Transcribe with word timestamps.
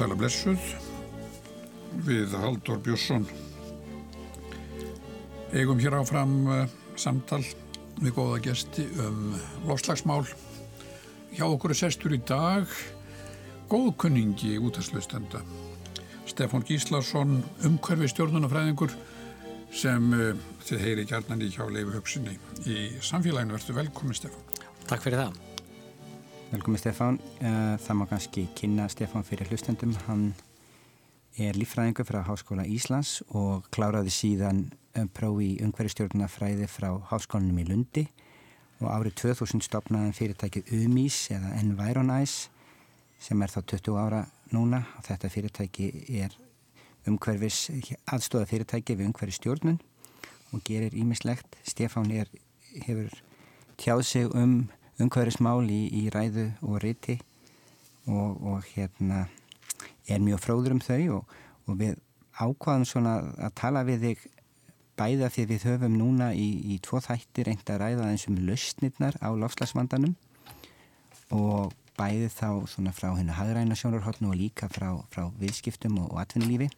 Sæla 0.00 0.16
blessuð 0.16 0.62
við 2.06 2.32
Haldur 2.40 2.78
Björnsson. 2.80 3.26
Eigum 5.52 5.82
hér 5.82 5.98
áfram 5.98 6.32
uh, 6.48 6.62
samtal 6.96 7.42
við 7.98 8.14
góða 8.16 8.38
gesti 8.46 8.86
um 9.04 9.34
lofslagsmál. 9.68 10.22
Hjá 11.34 11.44
okkur 11.50 11.74
er 11.74 11.80
sestur 11.82 12.16
í 12.16 12.20
dag 12.24 12.64
góðkunningi 13.68 14.54
útastlaustenda. 14.64 15.44
Stefán 16.24 16.64
Gíslason, 16.64 17.42
umhverfi 17.68 18.08
stjórnunafræðingur 18.14 18.96
sem 19.68 20.08
uh, 20.16 20.32
þið 20.64 20.84
heyri 20.86 21.06
kjarnan 21.12 21.44
í 21.44 21.52
hjá 21.52 21.66
leifu 21.68 21.98
hugsinni 21.98 22.40
í 22.64 22.88
samfélaginu. 23.04 23.60
Verður 23.60 23.82
velkomin 23.82 24.16
Stefán. 24.16 24.64
Takk 24.88 25.04
fyrir 25.10 25.26
það. 25.26 25.49
Velkomin 26.50 26.80
Stefán. 26.82 27.20
Eh, 27.38 27.76
það 27.78 27.94
má 27.94 28.06
kannski 28.10 28.48
kynna 28.58 28.88
Stefán 28.90 29.22
fyrir 29.22 29.46
hlustendum. 29.46 29.92
Hann 30.08 30.34
er 31.38 31.54
líffræðingur 31.54 32.02
frá 32.08 32.24
Háskóla 32.26 32.64
Íslands 32.66 33.20
og 33.30 33.68
kláraði 33.70 34.10
síðan 34.10 34.64
eh, 34.98 35.06
prófi 35.06 35.52
í 35.52 35.60
umhverfistjórnarfræði 35.62 36.66
frá 36.66 36.88
Háskólanum 37.12 37.60
í 37.62 37.66
Lundi 37.68 38.04
og 38.80 38.90
árið 38.90 39.14
2000 39.22 39.62
stopnaði 39.62 40.16
fyrirtækið 40.18 40.72
UMIS 40.74 41.20
eða 41.36 41.52
Environize 41.60 42.50
sem 43.22 43.46
er 43.46 43.54
þá 43.54 43.60
20 43.76 44.02
ára 44.02 44.24
núna 44.50 44.82
og 44.98 45.06
þetta 45.06 45.30
fyrirtæki 45.30 45.88
er 46.18 46.34
umhverfis 47.06 47.70
aðstóða 48.10 48.50
fyrirtæki 48.50 48.98
við 48.98 49.12
umhverfistjórnun 49.12 49.78
og 50.50 50.66
gerir 50.66 50.98
ímislegt. 50.98 51.46
Stefán 51.62 52.10
er, 52.10 52.26
hefur 52.74 53.14
tjáð 53.78 54.02
sig 54.02 54.34
um 54.34 54.64
umhverfismál 55.04 55.64
í, 55.70 55.80
í 56.02 56.02
ræðu 56.12 56.50
og 56.66 56.80
riti 56.84 57.18
og, 58.06 58.40
og 58.40 58.66
hérna 58.74 59.26
er 60.10 60.22
mjög 60.22 60.42
fróður 60.44 60.76
um 60.76 60.84
þau 60.84 61.20
og, 61.20 61.34
og 61.68 61.80
við 61.80 61.98
ákvaðum 62.40 62.86
svona 62.88 63.16
að 63.38 63.56
tala 63.60 63.84
við 63.86 64.06
þig 64.06 64.28
bæða 65.00 65.30
því 65.32 65.44
við 65.48 65.66
höfum 65.68 65.96
núna 65.96 66.32
í, 66.36 66.48
í 66.74 66.78
tvo 66.84 67.00
þættir 67.04 67.48
reynd 67.48 67.70
að 67.72 67.80
ræða 67.84 68.08
eins 68.10 68.26
um 68.28 68.40
lausnirnar 68.48 69.16
á 69.20 69.28
lofslagsvandanum 69.32 70.16
og 71.36 71.72
bæði 71.96 72.28
þá 72.32 72.48
svona 72.68 72.92
frá 72.96 73.10
hennu 73.14 73.34
hagræna 73.36 73.76
sjónarhóttnu 73.78 74.30
og 74.32 74.38
líka 74.38 74.68
frá, 74.72 74.92
frá 75.12 75.28
viðskiptum 75.40 75.98
og, 76.02 76.12
og 76.14 76.20
atvinnulífi. 76.22 76.70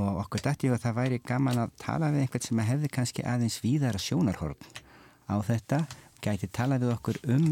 Og 0.00 0.22
okkur 0.22 0.44
dætti 0.46 0.70
að 0.72 0.84
það 0.86 0.98
væri 1.00 1.20
gaman 1.26 1.60
að 1.66 1.74
tala 1.80 2.08
við 2.12 2.24
einhvern 2.24 2.46
sem 2.46 2.62
hefði 2.64 2.90
kannski 2.92 3.26
aðeins 3.28 3.58
víðara 3.64 4.00
sjónarhórn 4.00 4.56
á 5.28 5.36
þetta 5.44 5.82
gæti 6.22 6.48
talað 6.48 6.86
við 6.86 6.94
okkur 6.96 7.20
um 7.34 7.46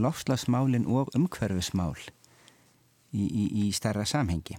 lofslagsmálinn 0.00 0.88
og 0.90 1.12
umhverfismál 1.14 1.96
í, 3.14 3.24
í, 3.24 3.44
í 3.64 3.72
starra 3.76 4.06
samhengi. 4.08 4.56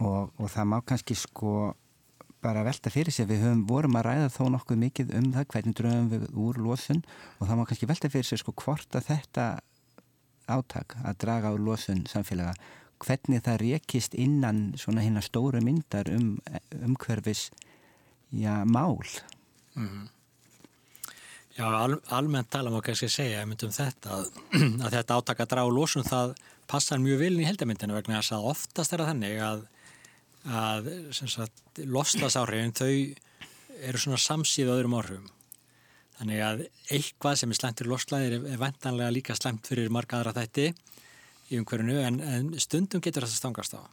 Og, 0.00 0.30
og 0.40 0.48
það 0.48 0.68
má 0.70 0.78
kannski 0.86 1.16
sko 1.18 1.74
bara 2.40 2.64
velta 2.64 2.88
fyrir 2.92 3.12
sig, 3.12 3.28
við 3.28 3.42
höfum 3.44 3.64
vorum 3.68 3.98
að 4.00 4.06
ræða 4.06 4.28
þó 4.32 4.44
nokkuð 4.54 4.78
mikið 4.80 5.10
um 5.18 5.26
það 5.34 5.48
hvernig 5.52 5.76
dröfum 5.76 6.06
við 6.12 6.28
úr 6.40 6.60
losun. 6.64 7.02
Og 7.38 7.48
það 7.48 7.58
má 7.58 7.64
kannski 7.68 7.88
velta 7.90 8.12
fyrir 8.12 8.28
sig 8.28 8.40
sko 8.40 8.54
hvort 8.56 8.96
að 8.96 9.10
þetta 9.10 9.48
átak 10.50 10.96
að 11.04 11.18
draga 11.22 11.52
úr 11.54 11.64
losun 11.68 12.06
samfélaga, 12.10 12.54
hvernig 13.00 13.44
það 13.44 13.60
rekist 13.64 14.16
innan 14.18 14.70
svona 14.80 15.04
hérna 15.04 15.22
stóru 15.24 15.60
myndar 15.64 16.08
um 16.12 16.38
umhverfis 16.80 17.50
já, 18.32 18.64
mál. 18.64 19.04
Mm 19.76 19.88
-hmm. 19.88 20.08
Já, 21.60 21.66
al, 21.76 21.98
almennt 22.16 22.48
tala 22.48 22.70
má 22.72 22.78
kannski 22.80 23.08
segja 23.12 23.42
um 23.44 23.50
þetta 23.52 24.14
að, 24.16 24.28
að 24.84 24.94
þetta 24.94 25.16
átaka 25.18 25.46
drá 25.48 25.60
lósun 25.68 26.06
það 26.06 26.32
passar 26.70 27.02
mjög 27.02 27.20
vilin 27.20 27.42
í 27.42 27.48
heldamindinu 27.48 27.96
vegna 27.98 28.20
þess 28.20 28.32
að 28.36 28.46
oftast 28.54 28.94
er 28.94 29.02
það 29.02 29.10
þannig 29.10 29.42
að, 29.44 29.66
að 30.60 30.88
loslasárhefin 31.96 32.72
þau 32.78 32.94
eru 33.90 34.00
svona 34.00 34.20
samsíð 34.20 34.72
öðrum 34.72 34.96
orðum. 35.00 35.26
Þannig 36.20 36.40
að 36.46 36.62
eitthvað 36.96 37.36
sem 37.42 37.52
er 37.52 37.60
slemt 37.60 37.82
fyrir 37.82 37.92
loslaðir 37.92 38.38
er, 38.38 38.48
vendanlega 38.60 39.16
líka 39.18 39.36
slemt 39.36 39.68
fyrir 39.68 39.92
marga 39.92 40.20
aðra 40.20 40.36
þætti 40.40 40.70
í 41.50 41.60
umhverfinu 41.60 42.00
en, 42.06 42.22
en 42.24 42.50
stundum 42.60 43.04
getur 43.04 43.26
þetta 43.26 43.36
stangast 43.36 43.76
á. 43.76 43.84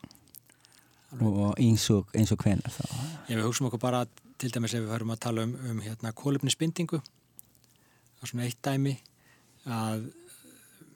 Og 1.19 1.51
eins 1.59 1.89
og, 1.91 2.07
og 2.15 2.41
hvenar 2.43 2.71
þá? 2.71 2.83
Já, 3.27 3.35
við 3.35 3.45
hugsaum 3.47 3.67
okkur 3.71 3.83
bara 3.83 4.05
til 4.39 4.51
dæmis 4.55 4.75
ef 4.75 4.85
við 4.85 4.91
höfum 4.95 5.15
að 5.15 5.23
tala 5.27 5.47
um, 5.47 5.55
um 5.71 5.79
hérna, 5.83 6.15
kólöfnisbindingu 6.15 6.99
það 6.99 7.16
svona 8.25 8.47
eitt 8.47 8.61
dæmi 8.65 8.95
að 9.67 10.07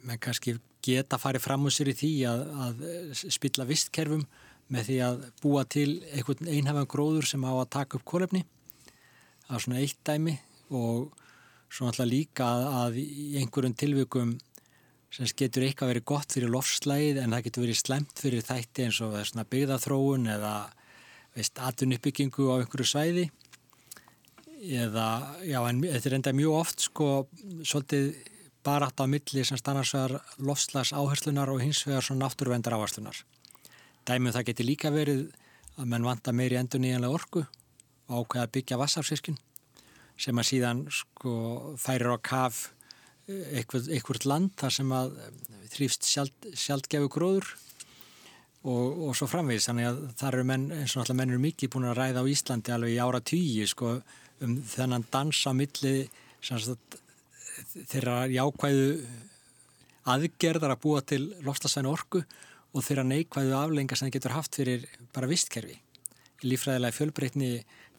menn 0.07 0.21
kannski 0.21 0.55
geta 0.81 1.19
farið 1.21 1.45
fram 1.45 1.67
úr 1.67 1.73
sér 1.75 1.91
í 1.91 1.97
því 1.97 2.11
að, 2.29 2.45
að 2.65 2.85
spilla 3.21 3.67
vistkerfum 3.69 4.23
með 4.71 4.87
því 4.87 4.97
að 5.05 5.25
búa 5.43 5.63
til 5.69 5.89
einhvern 6.15 6.49
einhafan 6.49 6.89
gróður 6.89 7.27
sem 7.27 7.43
á 7.45 7.51
að 7.51 7.71
taka 7.75 7.99
upp 7.99 8.07
kólefni 8.07 8.45
það 9.45 9.57
er 9.57 9.65
svona 9.65 9.81
eitt 9.83 9.99
dæmi 10.07 10.37
og 10.71 11.11
svona 11.71 11.91
alltaf 11.91 12.09
líka 12.09 12.47
að, 12.47 12.63
að 12.81 12.99
í 13.01 13.27
einhverjum 13.41 13.77
tilvikum 13.77 14.33
sem 15.11 15.27
getur 15.37 15.65
eitthvað 15.67 15.91
verið 15.91 16.07
gott 16.07 16.33
fyrir 16.33 16.51
lofslægið 16.53 17.19
en 17.19 17.35
það 17.35 17.45
getur 17.47 17.65
verið 17.65 17.79
slemt 17.81 18.21
fyrir 18.23 18.45
þætti 18.47 18.87
eins 18.87 19.01
og 19.03 19.17
byggðathróun 19.51 20.29
eða 20.37 20.53
veist, 21.35 21.59
atvinnuppbyggingu 21.59 22.47
á 22.47 22.55
einhverju 22.61 22.87
svæði 22.87 23.27
eða, 24.61 25.07
já, 25.47 25.59
en 25.65 25.81
þetta 25.81 26.09
er 26.09 26.17
enda 26.19 26.33
mjög 26.37 26.57
oft 26.59 26.85
sko, 26.85 27.09
svolítið 27.65 28.11
bara 28.65 28.87
átt 28.87 29.01
á 29.01 29.09
milli 29.09 29.43
sem 29.45 29.57
stannarsvegar 29.57 30.19
lofslags 30.45 30.93
áherslunar 30.93 31.49
og 31.49 31.63
hins 31.63 31.81
vegar 31.87 32.05
svona 32.05 32.27
náttúruvendar 32.27 32.75
áherslunar. 32.77 33.23
Dæmið 34.05 34.29
um 34.29 34.35
það 34.37 34.47
geti 34.51 34.67
líka 34.67 34.91
verið 34.93 35.23
að 35.77 35.89
menn 35.89 36.05
vanta 36.05 36.33
meiri 36.35 36.59
endur 36.59 36.81
nýjanlega 36.83 37.15
orku 37.15 37.45
og 38.11 38.21
ákveða 38.21 38.45
að 38.45 38.53
byggja 38.57 38.79
vassafsískin 38.81 39.39
sem 40.21 40.37
að 40.37 40.49
síðan 40.51 40.85
sko 40.93 41.33
færir 41.81 42.13
á 42.13 42.17
kaf 42.21 42.67
einhvert 43.31 44.27
land 44.27 44.53
þar 44.59 44.75
sem 44.75 44.93
að 44.93 45.13
þrýfst 45.71 46.07
sjald, 46.09 46.49
sjaldgefu 46.57 47.09
gróður 47.11 47.47
og, 48.67 49.07
og 49.07 49.13
svo 49.17 49.29
framvegis 49.31 49.69
þannig 49.69 49.87
að 49.89 50.01
þar 50.19 50.37
eru 50.37 50.47
menn 50.51 50.65
eins 50.75 50.93
og 50.93 51.01
náttúrulega 51.01 51.19
menn 51.21 51.33
eru 51.33 51.43
mikið 51.45 51.71
búin 51.73 51.87
að 51.89 51.97
ræða 52.01 52.25
á 52.25 52.31
Íslandi 52.33 52.75
alveg 52.75 52.95
í 52.95 52.99
ára 53.01 53.21
tíu 53.31 53.67
sko 53.69 53.93
um 54.41 54.57
þennan 54.65 55.05
dans 55.13 55.43
á 55.47 55.51
milli 55.53 56.09
þeirra 57.91 58.25
jákvæðu 58.31 58.87
aðgerðar 60.11 60.73
að 60.75 60.81
búa 60.81 61.01
til 61.05 61.21
lofstasvænu 61.45 61.91
orku 61.91 62.23
og 62.71 62.85
þeirra 62.85 63.05
neikvæðu 63.05 63.53
aflengar 63.57 63.99
sem 63.99 64.07
það 64.07 64.15
getur 64.17 64.35
haft 64.35 64.57
fyrir 64.57 64.87
bara 65.13 65.29
vistkerfi. 65.29 65.77
Lífræðilega 66.41 66.97
fjölbreytni, 66.97 67.51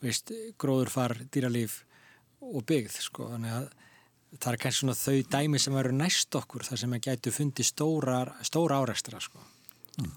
veist, 0.02 0.32
gróðurfar, 0.58 1.14
dýralíf 1.30 1.82
og 2.42 2.64
byggð, 2.66 2.96
sko. 3.04 3.28
Þannig 3.36 3.54
að 3.54 3.68
það 4.32 4.50
er 4.52 4.60
kannski 4.64 4.80
svona 4.80 4.98
þau 4.98 5.18
dæmi 5.36 5.60
sem 5.62 5.78
eru 5.78 5.94
næst 5.94 6.38
okkur 6.40 6.66
þar 6.66 6.82
sem 6.82 6.96
að 6.96 7.06
gætu 7.06 7.34
fundi 7.36 7.66
stóra, 7.66 8.24
stóra 8.42 8.80
árekstra, 8.82 9.20
sko. 9.22 9.44
Mm. 10.00 10.14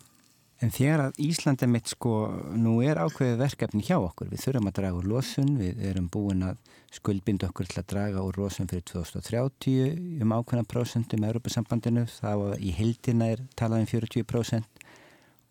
En 0.64 0.72
þegar 0.72 1.02
að 1.10 1.18
Íslanda 1.20 1.68
mitt 1.68 1.90
sko, 1.92 2.14
nú 2.56 2.78
er 2.86 3.00
ákveðið 3.02 3.42
verkefni 3.42 3.84
hjá 3.84 3.98
okkur, 3.98 4.30
við 4.32 4.46
þurfum 4.46 4.70
að 4.70 4.78
draga 4.78 5.00
úr 5.02 5.10
losun, 5.12 5.50
við 5.60 5.82
erum 5.90 6.08
búin 6.12 6.46
að 6.48 6.62
skuldbinda 6.96 7.50
okkur 7.50 7.68
til 7.68 7.82
að 7.82 7.90
draga 7.92 8.24
úr 8.24 8.40
losun 8.40 8.70
fyrir 8.72 8.86
2030 8.88 10.22
um 10.24 10.36
ákveðna 10.38 10.64
prósentum 10.72 11.26
Europasambandinu, 11.28 12.06
það 12.22 12.44
var 12.46 12.64
í 12.64 12.72
heldina 12.78 13.34
er 13.34 13.44
talað 13.60 13.84
um 13.84 13.90
40% 13.92 14.86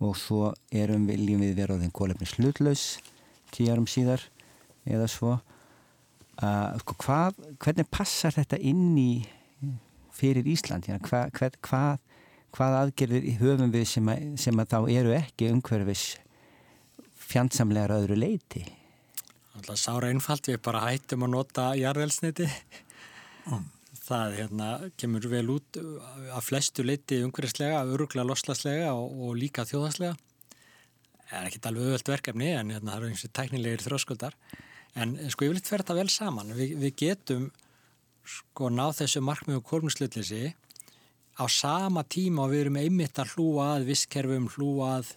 og 0.04 0.16
svo 0.18 0.54
erum 0.72 1.04
viljum 1.10 1.44
við 1.44 1.58
vera 1.60 1.76
á 1.76 1.80
þenn 1.82 1.94
kólefni 1.94 2.28
slutlaus 2.28 2.86
tíu 3.54 3.68
árum 3.70 3.86
síðar 3.88 4.24
eða 4.88 5.06
svo. 5.10 5.36
Uh, 6.34 6.74
sko, 6.82 6.96
hvað, 7.04 7.36
hvernig 7.62 7.86
passar 7.92 8.34
þetta 8.34 8.58
inn 8.58 8.96
í 8.98 9.10
fyrir 10.16 10.48
Ísland? 10.50 10.88
Hvað, 11.04 11.30
hvað, 11.36 11.60
hvað 11.68 12.00
hvað 12.54 12.78
aðgerðir 12.80 13.28
höfum 13.40 13.72
við 13.74 13.86
sem 13.90 14.08
að, 14.10 14.24
sem 14.40 14.62
að 14.62 14.70
þá 14.70 14.78
eru 14.94 15.14
ekki 15.16 15.50
umhverfis 15.50 16.04
fjandsamlegar 17.24 17.94
öðru 17.96 18.18
leiti? 18.20 18.64
Alltaf 19.54 19.78
sára 19.80 20.10
einfalt, 20.10 20.50
við 20.50 20.60
bara 20.66 20.84
hættum 20.88 21.26
að 21.26 21.32
nota 21.34 21.70
jarðelsniti. 21.78 22.48
Mm. 23.48 23.70
Það 24.04 24.36
hérna, 24.36 24.68
kemur 25.00 25.26
vel 25.32 25.46
út 25.54 25.78
að 25.80 26.42
flestu 26.44 26.84
leiti 26.84 27.22
umhverfislega, 27.24 27.84
öruglega 27.88 28.26
loslaslega 28.28 28.92
og, 28.92 29.14
og 29.24 29.38
líka 29.38 29.64
þjóðaslega. 29.68 30.18
Það 31.24 31.38
er 31.38 31.48
ekkit 31.48 31.68
alveg 31.70 31.86
öðvöld 31.88 32.10
verkefni 32.12 32.50
en 32.52 32.74
hérna, 32.74 32.90
það 32.90 32.98
eru 32.98 33.12
eins 33.12 33.24
og 33.24 33.32
tæknilegir 33.38 33.84
þróskuldar. 33.86 34.36
En 35.00 35.14
sko 35.32 35.46
ég 35.46 35.54
vil 35.54 35.62
þetta 35.64 35.96
vel 35.96 36.10
saman. 36.12 36.52
Vi, 36.58 36.68
við 36.78 36.98
getum 37.00 37.48
sko 38.28 38.68
náð 38.72 39.00
þessu 39.00 39.22
markmiðu 39.24 39.64
kólmslutleysi 39.70 40.52
á 41.34 41.44
sama 41.50 42.04
tíma 42.06 42.44
og 42.44 42.52
við 42.52 42.64
erum 42.64 42.78
einmitt 42.78 43.18
að 43.18 43.34
hlúa 43.34 43.70
að 43.76 43.88
visskerfum, 43.90 44.50
hlúa 44.54 44.98
að, 45.00 45.14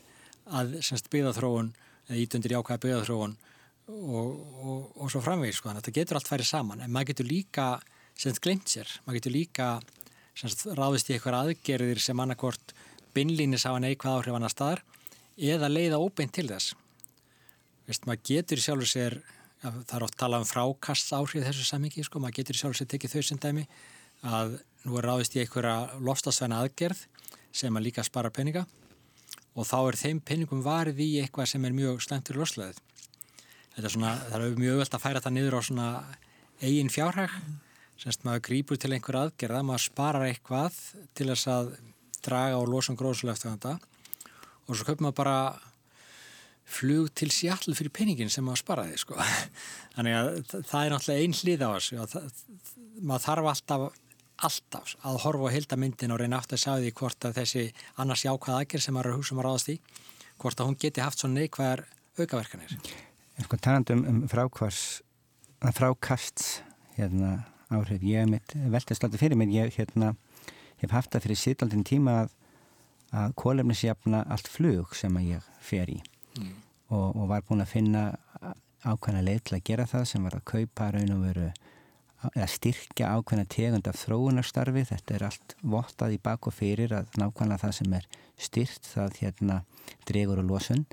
að 0.50 0.78
byggðarþróun 1.14 1.74
eða 2.08 2.22
ítundir 2.24 2.56
jákvæða 2.56 2.84
byggðarþróun 2.86 3.36
og, 3.88 4.32
og, 4.64 4.82
og 4.98 5.12
svo 5.12 5.22
framvegir 5.24 5.56
sko. 5.56 5.76
þetta 5.78 5.96
getur 5.96 6.20
allt 6.20 6.32
færið 6.32 6.50
saman 6.50 6.82
en 6.84 6.92
maður 6.92 7.14
getur 7.14 7.30
líka 7.30 7.68
semst 8.18 8.42
glemt 8.44 8.68
sér, 8.72 8.90
maður 9.06 9.20
getur 9.22 9.36
líka 9.36 9.70
semst 10.38 10.66
ráðist 10.78 11.10
í 11.10 11.16
eitthvað 11.16 11.40
aðgerðir 11.44 12.02
sem 12.02 12.20
annarkort 12.20 12.74
beinlínis 13.16 13.66
á 13.66 13.74
að 13.74 13.84
neikvað 13.86 14.20
áhrif 14.20 14.38
annar 14.38 14.54
staðar 14.54 14.84
eða 15.38 15.70
leiða 15.70 16.02
óbeint 16.02 16.34
til 16.34 16.48
þess. 16.50 16.74
Veist, 17.88 18.08
maður 18.10 18.24
getur 18.28 18.62
sjálfur 18.62 18.90
sér, 18.90 19.16
það 19.62 19.94
er 20.00 20.06
oft 20.08 20.18
talað 20.20 20.44
um 20.44 20.50
frákast 20.50 21.14
áhrif 21.16 21.46
þessu 21.46 21.66
samingi, 21.66 22.04
sko, 22.06 22.20
maður 22.22 22.42
getur 22.42 22.60
sjálfur 22.60 22.82
sér 22.82 22.90
tekið 22.94 23.16
þau 23.16 23.28
sem 23.30 23.42
dæmi 23.42 23.68
að 24.26 24.58
nú 24.88 24.98
er 24.98 25.08
ráðist 25.08 25.36
í 25.36 25.44
einhverja 25.44 26.00
lofstafsvæna 26.00 26.62
aðgerð 26.64 27.04
sem 27.56 27.76
að 27.76 27.88
líka 27.90 28.06
spara 28.06 28.32
peninga 28.34 28.66
og 29.58 29.66
þá 29.66 29.78
er 29.82 30.00
þeim 30.00 30.22
peningum 30.22 30.64
varð 30.66 31.00
í 31.02 31.10
eitthvað 31.22 31.52
sem 31.52 31.66
er 31.66 31.76
mjög 31.76 32.02
slentur 32.06 32.38
losleðið. 32.38 32.80
Þetta 33.76 33.88
er 33.88 33.94
svona, 33.94 34.14
það 34.30 34.46
er 34.46 34.60
mjög 34.62 34.82
öll 34.84 34.90
að 34.90 35.04
færa 35.04 35.22
það 35.24 35.36
niður 35.36 35.58
á 35.58 35.62
svona 35.66 35.88
eigin 36.62 36.94
fjárhæg, 36.94 37.34
semst 38.02 38.26
maður 38.26 38.46
grýpur 38.48 38.80
til 38.82 38.94
einhver 38.94 39.20
aðgerða, 39.24 39.64
maður 39.66 39.86
sparar 39.86 40.28
eitthvað 40.30 40.78
til 41.18 41.30
þess 41.32 41.50
að 41.54 41.72
draga 42.26 42.62
og 42.62 42.70
losa 42.70 42.94
um 42.94 43.00
gróðslega 43.00 43.78
og 44.68 44.76
svo 44.76 44.86
köpum 44.86 45.08
maður 45.08 45.20
bara 45.22 45.38
flug 46.68 47.12
til 47.16 47.30
sjálf 47.32 47.78
fyrir 47.80 47.94
peningin 47.96 48.32
sem 48.32 48.44
maður 48.46 48.64
sparaði 48.64 48.98
sko. 49.00 49.16
þannig 49.96 50.18
að 50.18 50.32
það 50.68 50.82
er 50.82 50.94
náttúrulega 50.94 51.24
einn 51.24 51.38
hlið 51.38 51.64
á 51.64 51.70
þessu 51.78 52.00
maður 53.08 53.26
þarf 53.28 53.50
alltaf 53.54 53.86
alltaf 54.46 54.94
að 55.08 55.20
horfa 55.24 55.50
á 55.50 55.56
heildamyndin 55.56 56.14
og 56.14 56.22
reyna 56.22 56.38
aftur 56.42 56.58
að 56.58 56.64
sjá 56.64 56.74
því 56.78 56.94
hvort 57.00 57.28
að 57.28 57.40
þessi 57.42 57.66
annars 57.98 58.26
jákvæða 58.26 58.62
aðgerð 58.62 58.86
sem 58.86 58.98
maður 58.98 59.12
er 59.12 59.18
húsum 59.18 59.42
að 59.42 59.48
ráðast 59.48 59.72
í 59.74 59.78
hvort 60.38 60.62
að 60.62 60.70
hún 60.70 60.80
geti 60.84 61.04
haft 61.04 61.22
svona 61.24 61.42
neikvæðar 61.42 61.86
aukaverkanir 62.20 62.78
Sko 63.38 63.60
talandum 63.62 64.04
um 64.10 64.22
frákvars 64.30 64.82
frákast 65.78 66.64
hérna, 66.98 67.46
áhrif, 67.74 68.04
ég 68.06 68.30
veltast 68.70 69.04
alltaf 69.04 69.22
fyrir 69.22 69.38
mér, 69.38 69.54
ég 69.54 69.78
hérna, 69.78 70.14
hef 70.82 70.94
haft 70.94 71.14
það 71.14 71.26
fyrir 71.26 71.42
sýtaldin 71.42 71.86
tíma 71.86 72.16
að, 72.24 72.36
að 73.14 73.36
kólefnisjafna 73.42 74.24
allt 74.30 74.50
flug 74.52 74.94
sem 74.98 75.18
að 75.18 75.32
ég 75.34 75.50
fer 75.62 75.90
í 75.90 75.98
mm. 76.38 76.54
og, 76.94 77.08
og 77.16 77.30
var 77.34 77.46
búin 77.48 77.66
að 77.66 77.74
finna 77.74 78.04
ákvæmna 78.86 79.24
leið 79.26 79.42
til 79.48 79.58
að 79.58 79.66
gera 79.70 79.88
það 79.90 80.06
sem 80.12 80.28
var 80.28 80.38
að 80.38 80.46
kaupa 80.54 80.92
raun 80.94 81.16
og 81.16 81.26
veru 81.26 81.48
eða 82.36 82.48
styrkja 82.52 83.12
ákveðna 83.18 83.46
tegund 83.52 83.88
af 83.90 84.00
þróunarstarfi, 84.02 84.84
þetta 84.92 85.16
er 85.16 85.28
allt 85.30 85.56
vottað 85.62 86.18
í 86.18 86.20
bak 86.24 86.50
og 86.50 86.56
fyrir 86.56 86.96
að 86.98 87.14
nákvæmlega 87.22 87.64
það 87.64 87.78
sem 87.80 87.96
er 88.00 88.08
styrt 88.38 88.90
það 88.92 89.22
hérna 89.22 89.62
dregur 90.10 90.42
og 90.44 90.50
losun. 90.52 90.86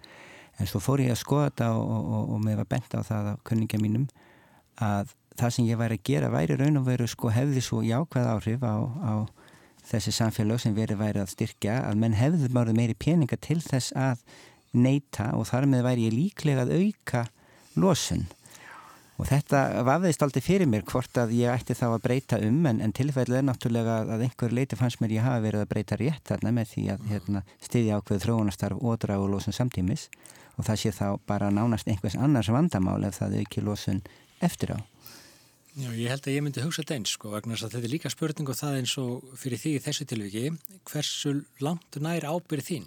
En 0.61 0.71
svo 0.71 0.81
fór 0.83 1.03
ég 1.03 1.15
að 1.15 1.23
skoða 1.23 1.51
þetta 1.51 1.71
og, 1.75 1.85
og, 1.91 2.09
og, 2.17 2.33
og 2.37 2.45
með 2.45 2.61
var 2.63 2.71
bent 2.77 2.95
á 2.95 3.01
það 3.03 3.31
á 3.31 3.35
kunningja 3.47 3.83
mínum 3.83 4.07
að 4.83 5.15
það 5.39 5.55
sem 5.57 5.69
ég 5.69 5.79
væri 5.79 5.99
að 5.99 6.07
gera 6.07 6.31
væri 6.31 6.59
raun 6.59 6.79
og 6.79 6.87
veru 6.87 7.09
sko 7.11 7.31
hefði 7.35 7.63
svo 7.65 7.83
jákvæð 7.87 8.31
áhrif 8.31 8.63
á, 8.63 8.75
á 9.03 9.15
þessi 9.85 10.15
samfélag 10.15 10.63
sem 10.63 10.75
verið 10.77 11.01
væri 11.03 11.23
að 11.23 11.33
styrkja 11.35 11.81
að 11.89 12.01
menn 12.01 12.17
hefði 12.19 12.51
márið 12.55 12.79
meiri 12.79 12.97
peninga 12.99 13.39
til 13.43 13.61
þess 13.63 13.95
að 13.99 14.23
neyta 14.75 15.33
og 15.39 15.49
þar 15.51 15.69
með 15.71 15.87
væri 15.89 16.07
ég 16.09 16.15
líklega 16.15 16.65
að 16.67 16.75
auka 16.79 17.27
losun 17.79 18.27
Og 19.15 19.29
þetta 19.29 19.59
vafðist 19.87 20.23
aldrei 20.27 20.43
fyrir 20.43 20.67
mér 20.67 20.83
hvort 20.89 21.19
að 21.23 21.37
ég 21.37 21.53
ætti 21.53 21.77
þá 21.79 21.85
að 21.93 22.01
breyta 22.03 22.39
um 22.43 22.65
en, 22.67 22.81
en 22.83 22.95
tilfellið 22.95 23.39
er 23.39 23.45
náttúrulega 23.47 23.99
að 24.11 24.25
einhver 24.27 24.55
leiti 24.57 24.79
fannst 24.79 24.99
mér 25.03 25.15
ég 25.15 25.27
hafa 25.27 25.45
verið 25.45 25.63
að 25.63 25.71
breyta 25.71 25.99
rétt 26.01 26.25
þarna 26.31 26.51
með 26.57 26.73
því 26.73 26.87
að 26.95 27.05
hérna, 27.13 27.43
stiðja 27.63 28.01
ákveð 28.01 28.25
þróunastarf 28.25 28.83
og 28.83 28.99
draga 29.05 29.23
og 29.23 29.31
losun 29.37 29.55
samtímis. 29.55 30.09
Og 30.59 30.67
það 30.67 30.81
sé 30.83 30.93
þá 30.95 31.07
bara 31.31 31.53
nánast 31.55 31.87
einhvers 31.91 32.19
annars 32.19 32.51
vandamál 32.51 33.03
ef 33.07 33.21
það 33.21 33.39
auki 33.43 33.63
losun 33.63 34.03
eftir 34.43 34.75
á. 34.75 34.79
Já, 35.75 35.89
ég 35.91 36.11
held 36.11 36.27
að 36.27 36.35
ég 36.35 36.43
myndi 36.47 36.63
hugsa 36.63 36.83
þetta 36.83 36.99
eins 36.99 37.15
sko 37.15 37.31
vegna 37.33 37.55
þess 37.55 37.67
að 37.67 37.73
þetta 37.75 37.89
er 37.89 37.93
líka 37.95 38.11
spurning 38.11 38.51
og 38.51 38.59
það 38.59 38.77
eins 38.79 38.93
og 39.03 39.39
fyrir 39.39 39.59
því 39.59 39.73
í 39.75 39.81
þessu 39.83 40.05
tilviki 40.11 40.45
hversu 40.91 41.33
langt 41.67 41.99
nær 42.03 42.27
ábyrð 42.31 42.69
þín? 42.69 42.85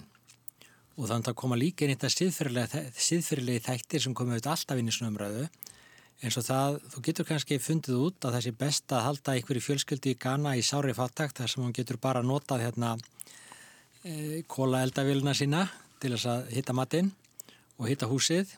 Og 0.96 1.10
þannig 1.10 1.32
að 1.34 1.40
koma 1.42 1.60
líka 1.60 1.84
inn 1.84 1.92
í 1.92 1.98
þetta 2.00 2.62
síðferðilegi 2.96 3.66
þættir 3.68 4.06
sem 4.06 4.16
komið 4.16 4.38
auðvitað 4.38 4.56
alltaf 4.56 4.80
inn 4.80 4.88
í 4.88 4.96
svona 4.96 5.12
umræðu 5.12 5.44
eins 6.24 6.38
og 6.40 6.46
það, 6.48 6.78
þú 6.94 7.02
getur 7.06 7.28
kannski 7.28 7.60
fundið 7.62 8.00
út 8.08 8.26
að 8.26 8.38
þessi 8.38 8.54
best 8.58 8.94
að 8.96 9.04
halda 9.06 9.36
í 9.38 9.44
fjölskyldi 9.46 10.16
í 10.16 10.20
Ghana 10.20 10.56
í 10.58 10.64
sári 10.66 10.96
fattakt 10.98 11.38
þar 11.38 11.52
sem 11.52 11.64
hún 11.64 11.76
getur 11.78 12.00
bara 12.02 12.24
notað 12.26 12.64
hérna 12.66 12.96
e, 14.04 14.42
kóla 14.50 14.82
eldavíluna 14.88 15.36
sína 15.38 15.68
til 16.02 16.16
þess 16.16 16.30
að 16.32 16.50
hitta 16.56 16.74
matinn 16.74 17.12
og 17.78 17.90
hitta 17.92 18.10
húsið 18.10 18.56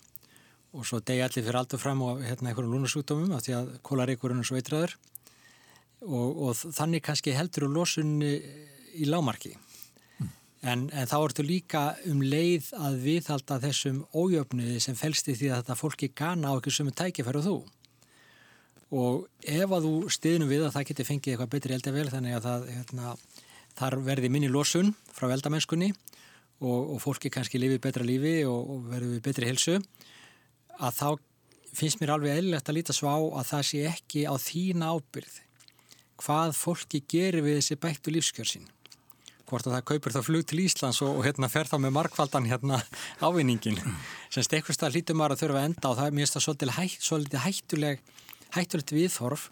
og 0.71 0.85
svo 0.85 1.01
degi 1.01 1.25
allir 1.25 1.43
fyrir 1.43 1.59
aldur 1.59 1.81
fram 1.81 2.03
og 2.05 2.23
hérna 2.23 2.51
einhverjum 2.51 2.77
lúnasúkdómum 2.77 3.35
af 3.35 3.43
því 3.43 3.55
að 3.57 3.71
kólaríkurinn 3.83 4.43
er 4.43 4.47
svo 4.47 4.59
eitraður. 4.59 4.93
Og, 6.05 6.27
og 6.45 6.59
þannig 6.77 7.03
kannski 7.03 7.33
heldur 7.35 7.65
úr 7.67 7.73
losunni 7.81 8.37
í 8.95 9.07
lámarki 9.09 9.57
En, 10.59 10.89
en 10.91 11.07
þá 11.07 11.17
ertu 11.21 11.43
líka 11.45 11.81
um 12.09 12.19
leið 12.19 12.73
að 12.75 12.97
viðhalda 13.05 13.59
þessum 13.63 14.01
ójöfniði 14.11 14.81
sem 14.83 14.97
fælst 14.99 15.29
í 15.31 15.35
því 15.39 15.53
að 15.53 15.61
þetta 15.61 15.77
fólki 15.79 16.09
gana 16.11 16.51
á 16.51 16.57
ekki 16.57 16.73
sumu 16.75 16.91
tækifæru 16.91 17.43
þú. 17.45 17.55
Og 18.99 19.29
ef 19.39 19.71
að 19.71 19.85
þú 19.87 19.93
stiðnum 20.11 20.51
við 20.51 20.65
að 20.65 20.75
það 20.75 20.87
geti 20.89 21.07
fengið 21.07 21.33
eitthvað 21.33 21.53
betri 21.53 21.77
eldavel 21.77 22.09
þannig 22.11 22.35
að 22.35 22.47
það 22.49 22.67
hérna, 22.73 23.15
þar 23.79 23.97
verði 24.09 24.31
minni 24.33 24.51
losun 24.51 24.91
frá 25.13 25.29
eldamennskunni 25.31 25.93
og, 25.93 26.95
og 26.95 27.01
fólki 27.03 27.31
kannski 27.31 27.61
lifið 27.61 27.83
betra 27.85 28.03
lífi 28.03 28.35
og, 28.49 28.73
og 28.73 28.87
verði 28.91 29.19
betri 29.23 29.47
helsu, 29.47 29.77
að 30.79 30.97
þá 30.97 31.09
finnst 31.75 32.01
mér 32.01 32.15
alveg 32.15 32.35
eðlilegt 32.35 32.71
að 32.71 32.79
líta 32.79 32.95
svo 32.95 33.11
á 33.13 33.19
að 33.39 33.47
það 33.51 33.63
sé 33.69 33.85
ekki 33.93 34.25
á 34.27 34.35
þína 34.41 34.91
ábyrð 34.95 35.39
hvað 36.19 36.55
fólki 36.57 37.03
gerir 37.07 37.45
við 37.45 37.59
þessi 37.59 37.79
bættu 37.79 38.13
lífskjörsin 38.13 38.67
hvort 39.49 39.67
að 39.67 39.75
það 39.77 39.85
kaupir 39.91 40.15
þá 40.15 40.21
flug 40.25 40.47
til 40.49 40.61
Íslands 40.63 41.01
og, 41.05 41.19
og 41.19 41.27
hérna 41.27 41.49
fer 41.51 41.69
þá 41.69 41.77
með 41.81 41.95
markvaldan 41.97 42.49
hérna 42.49 42.81
ávinningin 43.25 43.79
sem 44.29 44.45
stekust 44.45 44.85
að 44.85 44.97
hlítum 44.97 45.19
maður 45.19 45.35
að 45.35 45.43
þurfa 45.43 45.61
að 45.61 45.69
enda 45.71 45.91
og 45.91 45.99
það 45.99 46.09
er 46.09 46.17
mjög 46.19 46.33
svolítið, 46.35 46.75
hætt, 46.77 47.05
svolítið 47.09 47.45
hættuleg 47.45 48.03
hættulegt 48.55 48.93
viðþorf 48.95 49.49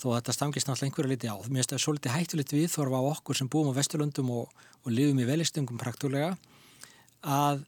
þó 0.00 0.06
að 0.10 0.16
þetta 0.20 0.34
stangist 0.36 0.68
náttúrulega 0.68 0.88
einhverju 0.90 1.10
liti 1.10 1.30
á. 1.30 1.36
Það 1.44 1.82
svolítið 1.82 2.14
hættulegt 2.14 2.54
viðþorf 2.54 2.94
á 2.96 3.00
okkur 3.10 3.38
sem 3.38 3.50
búum 3.50 3.72
á 3.74 3.78
Vesturlundum 3.78 4.30
og, 4.32 4.54
og 4.84 4.94
lifum 4.94 5.20
í 5.20 5.26
velistungum 5.28 5.80
praktúlega 5.80 6.30
að, 7.20 7.64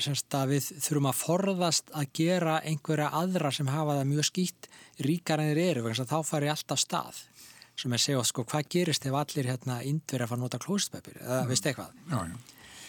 að 0.00 0.52
við 0.54 0.70
þurfum 0.86 1.10
að 1.10 1.20
forðast 1.20 1.92
að 1.92 2.12
gera 2.16 2.58
einhverja 2.64 3.10
aðra 3.20 3.52
sem 3.52 3.68
hafa 3.68 3.98
það 3.98 4.10
mjög 4.12 4.28
skýtt 4.30 4.70
ríkar 5.04 5.42
en 5.42 5.52
þeir 5.52 5.62
eru, 5.66 5.92
þá 5.92 6.18
fari 6.24 6.52
alltaf 6.52 6.80
stað 6.80 7.20
sem 7.76 7.92
er 7.92 8.02
segjað 8.02 8.28
sko 8.30 8.44
hvað 8.48 8.68
gerist 8.72 9.06
ef 9.06 9.16
allir 9.16 9.48
hérna 9.50 9.80
indverið 9.84 10.24
að 10.24 10.30
fara 10.30 10.40
að 10.40 10.44
nota 10.44 10.60
klóstpapir 10.62 11.18
eða 11.20 11.40
mm. 11.42 11.50
veist 11.52 11.66
eitthvað 11.70 11.96
já, 12.10 12.20
já. 12.30 12.36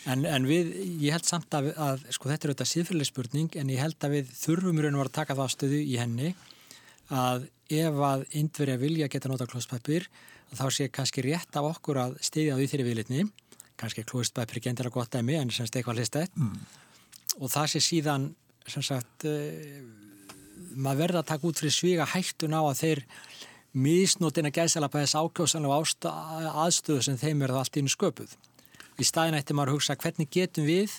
En, 0.08 0.24
en 0.24 0.46
við, 0.48 0.70
ég 1.03 1.12
held 1.12 1.27
samt 1.27 1.56
að, 1.58 1.74
að 1.84 2.06
sko 2.15 2.29
þetta 2.29 2.48
er 2.48 2.51
auðvitað 2.53 2.70
síðfæðileg 2.72 3.10
spurning 3.10 3.58
en 3.60 3.72
ég 3.74 3.82
held 3.84 4.06
að 4.08 4.13
við 4.15 4.29
þurfum 4.39 4.79
raun 4.79 4.96
og 4.96 5.01
var 5.01 5.10
að 5.10 5.17
taka 5.17 5.36
það 5.36 5.51
stöðu 5.51 5.82
í 5.84 5.98
henni 6.00 6.29
að 7.12 7.50
ef 7.75 8.00
að 8.08 8.24
indverið 8.39 8.84
vilja 8.86 9.10
geta 9.12 9.32
nota 9.32 9.48
klóstpapir 9.50 10.08
þá 10.56 10.65
sé 10.72 10.88
kannski 10.94 11.25
rétt 11.25 11.60
af 11.60 11.67
okkur 11.74 12.00
að 12.06 12.15
stiðja 12.24 12.56
því 12.56 12.70
þeirri 12.72 12.88
viðlitni 12.88 13.27
kannski 13.77 14.06
klóstpapir 14.08 14.62
ekki 14.62 14.72
endilega 14.72 14.96
gott 14.96 15.15
að 15.20 15.27
mig 15.27 15.41
en 15.41 15.51
semst 15.51 15.75
eitthvað 15.75 16.00
hlistætt 16.00 16.39
mm. 16.39 16.56
og 17.41 17.51
það 17.51 17.72
sé 17.74 17.84
síðan 17.84 18.29
sem 18.67 18.84
sagt 18.84 19.27
uh, 19.27 19.84
maður 20.75 21.03
verða 21.03 21.24
að 21.24 21.29
taka 21.34 21.50
út 21.50 21.62
fyrir 21.62 21.75
svíga 21.75 22.08
hættun 22.13 22.56
á 22.56 22.62
að 22.63 22.79
þeir 22.82 23.03
misnótin 23.77 24.50
að 24.50 24.62
gæsala 24.62 24.89
på 24.91 25.01
þess 25.01 25.17
ákjósanlega 25.17 26.13
aðstöðu 26.65 27.05
sem 27.05 27.19
þeim 27.19 27.43
er 27.43 27.53
það 27.53 27.62
allt 27.63 27.79
inn 27.81 27.91
sköpuð. 27.91 28.34
Í 28.98 29.05
staðin 29.05 29.38
ætti 29.38 29.53
maður 29.53 29.75
að 29.75 29.77
hugsa 29.77 29.98
hvernig 30.01 30.29
getum 30.34 30.65
við 30.65 30.96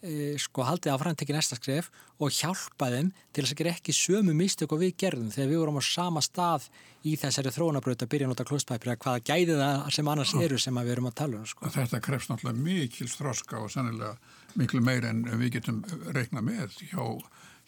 e, 0.00 0.36
sko 0.40 0.64
haldið 0.64 0.94
á 0.96 1.00
framtekki 1.02 1.34
næsta 1.36 1.58
skref 1.58 1.90
og 2.22 2.32
hjálpa 2.34 2.88
þeim 2.94 3.10
til 3.32 3.44
þess 3.44 3.54
að 3.54 3.60
gera 3.60 3.74
ekki 3.74 3.94
sömu 3.96 4.34
mistök 4.36 4.72
og 4.74 4.82
við 4.82 4.94
gerðum 5.02 5.32
þegar 5.34 5.50
við 5.52 5.60
vorum 5.62 5.80
á 5.80 5.84
sama 5.84 6.22
stað 6.24 6.68
í 7.06 7.14
þessari 7.20 7.52
þrónabröð 7.54 8.06
að 8.06 8.12
byrja 8.14 8.28
að 8.28 8.32
nota 8.32 8.48
klostpæpir 8.48 8.94
að 8.94 9.00
hvaða 9.04 9.24
gæði 9.28 9.58
það 9.60 9.92
sem 9.98 10.10
annars 10.14 10.34
eru 10.38 10.60
sem 10.62 10.80
við 10.80 10.94
erum 10.96 11.10
að 11.10 11.18
tala 11.20 11.40
um. 11.42 11.46
Sko. 11.52 11.72
Þetta 11.76 12.02
krefst 12.08 12.32
náttúrulega 12.32 12.64
mikil 12.64 13.08
stróska 13.12 13.60
og 13.60 13.70
sannilega 13.74 14.16
miklu 14.58 14.82
meir 14.84 15.06
en 15.08 15.24
við 15.38 15.58
getum 15.58 15.82
reikna 16.16 16.42
með 16.42 16.80
hjá, 16.88 17.04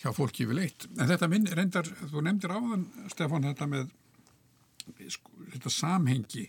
hjá 0.01 0.11
fólki 0.17 0.49
við 0.49 0.63
leitt. 0.63 0.89
En 0.97 1.11
þetta 1.11 1.29
minn, 1.31 1.49
reyndar, 1.55 1.89
þú 2.11 2.25
nefndir 2.27 2.57
áðan 2.57 2.87
Stefan 3.13 3.47
þetta 3.51 3.69
með 3.71 3.91
þetta 4.97 5.73
samhengi 5.75 6.47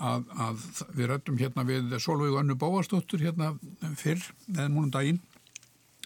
að, 0.00 0.24
að 0.40 0.66
við 0.96 1.10
rættum 1.10 1.38
hérna 1.40 1.66
við 1.68 1.94
Solveig 2.00 2.38
Önnu 2.40 2.56
Báastóttur 2.60 3.22
hérna 3.22 3.52
fyrr 3.98 4.22
eða 4.54 4.70
múnum 4.72 4.92
daginn 4.94 5.20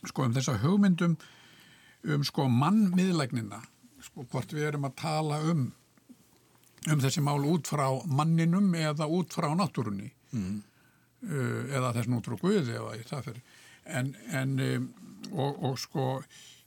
sko 0.06 0.26
um 0.26 0.34
þessa 0.36 0.58
hugmyndum 0.62 1.16
um 2.06 2.24
sko 2.26 2.46
mannmiðlegnina 2.50 3.62
sko 4.02 4.26
hvort 4.30 4.54
við 4.54 4.70
erum 4.70 4.88
að 4.88 4.98
tala 5.02 5.40
um 5.50 5.68
um 6.86 7.02
þessi 7.02 7.22
mál 7.24 7.42
út 7.46 7.68
frá 7.70 7.86
manninum 8.06 8.74
eða 8.78 9.08
út 9.10 9.34
frá 9.34 9.48
náttúrunni 9.58 10.10
mm. 10.32 10.58
eða 11.74 11.94
þessum 11.96 12.18
út 12.20 12.28
frá 12.28 12.38
Guði 12.42 12.76
eða 12.78 12.92
í 12.98 13.06
það 13.08 13.30
fyrir 13.30 13.42
en, 13.86 14.12
en 14.34 14.54
um, 14.66 14.86
og, 15.32 15.64
og 15.70 15.80
sko 15.80 16.06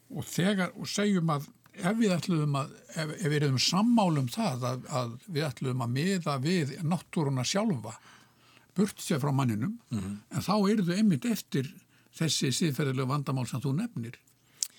og 0.09 0.25
þegar 0.25 0.73
og 0.75 0.89
segjum 0.89 1.31
að 1.35 1.47
ef 1.79 1.97
við 1.99 2.13
ætlum 2.15 2.55
að, 2.59 2.71
ef, 2.93 3.11
ef 3.19 3.27
við 3.27 3.41
erum 3.41 3.59
sammálum 3.63 4.29
það 4.31 4.65
að, 4.69 4.87
að 5.01 5.11
við 5.27 5.45
ætlum 5.47 5.83
að 5.85 5.93
miða 5.97 6.37
við 6.43 6.73
náttúruna 6.83 7.45
sjálfa 7.47 7.95
burt 8.77 9.03
sér 9.03 9.21
frá 9.21 9.31
manninum 9.35 9.77
en 10.31 10.45
þá 10.45 10.55
eru 10.71 10.85
þau 10.87 10.95
einmitt 10.95 11.27
eftir 11.27 11.69
þessi 12.15 12.51
síðferðilegu 12.55 13.09
vandamál 13.09 13.47
sem 13.49 13.61
þú 13.63 13.75
nefnir 13.79 14.19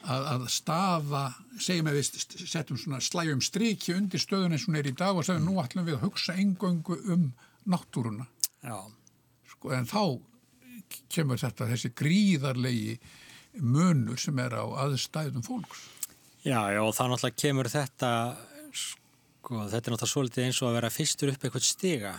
að, 0.05 0.27
að 0.35 0.47
staða, 0.53 1.23
segjum 1.61 1.91
að 1.91 1.99
við 1.99 2.25
setjum 2.49 2.81
svona 2.81 3.03
slæjum 3.05 3.43
striki 3.45 3.95
undir 3.97 4.23
stöðun 4.23 4.57
eins 4.57 4.65
og 4.65 4.73
hún 4.73 4.81
er 4.81 4.91
í 4.91 4.97
dag 4.97 5.17
og 5.17 5.27
segjum 5.27 5.49
nú 5.49 5.61
ætlum 5.63 5.87
við 5.89 5.99
að 5.99 6.07
hugsa 6.07 6.37
engöngu 6.41 6.97
um 7.13 7.31
náttúruna. 7.71 8.27
Sko, 9.51 9.75
en 9.77 9.89
þá 9.89 10.03
kemur 11.13 11.41
þetta 11.41 11.69
þessi 11.71 11.93
gríðarlegi 11.97 12.97
munur 13.61 14.21
sem 14.21 14.39
er 14.41 14.57
á 14.57 14.65
aðstæðum 14.87 15.45
fólks 15.45 15.85
já, 16.45 16.61
já 16.75 16.81
og 16.83 16.95
þá 16.97 17.03
náttúrulega 17.11 17.41
kemur 17.43 17.71
þetta 17.71 18.11
sko, 18.73 19.65
þetta 19.67 19.81
er 19.81 19.95
náttúrulega 19.95 20.13
svolítið 20.15 20.47
eins 20.47 20.61
og 20.63 20.71
að 20.71 20.79
vera 20.79 20.93
fyrstur 20.95 21.33
upp 21.33 21.45
eitthvað 21.45 21.67
stiga. 21.67 22.15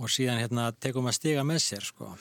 Og 0.00 0.08
síðan 0.08 0.40
hérna 0.40 0.70
tekum 0.72 1.10
að 1.10 1.18
stiga 1.18 1.44
með 1.44 1.60
sér 1.66 1.84
sko. 1.84 2.14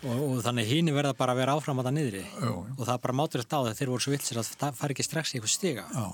Og, 0.00 0.16
og 0.16 0.38
þannig 0.42 0.70
hínu 0.70 0.94
verða 0.96 1.12
bara 1.18 1.34
að 1.34 1.42
vera 1.42 1.54
áfram 1.58 1.80
að 1.82 1.90
það 1.90 1.96
niðri. 1.98 2.22
Já, 2.24 2.46
já. 2.48 2.74
og 2.76 2.84
það 2.84 2.94
er 2.94 3.02
bara 3.04 3.16
máturlegt 3.20 3.52
á 3.54 3.60
það 3.60 3.74
þeir 3.80 3.92
voru 3.92 4.04
svo 4.04 4.14
vilsir 4.14 4.40
að 4.40 4.52
það 4.62 4.78
fari 4.80 4.96
ekki 4.96 5.06
strax 5.06 5.32
í 5.32 5.38
eitthvað 5.38 5.52
stiga. 5.54 5.84
Já, 5.92 6.06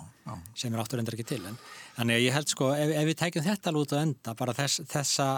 sem 0.59 0.75
er 0.75 0.83
áttur 0.83 1.03
endur 1.03 1.17
ekki 1.17 1.29
til 1.31 1.43
en, 1.47 1.61
þannig 1.97 2.19
að 2.19 2.25
ég 2.27 2.35
held 2.35 2.51
sko 2.51 2.73
ef, 2.75 2.91
ef 2.99 3.07
við 3.07 3.19
tækjum 3.21 3.47
þetta 3.47 3.71
alveg 3.71 3.87
út 3.87 3.95
á 3.95 3.99
enda 4.03 4.35
bara 4.41 4.57
þess, 4.57 4.83
þessa 4.91 5.29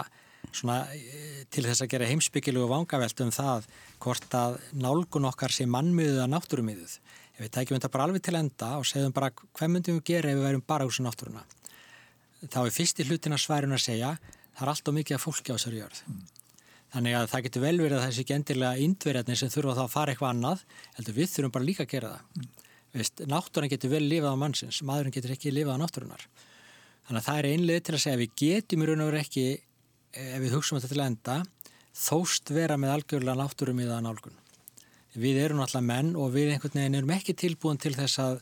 svona, 0.51 0.79
eh, 0.95 1.43
til 1.51 1.65
þess 1.67 1.83
að 1.83 1.91
gera 1.93 2.09
heimsbyggilugu 2.09 2.69
vangavelt 2.71 3.21
um 3.23 3.31
það 3.33 3.67
hvort 4.01 4.35
að 4.39 4.57
nálgun 4.73 5.29
okkar 5.29 5.53
sé 5.53 5.67
mannmiðuð 5.69 6.23
að 6.23 6.31
náttúrumiðuð 6.33 6.97
ef 7.39 7.45
við 7.45 7.53
tækjum 7.55 7.79
þetta 7.79 7.93
bara 7.93 8.09
alveg 8.09 8.25
til 8.25 8.35
enda 8.35 8.73
og 8.77 8.89
segjum 8.89 9.15
bara 9.15 9.31
hvað 9.31 9.71
myndum 9.71 10.01
við 10.01 10.09
gera 10.11 10.33
ef 10.33 10.41
við 10.41 10.49
værum 10.49 10.65
bara 10.67 10.87
úr 10.87 10.91
þessu 10.91 11.07
náttúruna 11.07 11.45
þá 12.51 12.59
er 12.65 12.75
fyrst 12.75 12.99
í 12.99 13.07
hlutina 13.07 13.39
sværun 13.39 13.77
að 13.77 13.85
segja 13.87 14.11
það 14.19 14.65
er 14.65 14.73
allt 14.73 14.91
og 14.91 14.99
mikið 14.99 15.17
af 15.17 15.25
fólki 15.25 15.55
á 15.55 15.55
þessari 15.55 15.81
jörð 15.81 16.03
Þannig 16.89 17.15
að 17.15 17.27
það 17.29 17.43
getur 17.45 17.63
vel 17.63 17.75
verið 17.77 17.99
að 17.99 18.05
þessi 18.07 18.23
gendilega 18.25 18.83
indverjarnir 18.85 19.37
sem 19.37 19.51
þurfa 19.53 19.75
þá 19.77 19.81
að 19.83 19.91
fara 19.93 20.13
eitthvað 20.13 20.31
annað, 20.33 20.63
heldur 20.97 21.15
við 21.19 21.27
þurfum 21.35 21.53
bara 21.53 21.67
líka 21.67 21.85
að 21.85 21.91
gera 21.91 22.13
það. 22.15 22.47
Veist, 22.97 23.21
náttúran 23.29 23.69
getur 23.69 23.91
vel 23.91 24.01
lifað 24.09 24.33
á 24.33 24.41
mannsins, 24.41 24.79
maðurinn 24.89 25.13
getur 25.13 25.33
ekki 25.35 25.53
lifað 25.53 25.77
á 25.77 25.81
náttúrunar. 25.83 26.23
Þannig 27.05 27.21
að 27.21 27.27
það 27.27 27.41
er 27.41 27.49
einlega 27.51 27.83
til 27.85 27.93
að 27.93 28.01
segja 28.01 28.17
að 28.17 28.23
við 28.23 28.33
getum 28.41 28.81
í 28.81 28.89
raun 28.89 29.03
og 29.03 29.11
veru 29.11 29.21
ekki, 29.21 29.45
ef 30.23 30.41
við 30.41 30.55
hugsaum 30.57 30.79
þetta 30.79 30.91
til 30.95 31.05
enda, 31.05 31.37
þóst 32.07 32.53
vera 32.57 32.79
með 32.81 32.95
algjörlega 32.95 33.37
náttúrum 33.43 33.83
í 33.83 33.89
það 33.91 34.03
nálgun. 34.07 34.41
Við 35.17 35.39
erum 35.41 35.63
alltaf 35.63 35.83
menn 35.85 36.13
og 36.19 36.33
við 36.35 36.53
einhvern 36.53 36.75
veginn 36.77 36.99
erum 36.99 37.13
ekki 37.15 37.33
tilbúin 37.37 37.79
til 37.81 37.95
þess 37.97 38.21
að, 38.21 38.41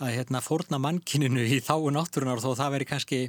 að 0.00 0.12
hérna, 0.18 0.42
fórna 0.44 0.80
mannkininu 0.82 1.46
í 1.46 1.60
þáu 1.64 1.88
náttúrunar 1.94 2.42
þó 2.42 2.50
það 2.58 2.74
veri 2.76 2.88
kannski 2.90 3.20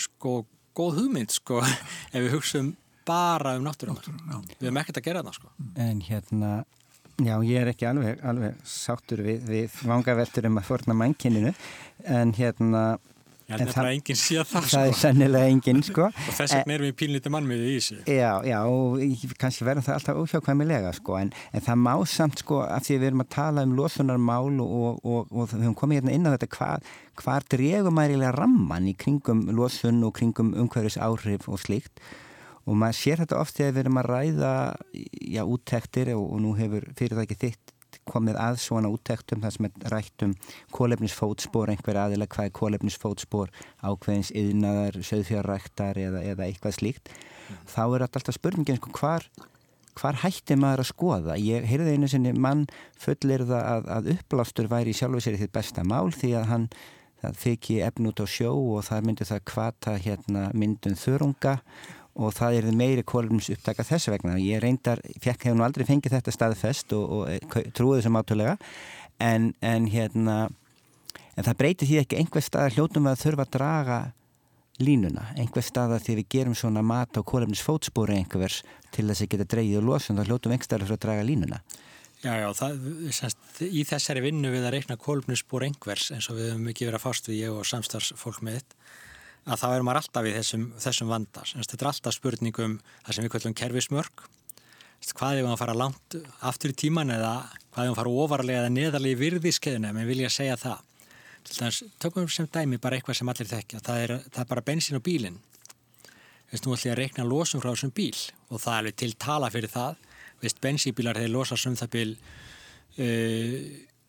sko 0.00 0.40
góð 0.76 1.02
hugmynd 1.02 1.34
sko 1.34 1.60
ef 2.14 2.16
við 2.16 2.32
hugsaum 2.36 2.72
bara 3.08 3.56
um 3.58 3.66
náttúrunar. 3.66 4.06
Við 4.56 4.68
hefum 4.68 4.80
ekkert 4.82 5.00
að 5.00 5.08
gera 5.08 5.24
það 5.26 5.38
sko. 5.40 5.52
En 5.82 6.02
hérna, 6.06 6.50
já, 7.18 7.34
ég 7.44 7.60
er 7.60 7.72
ekki 7.72 7.88
alveg, 7.90 8.24
alveg 8.32 8.64
sáttur 8.68 9.24
við, 9.26 9.44
við 9.48 9.78
vangaveltur 9.90 10.48
um 10.48 10.60
að 10.60 10.68
forna 10.72 10.98
mannkinninu, 11.04 11.54
en 12.08 12.36
hérna... 12.38 12.84
Að 13.50 13.72
það 13.74 13.82
er 13.82 13.90
enginn 13.90 14.20
síðan 14.20 14.48
það 14.50 14.66
sko. 14.66 14.72
Það 14.76 14.88
er 14.90 14.98
sennilega 15.00 15.50
enginn 15.54 15.82
sko. 15.86 16.08
Og 16.10 16.36
þess 16.38 16.56
vegna 16.56 16.76
erum 16.76 16.88
við 16.88 16.96
pínlítið 17.02 17.34
mannmiðið 17.34 17.70
í 17.70 17.76
þessu. 17.76 17.98
Já, 18.06 18.30
já, 18.46 18.58
og 18.70 19.36
kannski 19.42 19.68
verðum 19.68 19.86
það 19.86 19.98
alltaf 19.98 20.22
óhjákvæmilega 20.22 20.94
sko, 21.00 21.18
en, 21.20 21.34
en 21.50 21.66
það 21.66 21.84
má 21.84 21.92
samt 22.14 22.44
sko, 22.44 22.62
af 22.64 22.86
því 22.86 22.98
við 23.00 23.10
erum 23.10 23.24
að 23.26 23.30
tala 23.36 23.66
um 23.66 23.76
losunarmál 23.78 24.62
og, 24.62 24.74
og, 24.80 25.04
og, 25.04 25.30
og 25.34 25.52
við 25.52 25.66
höfum 25.66 25.78
komið 25.82 26.00
hérna 26.00 26.16
inn 26.16 26.30
á 26.30 26.34
þetta, 26.36 26.50
hvað 26.56 26.90
hva 27.20 27.36
dregum 27.52 27.96
mærilega 27.98 28.32
ramman 28.36 28.88
í 28.88 28.96
kringum 28.98 29.44
losun 29.56 30.02
og 30.06 30.14
kringum 30.16 30.54
umhverfis 30.56 30.98
áhrif 31.00 31.48
og 31.50 31.60
slíkt 31.60 32.00
og 32.68 32.78
maður 32.78 32.98
sér 33.00 33.22
þetta 33.24 33.40
oft 33.40 33.56
þegar 33.58 33.74
við 33.74 33.82
erum 33.84 34.00
að 34.00 34.08
ræða 34.10 34.54
já, 34.94 35.42
úttektir 35.42 36.12
og, 36.14 36.24
og 36.36 36.42
nú 36.44 36.54
hefur 36.58 36.86
fyrirtæki 36.98 37.38
þitt 37.40 37.69
komið 38.08 38.38
að 38.40 38.58
svona 38.62 38.90
úttektum 38.92 39.42
þar 39.44 39.54
sem 39.54 39.68
er 39.68 39.92
rætt 39.92 40.24
um 40.26 40.34
kólefnisfótspor, 40.76 41.72
einhver 41.72 42.00
aðila 42.00 42.28
hvað 42.30 42.50
er 42.50 42.56
kólefnisfótspor 42.60 43.52
ákveðins 43.82 44.32
yðnaðar, 44.36 45.00
söðfjárræktar 45.06 46.00
eða, 46.00 46.24
eða 46.32 46.48
eitthvað 46.48 46.78
slíkt 46.78 47.10
mm. 47.12 47.64
þá 47.74 47.82
er 47.86 48.06
alltaf 48.06 48.36
spurningin 48.36 48.80
sko, 48.80 48.94
hvar, 48.98 49.26
hvar 49.98 50.22
hætti 50.24 50.58
maður 50.60 50.84
að 50.84 50.92
skoða 50.92 51.40
ég 51.40 51.68
heyrði 51.68 51.96
einu 51.96 52.10
sinni 52.10 52.32
mann 52.36 52.66
fullir 53.00 53.46
það 53.48 53.68
að, 53.74 53.92
að 53.98 54.14
upplástur 54.16 54.70
væri 54.70 54.94
í 54.94 55.00
sjálfu 55.00 55.22
sér 55.24 55.38
þitt 55.40 55.54
besta 55.58 55.86
mál 55.86 56.08
því 56.14 56.34
að 56.40 56.50
hann 56.54 56.70
þykji 57.20 57.80
efn 57.84 58.08
út 58.08 58.22
á 58.24 58.26
sjó 58.30 58.52
og 58.56 58.84
það 58.86 59.06
myndi 59.06 59.26
það 59.28 59.46
kvata 59.50 59.96
hérna 60.00 60.46
myndun 60.56 60.96
þörunga 60.96 61.58
og 62.14 62.34
það 62.34 62.56
er 62.58 62.70
meiri 62.76 63.04
kólumins 63.06 63.50
upptaka 63.54 63.86
þess 63.86 64.10
vegna. 64.10 64.38
Ég 64.42 64.62
reyndar, 64.62 65.02
fekk 65.22 65.46
hefur 65.46 65.58
nú 65.58 65.66
aldrei 65.66 65.86
fengið 65.88 66.16
þetta 66.18 66.34
staðfest 66.34 66.94
og, 66.96 67.04
og 67.20 67.60
trúið 67.76 68.00
þessum 68.00 68.18
átulega 68.20 68.56
en, 69.20 69.52
en 69.60 69.86
hérna 69.90 70.38
en 71.36 71.46
það 71.46 71.60
breytir 71.60 71.90
því 71.90 72.00
ekki 72.02 72.18
einhver 72.20 72.44
stað 72.44 72.74
hljótum 72.76 73.06
við 73.06 73.14
að 73.14 73.22
þurfa 73.24 73.46
að 73.46 73.52
draga 73.56 74.00
línuna, 74.80 75.26
einhver 75.36 75.64
stað 75.64 75.94
að 75.96 76.06
því 76.06 76.16
við 76.20 76.28
gerum 76.34 76.56
svona 76.56 76.82
mat 76.84 77.16
á 77.16 77.20
kólumins 77.20 77.62
fótspóri 77.64 78.16
einhvers 78.16 78.62
til 78.94 79.06
þess 79.08 79.24
að 79.24 79.30
geta 79.34 79.48
dreigið 79.54 79.80
og 79.82 79.88
losun, 79.90 80.18
þá 80.18 80.30
hljótum 80.30 80.50
við 80.50 80.56
einhver 80.56 80.68
stað 80.68 80.94
að 80.96 81.02
draga 81.04 81.26
línuna. 81.28 81.60
Já, 82.20 82.34
já, 82.36 82.48
það, 82.52 82.80
semst, 83.16 83.44
í 83.64 83.82
þessari 83.88 84.22
vinnu 84.26 84.50
við 84.52 84.66
að 84.68 84.74
reikna 84.74 84.98
kólumnisspór 85.00 85.64
einhvers 85.64 86.10
eins 86.12 86.28
og 86.28 86.36
við 86.36 86.50
höfum 86.50 86.66
ekki 86.72 86.88
verið 86.88 86.98
að 86.98 87.04
fást 87.06 87.30
við 87.30 87.38
ég 87.38 87.54
og 87.56 87.68
samstarfsfólk 87.68 88.42
með 88.44 88.58
þetta 88.58 88.80
að 89.46 89.62
þá 89.62 89.66
er 89.70 89.86
maður 89.86 90.00
alltaf 90.02 90.28
í 90.28 90.34
þessum, 90.36 90.66
þessum 90.80 91.10
vanda. 91.10 91.46
Þetta 91.48 91.78
er 91.78 91.90
alltaf 91.90 92.16
spurningum 92.16 92.76
það 93.06 93.16
sem 93.16 93.26
við 93.26 93.34
kallum 93.36 93.56
kerfismörk. 93.60 94.26
Hvað 95.16 95.38
er 95.38 95.46
það 95.46 95.54
að 95.54 95.60
fara 95.62 95.76
langt 95.80 96.16
aftur 96.44 96.74
í 96.74 96.76
tíman 96.76 97.12
eða 97.14 97.32
hvað 97.72 97.82
er 97.82 97.86
það 97.86 97.92
að 97.94 98.00
fara 98.02 98.16
ofarlega 98.24 98.62
eða 98.62 98.72
neðarlega 98.74 99.16
í 99.16 99.20
virðiskeðinu, 99.20 99.88
en 99.88 100.00
við 100.00 100.10
vilja 100.12 100.32
segja 100.34 100.58
það. 100.60 100.82
Til 101.40 101.56
dæmis, 101.56 101.78
tökum 102.02 102.26
við 102.26 102.34
sem 102.34 102.50
dæmi 102.52 102.80
bara 102.82 102.98
eitthvað 102.98 103.16
sem 103.16 103.32
allir 103.32 103.48
þekkja. 103.48 103.80
Það 103.86 104.02
er, 104.04 104.12
það 104.28 104.42
er 104.42 104.50
bara 104.50 104.64
bensin 104.66 104.98
og 104.98 105.04
bílinn. 105.06 105.38
Veist, 106.50 106.66
nú 106.66 106.74
ætlum 106.74 106.90
ég 106.90 106.96
að 106.96 107.00
reikna 107.00 107.24
losum 107.24 107.62
frá 107.62 107.70
þessum 107.70 107.94
bíl 107.96 108.16
og 108.50 108.60
það 108.60 108.72
er 108.72 108.78
alveg 108.82 108.98
til 109.00 109.12
tala 109.24 109.50
fyrir 109.54 109.72
það. 109.72 110.00
Veist, 110.42 110.60
bensínbílar 110.60 111.20
þeir 111.20 111.32
losa 111.32 111.56
sem 111.60 111.76
það 111.78 111.92
bíl 111.94 112.10
uh, 112.18 113.56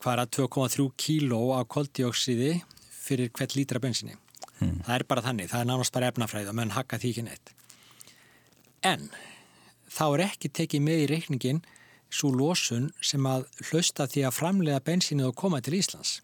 hvaðra 0.02 0.26
2,3 0.36 0.88
kíló 0.98 1.40
á 1.56 1.60
koldioksiði 1.64 2.56
fyrir 2.90 3.32
hvert 3.32 3.56
lítra 3.56 3.80
bensinni. 3.82 4.18
Mm. 4.62 4.80
Það 4.86 4.96
er 4.96 5.04
bara 5.10 5.24
þannig, 5.26 5.50
það 5.52 5.64
er 5.64 5.70
nánast 5.70 5.94
bara 5.94 6.08
efnafræð 6.12 6.50
og 6.52 6.58
menn 6.58 6.74
hakka 6.76 6.98
því 7.02 7.12
ekki 7.12 7.26
neitt. 7.26 7.54
En 8.86 9.06
þá 9.92 10.04
er 10.08 10.24
ekki 10.26 10.50
tekið 10.58 10.84
með 10.86 11.04
í 11.04 11.08
reikningin 11.12 11.62
svo 12.12 12.32
losun 12.34 12.90
sem 13.04 13.24
að 13.28 13.46
hlausta 13.70 14.08
því 14.10 14.26
að 14.28 14.36
framlega 14.36 14.82
bensinnið 14.84 15.30
og 15.30 15.38
koma 15.38 15.62
til 15.64 15.78
Íslands. 15.78 16.20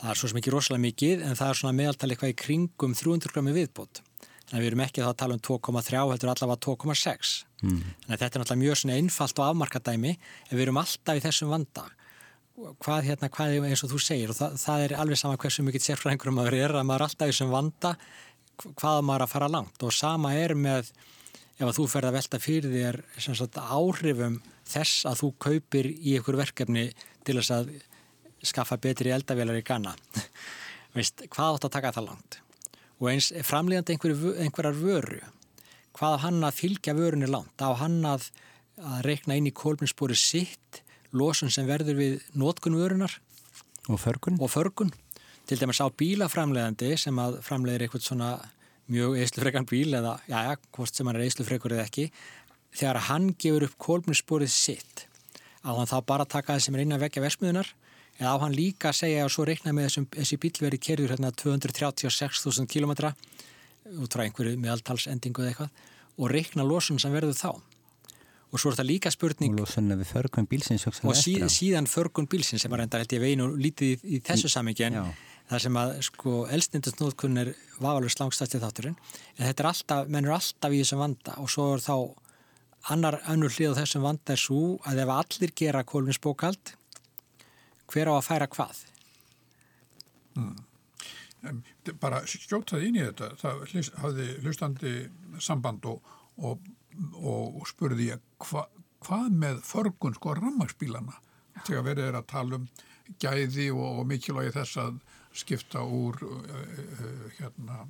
Það 0.00 0.10
er 0.10 0.20
svo 0.20 0.30
sem 0.30 0.40
ekki 0.40 0.52
rosalega 0.52 0.84
mikið 0.84 1.22
en 1.24 1.38
það 1.38 1.50
er 1.50 1.60
svona 1.60 1.78
meðaltal 1.78 2.10
eitthvað 2.10 2.32
í 2.34 2.38
kringum 2.42 2.96
300 2.98 3.32
grami 3.32 3.54
viðbót. 3.56 4.02
Þannig 4.44 4.58
að 4.58 4.64
við 4.64 4.70
erum 4.70 4.82
ekki 4.84 5.04
þá 5.04 5.10
að 5.10 5.20
tala 5.22 5.36
um 5.38 5.44
2,3 5.48 6.00
heldur 6.00 6.32
allavega 6.32 6.62
2,6. 6.66 7.34
Mm. 7.62 7.78
Þannig 8.04 8.16
að 8.16 8.24
þetta 8.24 8.26
er 8.26 8.42
náttúrulega 8.42 8.62
mjög 8.64 8.80
svona 8.80 8.96
einfalt 8.98 9.40
og 9.40 9.46
afmarkadæmi 9.46 10.12
en 10.14 10.58
við 10.58 10.64
erum 10.66 10.80
alltaf 10.82 11.20
í 11.20 11.24
þessum 11.24 11.54
vanda 11.54 11.86
hvað, 12.54 13.08
hérna, 13.08 13.30
hvað 13.34 13.56
eins 13.66 13.82
og 13.84 13.90
þú 13.94 14.00
segir 14.02 14.30
og 14.30 14.38
það, 14.38 14.58
það 14.62 14.84
er 14.84 14.94
alveg 15.02 15.20
sama 15.20 15.38
hversu 15.40 15.64
mikið 15.66 15.86
sérfræðingur 15.88 16.34
maður 16.34 16.58
er 16.60 16.76
að 16.78 16.86
maður 16.86 17.02
er 17.02 17.06
alltaf 17.08 17.30
í 17.30 17.32
þessum 17.32 17.54
vanda 17.54 17.94
hvað 18.78 19.00
maður 19.08 19.24
að 19.26 19.32
fara 19.32 19.50
langt. 19.50 19.82
Og 19.82 19.94
sama 19.94 20.34
er 20.38 20.54
með 20.58 20.92
ef 21.58 21.66
að 21.66 21.74
þú 21.78 21.88
ferð 21.90 22.10
að 22.10 22.16
velta 22.18 22.40
fyrir 22.42 22.74
þér 22.74 23.00
sagt, 23.24 23.58
áhrifum 23.58 24.38
þess 24.70 25.04
að 25.10 25.20
þú 25.22 25.32
kaupir 25.46 25.90
í 25.90 26.14
einhver 26.16 26.38
verkefni 26.38 26.86
til 27.26 27.38
þess 27.40 27.54
að 27.54 27.74
skaffa 28.44 28.78
betri 28.78 29.12
eldavélar 29.14 29.60
í 29.60 29.66
Veist, 30.94 31.24
hvað 31.26 31.56
átt 31.56 31.64
að 31.66 31.74
taka 31.74 31.94
það 31.96 32.08
langt? 32.12 32.36
Og 33.02 33.08
eins 33.10 33.32
framlegandi 33.42 33.96
einhver, 33.96 34.12
einhverjar 34.44 34.76
vöru 34.78 35.22
hvað 35.94 36.16
á 36.18 36.22
hann 36.26 36.46
að 36.46 36.58
fylgja 36.58 36.94
vörunni 36.94 37.26
langt? 37.30 37.54
Á 37.58 37.70
hann 37.78 38.02
að, 38.06 38.28
að 38.78 39.00
reikna 39.06 39.38
inn 39.38 39.50
í 39.50 39.54
kólminspóri 39.54 40.16
sitt 40.18 40.83
losun 41.14 41.52
sem 41.54 41.66
verður 41.68 41.98
við 42.00 42.18
nótkun 42.34 42.76
vörunar 42.78 43.18
og 43.88 44.00
förgun. 44.00 44.40
og 44.40 44.50
förgun. 44.50 44.92
Til 45.46 45.58
dæmis 45.58 45.80
á 45.80 45.88
bílaframlegandi 45.92 46.96
sem 46.98 47.16
að 47.18 47.40
framlegir 47.44 47.84
eitthvað 47.84 48.06
svona 48.06 48.30
mjög 48.88 49.18
eislufrekan 49.20 49.66
bíl 49.68 49.94
eða 49.96 50.18
já, 50.28 50.38
já, 50.44 50.56
hvort 50.72 50.94
sem 50.94 51.06
hann 51.06 51.16
er 51.16 51.24
eislufrekur 51.24 51.72
eða 51.72 51.86
ekki 51.88 52.10
þegar 52.74 53.00
hann 53.08 53.30
gefur 53.40 53.64
upp 53.68 53.76
kólminspórið 53.78 54.52
sitt 54.52 55.06
á 55.64 55.72
hann 55.72 55.88
þá 55.88 55.98
bara 56.04 56.24
taka 56.28 56.54
það 56.54 56.64
sem 56.66 56.76
er 56.76 56.84
inn 56.84 56.96
að 56.96 57.04
vekja 57.06 57.24
versmiðunar 57.24 57.70
eða 58.18 58.34
á 58.36 58.42
hann 58.44 58.56
líka 58.56 58.90
að 58.90 59.00
segja 59.00 59.24
og 59.24 59.32
svo 59.32 59.46
reikna 59.48 59.72
með 59.72 59.88
þessum, 59.88 60.08
þessi 60.12 60.40
bíl 60.42 60.52
verið 60.60 60.84
kerður 60.84 61.14
hérna 61.14 61.32
236.000 61.32 62.68
km 62.68 62.92
út 64.04 64.16
frá 64.16 64.24
einhverju 64.24 64.60
meðaltalsendingu 64.60 65.44
eða 65.44 65.52
eitthvað 65.52 65.70
og 66.14 66.30
reikna 66.30 66.66
losun 66.66 67.00
sem 67.00 67.12
verður 67.12 67.36
þá 67.38 67.50
og 68.54 68.62
svo 68.62 68.70
er 68.70 68.78
það 68.78 68.90
líka 68.92 69.10
spurning 69.10 69.56
og 69.56 69.64
losunna 69.64 69.98
við 69.98 70.10
förgun 70.14 70.46
bílsins 70.50 70.86
og 70.86 71.16
síð, 71.18 71.46
síðan 71.50 71.88
förgun 71.90 72.28
bílsins 72.30 72.62
sem 72.62 72.74
er 72.76 72.84
enda 72.84 73.00
held 73.02 73.14
ég 73.16 73.22
veginn 73.24 73.42
og 73.42 73.56
lítið 73.58 73.94
í, 73.94 74.16
í 74.16 74.20
þessu 74.22 74.50
samingi 74.52 74.86
en, 74.86 75.00
það 75.50 75.64
sem 75.66 75.78
að 75.80 75.94
sko 76.06 76.34
elstindasnóðkunn 76.54 77.40
er 77.42 77.50
vafalveg 77.80 78.14
slangstæsti 78.14 78.60
þátturinn 78.62 78.94
en 78.94 79.48
þetta 79.48 79.64
er 79.64 79.70
alltaf, 79.72 80.06
menn 80.08 80.28
er 80.28 80.36
alltaf 80.36 80.76
í 80.76 80.84
þessum 80.84 81.02
vanda 81.02 81.34
og 81.42 81.50
svo 81.50 81.72
er 81.74 81.82
þá 81.84 81.96
annar 82.94 83.18
önnur 83.32 83.52
hlið 83.52 83.74
á 83.74 83.80
þessum 83.82 84.06
vanda 84.06 84.36
er 84.36 84.40
svo 84.40 84.62
að 84.86 85.02
ef 85.02 85.12
allir 85.16 85.54
gera 85.56 85.84
kólminsbókald 85.88 86.74
hver 87.90 88.10
á 88.10 88.14
að 88.14 88.26
færa 88.28 88.48
hvað? 88.54 88.84
Mm. 90.38 90.54
Bara 92.00 92.22
skjótaði 92.28 92.88
inn 92.88 93.00
í 93.02 93.04
þetta 93.04 93.34
það 93.40 93.66
hafði 94.00 94.28
hlustandi 94.44 94.94
samband 95.42 95.84
og, 95.90 96.14
og, 96.40 96.62
og, 97.14 97.60
og 97.60 97.68
spurði 97.68 98.10
ég 98.12 98.24
hva, 98.48 98.66
hvað 99.04 99.28
með 99.42 99.60
förgun 99.66 100.16
sko 100.16 100.36
rammagsbílana 100.38 101.18
þegar 101.64 101.86
verið 101.90 102.08
er 102.08 102.18
að 102.20 102.30
tala 102.32 102.60
um 102.60 102.68
gæði 103.20 103.68
og 103.76 104.02
mikilvægi 104.08 104.54
þess 104.54 104.80
að 104.80 104.98
skipta 105.34 105.82
úr 105.84 106.18
uh, 106.24 106.40
uh, 106.40 107.28
hérna 107.38 107.84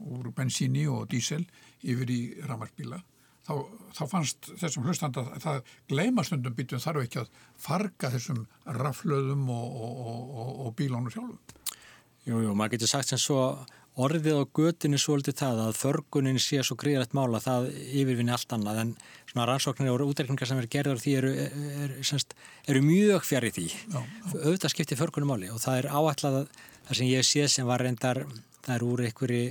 úr 0.00 0.30
bensíni 0.32 0.86
og 0.88 1.10
dísel 1.12 1.44
yfir 1.84 2.12
í 2.12 2.20
rammagsbíla 2.48 3.00
þá, 3.46 3.54
þá 3.96 4.02
fannst 4.08 4.50
þessum 4.60 4.86
hlustanda 4.86 5.24
að 5.26 5.44
það 5.44 5.72
gleima 5.92 6.24
stundum 6.26 6.56
býtum 6.56 6.82
þarf 6.82 7.04
ekki 7.04 7.22
að 7.22 7.32
farga 7.60 8.12
þessum 8.14 8.44
raflöðum 8.80 9.48
og 9.50 10.70
bílónu 10.78 11.12
sjálfum. 11.12 11.40
Jú, 12.28 12.42
jú, 12.44 12.54
maður 12.54 12.76
getur 12.76 12.92
sagt 12.92 13.10
sem 13.10 13.20
svo 13.20 13.42
orðið 14.00 14.38
á 14.38 14.44
götinu 14.54 14.98
svolítið 15.00 15.38
það 15.40 15.62
að 15.66 15.78
förgunin 15.80 16.38
sé 16.40 16.62
svo 16.62 16.76
gríðrætt 16.78 17.14
mála 17.16 17.40
það 17.42 17.70
yfirvinni 17.90 18.34
allt 18.34 18.54
annað. 18.54 18.82
En 18.84 18.92
svona 19.30 19.46
rannsóknir 19.50 19.90
og 19.92 20.12
útrekningar 20.12 20.48
sem 20.48 20.60
er 20.60 20.68
gerðar 20.70 21.02
því 21.02 21.16
eru, 21.18 21.32
er, 21.84 21.96
semst, 22.06 22.36
eru 22.70 22.82
mjög 22.86 23.26
fjari 23.26 23.50
því. 23.54 23.66
Já, 23.70 23.98
já. 23.98 24.36
auðvitað 24.44 24.74
skiptir 24.74 25.00
förgunum 25.00 25.34
máli 25.34 25.50
og 25.50 25.60
það 25.62 25.82
er 25.82 25.90
að 25.90 26.46
það 26.90 26.96
sem 26.98 27.10
ég 27.10 27.26
sé 27.26 27.48
sem 27.48 27.66
var 27.66 27.84
reyndar 27.84 28.24
það 28.64 28.72
er 28.74 28.86
úr 28.86 29.02
einhverju 29.06 29.50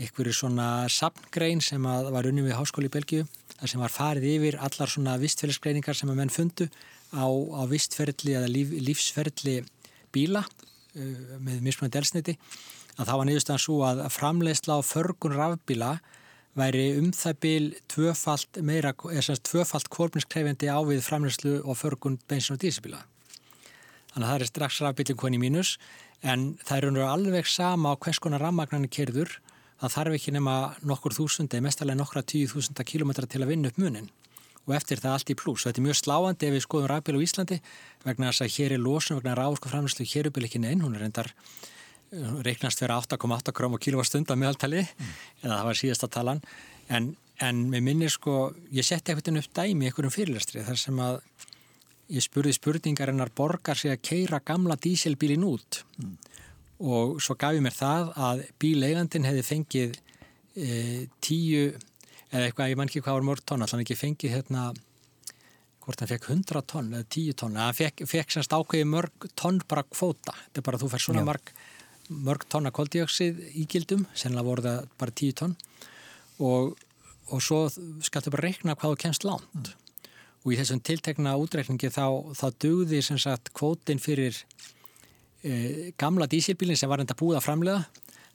einhverju 0.00 0.34
svona 0.36 0.66
sapngrein 0.92 1.62
sem 1.64 1.82
var 1.84 2.28
unni 2.28 2.44
við 2.44 2.58
háskóli 2.58 2.90
í 2.90 2.92
Belgíu 2.92 3.26
það 3.56 3.72
sem 3.72 3.82
var 3.82 3.94
farið 3.94 4.26
yfir 4.34 4.58
allar 4.66 4.92
svona 4.92 5.16
vistfélagsgreiningar 5.20 5.96
sem 5.96 6.10
að 6.12 6.20
menn 6.20 6.32
fundu 6.32 6.68
á, 7.12 7.26
á 7.26 7.62
vistferðli 7.68 8.36
eða 8.38 8.50
líf, 8.50 8.74
lífsferðli 8.88 9.56
bíla 10.14 10.44
uh, 10.44 11.38
með 11.42 11.64
mismunandi 11.66 12.00
elsniti 12.00 12.36
að 13.00 13.08
þá 13.08 13.14
var 13.16 13.28
niðurstaðan 13.28 13.62
svo 13.64 13.76
að 13.88 14.02
framleiðsla 14.12 14.76
á 14.76 14.80
förgun 14.84 15.36
rafbíla 15.38 15.92
væri 16.58 16.84
um 16.98 17.10
það 17.16 17.38
bíl 17.40 17.66
tvöfalt 17.88 18.60
tvöfalt 19.48 19.88
kólminskrefjandi 19.94 20.68
ávið 20.68 21.04
framleiðslu 21.06 21.54
og 21.64 21.78
förgun 21.80 22.18
bensin 22.28 22.58
og 22.58 22.60
dísibíla. 22.60 23.00
Þannig 24.12 24.26
að 24.26 24.30
það 24.30 24.40
er 24.40 24.50
strax 24.50 24.80
rafbílinn 24.84 25.20
koni 25.20 25.38
mínus 25.40 25.76
en 26.20 26.58
það 26.66 26.76
er 26.76 27.06
alveg 27.08 27.46
sama 27.48 27.94
á 27.94 28.00
hvers 28.00 28.20
konar 28.20 28.42
rafmagnarnir 28.42 28.92
kerður 28.92 29.38
það 29.80 29.94
þarf 29.94 30.16
ekki 30.18 30.32
nema 30.36 30.54
nokkur 30.84 31.14
þúsundi, 31.16 31.60
mestalega 31.64 31.96
nokkra 31.96 32.22
tíu 32.22 32.48
þúsunda 32.50 32.84
kilómetra 32.84 33.26
til 33.26 33.40
að 33.40 33.54
vinna 33.54 33.70
upp 33.70 33.78
munin 33.80 34.10
og 34.66 34.74
eftir 34.76 35.00
það 35.00 35.14
allt 35.14 35.30
í 35.32 35.36
pluss. 35.40 35.64
Þetta 35.64 35.80
er 35.80 35.86
mjög 35.86 35.98
sláandi 36.02 36.48
ef 36.48 36.52
við 36.52 36.64
skoðum 36.66 36.90
rafbíl 36.90 37.16
á 37.16 37.24
Íslandi 37.24 37.60
vegna 38.04 38.28
þess 38.28 38.44
að 38.44 38.52
hér 38.58 38.74
er 38.76 38.82
losun 38.82 39.16
vegna 39.16 39.38
ráðsku 39.38 39.72
framleyslu 39.72 40.04
hér 40.04 40.28
reiknast 42.10 42.82
fyrir 42.82 42.96
8,8 42.96 43.54
krom 43.54 43.76
og 43.76 43.82
kílóvastund 43.82 44.30
að 44.32 44.40
meðaltali, 44.42 44.82
mm. 44.82 45.10
eða 45.44 45.56
það 45.56 45.68
var 45.68 45.78
síðasta 45.78 46.08
talan, 46.10 46.40
en, 46.90 47.12
en 47.46 47.62
með 47.70 47.84
minni 47.86 48.10
sko, 48.10 48.50
ég 48.74 48.86
setti 48.86 49.14
eitthvað 49.14 49.42
upp 49.42 49.54
dæmi 49.60 49.86
í 49.86 49.90
einhverjum 49.90 50.14
fyrirlestri 50.14 50.64
þar 50.66 50.80
sem 50.80 50.98
að 51.04 51.20
ég 52.10 52.26
spurði 52.26 52.56
spurningarinnar 52.56 53.30
borgar 53.36 53.78
sig 53.78 53.94
að 53.94 54.02
keira 54.08 54.40
gamla 54.42 54.74
díselbílin 54.80 55.46
út 55.46 55.84
mm. 56.00 56.16
og 56.90 57.20
svo 57.22 57.38
gaf 57.38 57.54
ég 57.54 57.62
mér 57.62 57.76
það 57.76 58.12
að 58.18 58.44
bíleigandin 58.62 59.28
hefði 59.28 59.46
fengið 59.46 59.98
e, 60.58 61.06
tíu 61.22 61.68
eða 62.30 62.46
eitthvað, 62.48 62.70
ég 62.72 62.78
man 62.80 62.90
ekki 62.90 63.04
hvað 63.04 63.20
var 63.20 63.28
mörg 63.30 63.46
tónn, 63.46 63.62
allan 63.66 63.84
ekki 63.84 63.98
fengið 63.98 64.34
hérna 64.34 64.70
hvort 65.80 66.02
hann 66.02 66.10
fekk 66.10 66.30
100 66.34 66.66
tónn 66.70 66.90
eða 66.92 67.06
10 67.14 67.38
tónn, 67.40 67.58
hann 67.62 67.76
fekk, 67.76 68.04
fekk 68.10 68.34
semst 68.34 68.54
ákveði 68.54 68.90
mörg 68.90 69.30
tónn 69.38 69.62
bara 69.70 69.86
kvóta, 69.86 70.34
þetta 70.34 70.60
er 70.60 70.66
bara 70.66 70.78
að 70.80 70.84
þú 70.84 70.90
fær 70.92 71.06
svona 71.06 71.22
Já. 71.22 71.28
marg 71.30 71.54
mörg 72.10 72.46
tonna 72.50 72.72
koldioksið 72.74 73.38
ígildum, 73.62 74.06
sennilega 74.14 74.46
voru 74.46 74.64
það 74.66 74.88
bara 74.98 75.14
10 75.22 75.36
tonn 75.40 75.54
og, 76.42 76.74
og 77.30 77.44
svo 77.44 77.62
skattu 78.04 78.32
bara 78.34 78.48
reikna 78.48 78.76
hvað 78.76 78.94
þú 78.96 79.00
kemst 79.04 79.26
lánt 79.28 79.46
mm. 79.54 79.70
og 80.44 80.52
í 80.52 80.58
þessum 80.60 80.82
tiltekna 80.84 81.36
útreikningi 81.40 81.92
þá, 81.94 82.34
þá 82.34 82.46
dugði 82.66 83.02
sem 83.06 83.20
sagt 83.20 83.52
kvótin 83.56 84.02
fyrir 84.02 84.36
e, 85.44 85.92
gamla 86.00 86.28
dísilbílinn 86.30 86.78
sem 86.78 86.90
var 86.90 87.02
enda 87.02 87.16
búið 87.18 87.40
að 87.40 87.46
framlega 87.48 87.82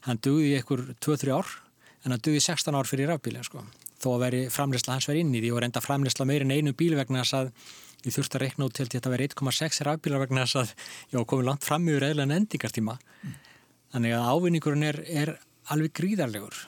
hann 0.06 0.22
dugði 0.22 0.52
í 0.52 0.58
ekkur 0.60 0.84
2-3 1.02 1.34
ár 1.34 1.56
en 2.04 2.14
hann 2.14 2.22
dugði 2.22 2.44
16 2.44 2.78
ár 2.78 2.88
fyrir 2.88 3.10
rafbílinn 3.10 3.46
sko. 3.46 3.64
þó 4.02 4.12
að 4.16 4.22
veri 4.26 4.44
framlegsla 4.52 4.96
hans 4.96 5.08
verið 5.10 5.26
inn 5.26 5.34
í 5.34 5.42
því 5.42 5.50
og 5.54 5.64
reynda 5.64 5.82
framlegsla 5.82 6.28
meirinn 6.28 6.54
einu 6.54 6.76
bíl 6.76 6.94
vegna 6.98 7.24
þess 7.24 7.40
að 7.40 7.50
ég 8.06 8.14
þurfti 8.14 8.38
að 8.38 8.44
reikna 8.44 8.68
út 8.68 8.76
til 8.76 8.86
þetta 8.86 9.10
vera 9.10 9.26
1,6 9.26 9.82
rafbílar 9.88 10.22
vegna 10.22 10.44
þess 10.44 10.60
að 10.60 10.74
ég 11.14 11.18
á 11.18 11.28
komið 11.28 11.48
langt 11.48 11.66
fram 11.66 11.88
yfir 11.90 12.06
eðlan 12.10 12.34
endingartíma 12.36 12.94
mm. 13.00 13.34
Þannig 13.94 14.16
að 14.16 14.30
ávinningurinn 14.32 14.86
er, 14.88 14.98
er 15.06 15.32
alveg 15.72 15.94
gríðarlegur, 15.96 16.58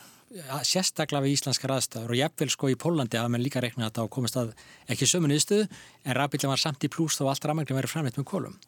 sérstaklega 0.67 1.25
við 1.25 1.37
íslenskar 1.39 1.73
aðstæður 1.75 2.15
og 2.15 2.21
jafnvel 2.21 2.51
sko 2.53 2.71
í 2.71 2.77
Pólandi 2.79 3.19
hafa 3.19 3.33
mann 3.33 3.43
líka 3.43 3.63
reiknað 3.65 3.89
þetta 3.89 4.05
og 4.05 4.11
komist 4.13 4.37
að 4.37 4.51
ekki 4.93 5.09
sömu 5.09 5.31
niðurstöðu 5.31 5.69
en 6.05 6.17
rafbílinn 6.19 6.53
var 6.53 6.63
samt 6.63 6.85
í 6.85 6.91
plús 6.93 7.17
þá 7.17 7.31
allt 7.31 7.49
rafmæglinn 7.49 7.79
verið 7.81 7.95
framleitt 7.95 8.21
með 8.21 8.29
kólum. 8.29 8.59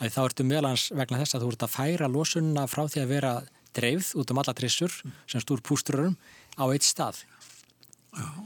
Þá 0.00 0.20
ertu 0.24 0.46
meðlans 0.46 0.88
vegna 0.90 1.20
þess 1.20 1.36
að 1.36 1.44
þú 1.44 1.52
ert 1.52 1.66
að 1.68 1.74
færa 1.76 2.10
losunna 2.10 2.66
frá 2.66 2.82
því 2.90 3.04
að 3.04 3.12
vera 3.14 3.34
dreifð 3.74 4.16
út 4.18 4.32
um 4.34 4.40
alla 4.42 4.56
trissur 4.58 4.96
sem 5.30 5.42
stúr 5.42 5.62
pústururum 5.62 6.16
á 6.58 6.64
eitt 6.66 6.86
stað 6.86 7.22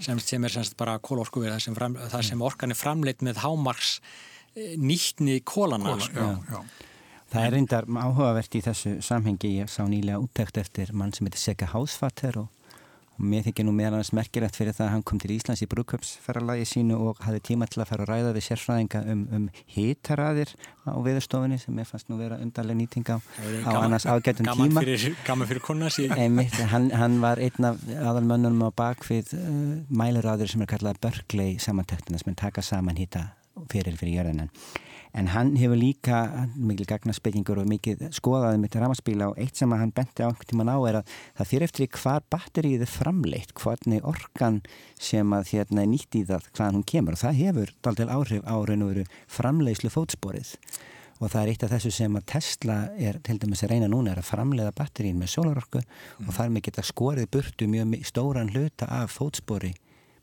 sem, 0.00 0.20
sem 0.20 0.44
er 0.44 0.52
semst 0.52 0.76
bara 0.80 0.98
kólorku 1.02 1.42
við 1.42 1.54
það 1.54 1.64
sem, 1.64 1.76
fram, 1.76 1.96
það 2.12 2.26
sem 2.30 2.44
orkan 2.44 2.72
er 2.72 2.78
framleitt 2.78 3.24
með 3.24 3.42
hámarks 3.44 3.98
eh, 4.54 4.76
nýttni 4.80 5.40
kólana. 5.44 5.96
Kóla, 5.96 6.06
sko. 6.08 6.28
já, 6.28 6.54
já. 6.54 6.87
Það 7.28 7.44
er 7.44 7.52
reyndar 7.52 7.88
áhugavert 7.88 8.54
í 8.56 8.60
þessu 8.64 8.98
samhengi, 9.04 9.58
ég 9.60 9.68
sá 9.68 9.82
nýlega 9.84 10.20
úttækt 10.22 10.62
eftir 10.62 10.94
mann 10.96 11.12
sem 11.12 11.28
heitir 11.28 11.42
Sega 11.42 11.66
Hausfatter 11.74 12.38
og, 12.40 12.46
og 13.18 13.26
mér 13.28 13.44
þykir 13.44 13.66
nú 13.68 13.74
meðan 13.76 13.98
hans 13.98 14.14
merkilegt 14.16 14.56
fyrir 14.56 14.72
það 14.72 14.86
að 14.86 14.94
hann 14.94 15.04
kom 15.10 15.20
til 15.20 15.34
Íslands 15.34 15.60
í 15.60 15.68
brúköpsferralagi 15.68 16.64
sínu 16.70 16.96
og 16.96 17.20
hafði 17.26 17.42
tíma 17.50 17.68
til 17.68 17.82
að 17.84 17.90
fara 17.90 18.06
að 18.06 18.12
ræða 18.14 18.32
við 18.38 18.46
sérfræðinga 18.46 19.04
um, 19.12 19.26
um 19.36 19.44
hitaraðir 19.74 20.54
á 20.88 20.96
viðurstofunni 21.04 21.60
sem 21.60 21.82
ég 21.84 21.90
fannst 21.92 22.08
nú 22.08 22.16
vera 22.22 22.40
undarlega 22.40 22.80
nýting 22.80 23.12
á, 23.12 23.20
á 23.20 23.70
annars 23.76 24.08
ágætum 24.08 24.48
tíma. 24.48 24.86
Gaman 25.28 25.52
fyrir 25.52 25.64
konar 25.68 25.92
síðan. 25.92 26.40
Hann, 26.72 26.90
hann 26.96 27.20
var 27.20 27.44
einn 27.44 27.72
af 27.74 27.84
aðalmönnunum 27.92 28.64
á 28.64 28.70
bakvið 28.72 29.36
uh, 29.36 29.52
mæluráður 29.92 30.48
sem 30.54 30.64
er 30.64 30.72
kallað 30.72 31.04
Berkeley 31.04 31.60
samantektina 31.60 32.24
sem 32.24 32.32
er 32.32 32.40
taka 32.46 32.64
saman 32.64 32.96
hita 32.96 33.34
fyrir 33.68 34.00
fyrir 34.00 34.22
jörðinan 34.22 34.54
en 35.18 35.30
hann 35.32 35.54
hefur 35.58 35.78
líka 35.78 36.18
mikil 36.54 36.86
gagnarspekingur 36.88 37.58
og 37.62 37.68
mikið 37.70 38.04
skoðaði 38.14 38.60
mitt 38.62 38.76
ramaspíla 38.78 39.30
og 39.32 39.40
eitt 39.42 39.58
sem 39.58 39.72
hann 39.74 39.92
benti 39.94 40.22
á 40.22 40.30
einhvern 40.30 40.50
tíman 40.50 40.70
á 40.70 40.78
er 40.86 41.00
að 41.00 41.14
það 41.40 41.50
fyrir 41.52 41.66
eftir 41.66 41.90
hvað 41.96 42.28
batterið 42.34 42.84
er 42.84 42.92
framleitt, 42.92 43.54
hvernig 43.58 44.06
orkan 44.06 44.60
sem 44.94 45.34
að 45.34 45.50
hérna 45.54 45.82
er 45.82 45.90
nýtt 45.90 46.20
í 46.20 46.22
það 46.28 46.46
hvaðan 46.52 46.78
hún 46.78 46.86
kemur 46.92 47.18
og 47.18 47.22
það 47.24 47.40
hefur 47.40 47.74
daldil 47.86 48.12
áhrif 48.14 48.46
á 48.46 48.56
raun 48.62 48.86
og 48.86 48.92
veru 48.92 49.08
framleiðslu 49.38 49.92
fótsporið 49.96 50.54
og 51.18 51.32
það 51.32 51.40
er 51.40 51.52
eitt 51.52 51.66
af 51.66 51.74
þessu 51.74 51.94
sem 51.96 52.20
að 52.20 52.28
Tesla 52.30 52.78
er 52.94 53.18
til 53.26 53.40
dæmis 53.42 53.64
að 53.66 53.74
reyna 53.74 53.90
núna 53.90 54.14
er 54.14 54.22
að 54.22 54.30
framleiða 54.30 54.76
batterín 54.78 55.18
með 55.18 55.34
sólarorku 55.34 55.82
mm. 55.82 56.28
og 56.28 56.34
þar 56.36 56.54
með 56.54 56.68
geta 56.68 56.86
skorið 56.86 57.30
burtu 57.34 57.66
mjög 57.66 58.06
stóran 58.06 58.52
hluta 58.54 58.86
af 59.00 59.18
fótspori 59.18 59.74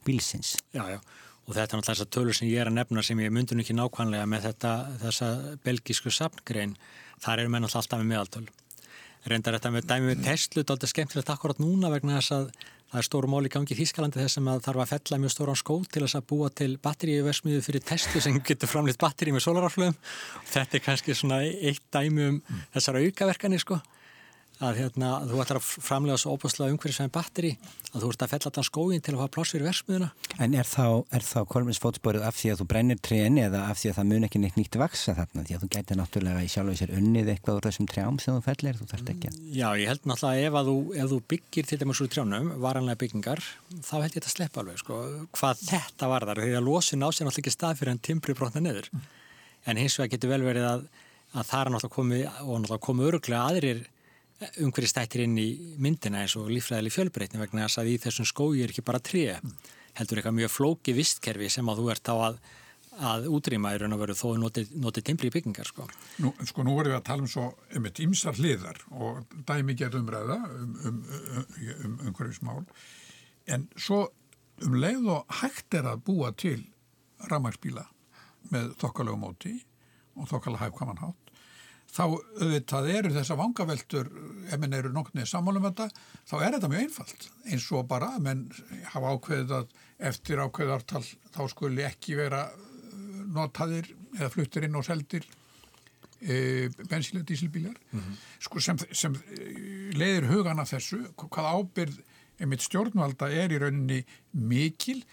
bílsins. 0.08 0.56
Já, 0.72 0.86
já 0.88 1.00
og 1.46 1.54
þetta 1.54 1.64
er 1.64 1.80
náttúrulega 1.80 1.94
þessar 1.94 2.12
tölur 2.16 2.38
sem 2.38 2.50
ég 2.50 2.62
er 2.62 2.70
að 2.72 2.78
nefna 2.80 3.04
sem 3.06 3.20
ég 3.22 3.34
myndun 3.34 3.62
ekki 3.62 3.76
nákvæmlega 3.78 4.28
með 4.30 4.48
þetta 4.50 4.76
þessa 5.04 5.32
belgísku 5.66 6.14
sapngrein 6.14 6.78
þar 7.24 7.44
eru 7.44 7.54
menn 7.54 7.68
alltaf 7.68 8.00
með 8.00 8.08
meðaltöl. 8.12 8.46
Reyndar 9.26 9.58
þetta 9.58 9.74
með 9.74 9.90
dæmi 9.90 10.10
með 10.12 10.24
Tesla 10.26 10.64
þetta 10.64 10.86
er 10.86 10.92
skemmtilegt 10.94 11.34
akkurat 11.34 11.62
núna 11.62 11.90
vegna 11.94 12.20
þess 12.20 12.34
að 12.36 12.50
það 12.96 13.00
er 13.02 13.08
stóru 13.08 13.30
mál 13.30 13.48
í 13.48 13.52
gangi 13.52 13.74
í 13.74 13.78
Þískalandi 13.80 14.22
þess 14.22 14.40
að 14.40 14.62
þarf 14.68 14.84
að 14.84 14.92
fella 14.94 15.20
mjög 15.22 15.34
stóran 15.34 15.58
skó 15.60 15.76
til 15.90 16.04
þess 16.06 16.18
að 16.20 16.28
búa 16.30 16.52
til 16.54 16.70
batteríuversmiðu 16.86 17.64
fyrir 17.66 17.84
Tesla 17.90 18.22
sem 18.22 18.38
getur 18.46 18.70
framleitt 18.70 19.02
batteri 19.02 19.34
með 19.36 19.48
solaraflöðum 19.48 19.98
þetta 20.54 20.78
er 20.78 20.84
kannski 20.86 21.18
svona 21.18 21.42
eitt 21.44 21.84
dæmi 21.94 22.30
um 22.30 22.38
þessar 22.76 23.02
aukaverkani 23.02 23.60
sko 23.62 23.82
að 24.64 24.78
hérna, 24.80 25.10
þú 25.28 25.40
ætlar 25.44 25.58
að 25.60 25.66
framlega 25.84 26.18
svo 26.22 26.36
óbúslega 26.36 26.72
umhverjusvæðin 26.72 27.12
batteri 27.16 27.52
að 27.92 28.02
þú 28.04 28.08
ert 28.12 28.22
að 28.24 28.32
fella 28.32 28.48
allan 28.52 28.68
skóin 28.68 29.02
til 29.04 29.14
að 29.14 29.20
hafa 29.22 29.34
pláss 29.36 29.52
fyrir 29.52 29.68
versmiðuna. 29.68 30.10
En 30.44 30.52
er 30.56 30.68
þá, 30.70 30.88
þá 31.12 31.40
kolminsfótsporið 31.52 32.24
af 32.28 32.36
því 32.40 32.48
að 32.54 32.60
þú 32.62 32.66
brennir 32.72 33.00
trén 33.04 33.36
eða 33.42 33.60
af 33.72 33.78
því 33.82 33.88
að 33.92 33.98
það 34.00 34.10
mun 34.12 34.26
ekki 34.28 34.40
neitt 34.44 34.58
nýtt 34.60 34.78
vaksa 34.80 35.12
þarna? 35.18 35.44
Því 35.48 35.54
að 35.56 35.62
þú 35.64 35.70
gæti 35.76 35.94
náttúrulega 36.00 36.46
í 36.46 36.52
sjálf 36.52 36.72
og 36.72 36.78
sér 36.80 36.92
unnið 36.96 37.28
eitthvað 37.34 37.58
úr 37.60 37.66
þessum 37.68 37.88
trjám 37.92 38.18
sem 38.24 38.32
þú 38.36 38.42
fellir, 38.46 38.76
þú 38.80 38.86
þarft 38.92 39.10
ekki 39.16 39.28
að... 39.32 39.34
Já, 39.56 39.70
ég 39.80 39.88
held 39.92 40.04
náttúrulega 40.12 40.46
ef, 40.46 40.54
þú, 40.70 40.76
ef 40.96 41.06
þú 41.12 41.20
byggir 41.34 41.64
til 41.72 41.80
dæmis 41.82 42.02
úr 42.04 42.12
trjánum, 42.12 42.48
varanlega 42.64 43.02
byggingar, 43.04 43.40
þá 43.80 43.96
held 44.00 44.12
ég 44.12 44.16
þetta 44.20 44.30
að 44.32 44.38
sleppa 44.38 44.58
alveg, 44.64 44.78
sko, 44.84 44.96
hvað 45.36 45.56
þetta 45.66 46.06
varðar, 46.12 46.40
því 46.44 46.54
að 53.76 53.86
losin 54.42 54.62
á 54.62 54.66
sér 54.66 54.68
náttúrulega 54.68 54.82
ekki 54.82 54.92
stað 54.92 55.08
fyrir 55.08 55.26
en 55.26 55.36
timbri 55.36 55.86
brotna 55.86 55.86
neður. 55.86 55.86
Mm. 55.86 55.86
En 55.86 55.86
hins 55.86 55.86
vegar 55.86 55.86
getur 55.86 55.86
vel 55.86 55.86
verið 55.86 55.86
að 55.86 55.86
að 55.86 55.86
það 55.86 55.86
er 55.86 55.86
náttúrulega 55.86 55.86
komið 55.86 55.86
og 55.86 55.86
náttúrulega 55.86 55.86
komið 55.86 55.96
öruglega 55.96 55.96
aðrir 55.96 55.96
umhverjir 55.96 55.96
stættir 55.96 56.00
inn 56.00 56.00
í 56.00 56.00
myndina 56.04 56.22
eins 56.22 56.36
og 56.36 56.52
lífræðileg 56.52 56.94
fjölbreytni 56.94 57.40
vegna 57.40 57.66
þess 57.66 57.80
að 57.80 57.90
í 57.90 57.98
þessum 58.04 58.28
skói 58.28 58.64
er 58.64 58.70
ekki 58.70 58.84
bara 58.86 59.00
tré 59.00 59.40
heldur 59.96 60.20
eitthvað 60.20 60.36
mjög 60.36 60.52
flóki 60.52 60.94
vistkerfi 60.94 61.50
sem 61.50 61.70
að 61.70 61.80
þú 61.80 61.92
ert 61.92 62.12
á 62.12 62.16
að, 62.16 62.40
að 63.00 63.28
útrýma 63.32 63.72
í 63.76 63.80
raun 63.80 63.96
og 63.96 64.02
veru 64.04 64.18
þó 64.18 64.36
notið 64.40 64.76
noti 64.76 65.04
timbli 65.06 65.32
í 65.32 65.36
byggingar 65.36 65.70
sko. 65.70 65.88
Nú, 66.20 66.34
sko 66.44 66.66
nú 66.68 66.76
vorum 66.76 66.92
við 66.92 67.00
að 67.00 67.08
tala 67.08 67.24
um 67.24 67.32
svo 67.32 67.48
um 67.80 67.88
eitt 67.88 68.04
ymsar 68.04 68.36
hliðar 68.36 68.82
og 68.92 69.24
dæmi 69.48 69.76
gerð 69.80 70.02
umræða 70.02 70.40
um, 70.52 70.78
um, 70.84 71.02
um 71.86 71.98
umhverfismál 72.10 72.64
en 73.48 73.70
svo 73.80 74.10
um 74.66 74.76
leið 74.80 75.12
og 75.16 75.38
hægt 75.42 75.80
er 75.80 75.88
að 75.92 76.04
búa 76.08 76.32
til 76.36 76.60
ramagsbíla 77.32 77.88
með 78.52 78.76
þokkalögum 78.84 79.24
móti 79.24 79.56
og 80.16 80.28
þokkalega 80.32 80.68
hæfkamanhátt 80.68 81.25
þá 81.96 82.04
auðvitað 82.06 82.90
eru 82.92 83.14
þessa 83.16 83.38
vangaveltur 83.40 84.10
ef 84.50 84.60
menn 84.60 84.76
eru 84.76 84.92
nokknið 84.96 85.30
sammálum 85.32 85.64
þetta 85.70 85.88
þá 86.28 86.36
er 86.42 86.58
þetta 86.58 86.72
mjög 86.72 86.84
einfalt 86.88 87.30
eins 87.46 87.68
og 87.72 87.88
bara 87.92 88.12
menn 88.20 88.46
hafa 88.92 89.14
ákveðið 89.16 89.56
að 89.60 89.74
eftir 90.12 90.44
ákveðartal 90.44 91.04
þá 91.06 91.42
skuli 91.54 91.86
ekki 91.88 92.18
vera 92.20 92.46
uh, 92.52 93.24
notaðir 93.38 93.88
eða 94.18 94.32
fluttir 94.34 94.68
inn 94.68 94.76
og 94.80 94.86
seldir 94.88 95.28
e, 96.20 96.68
bensilega 96.90 97.26
dísilbílar 97.28 97.76
mm 97.92 98.00
-hmm. 98.00 98.20
sko 98.40 98.60
sem, 98.60 98.78
sem 98.92 99.16
e, 99.16 99.40
leiðir 99.96 100.30
hugan 100.32 100.60
af 100.60 100.72
þessu 100.74 101.02
hvað 101.16 101.52
ábyrð 101.56 101.98
einmitt 102.40 102.64
stjórnvalda 102.64 103.30
er 103.32 103.52
í 103.52 103.60
rauninni 103.60 104.06
mikil 104.32 105.04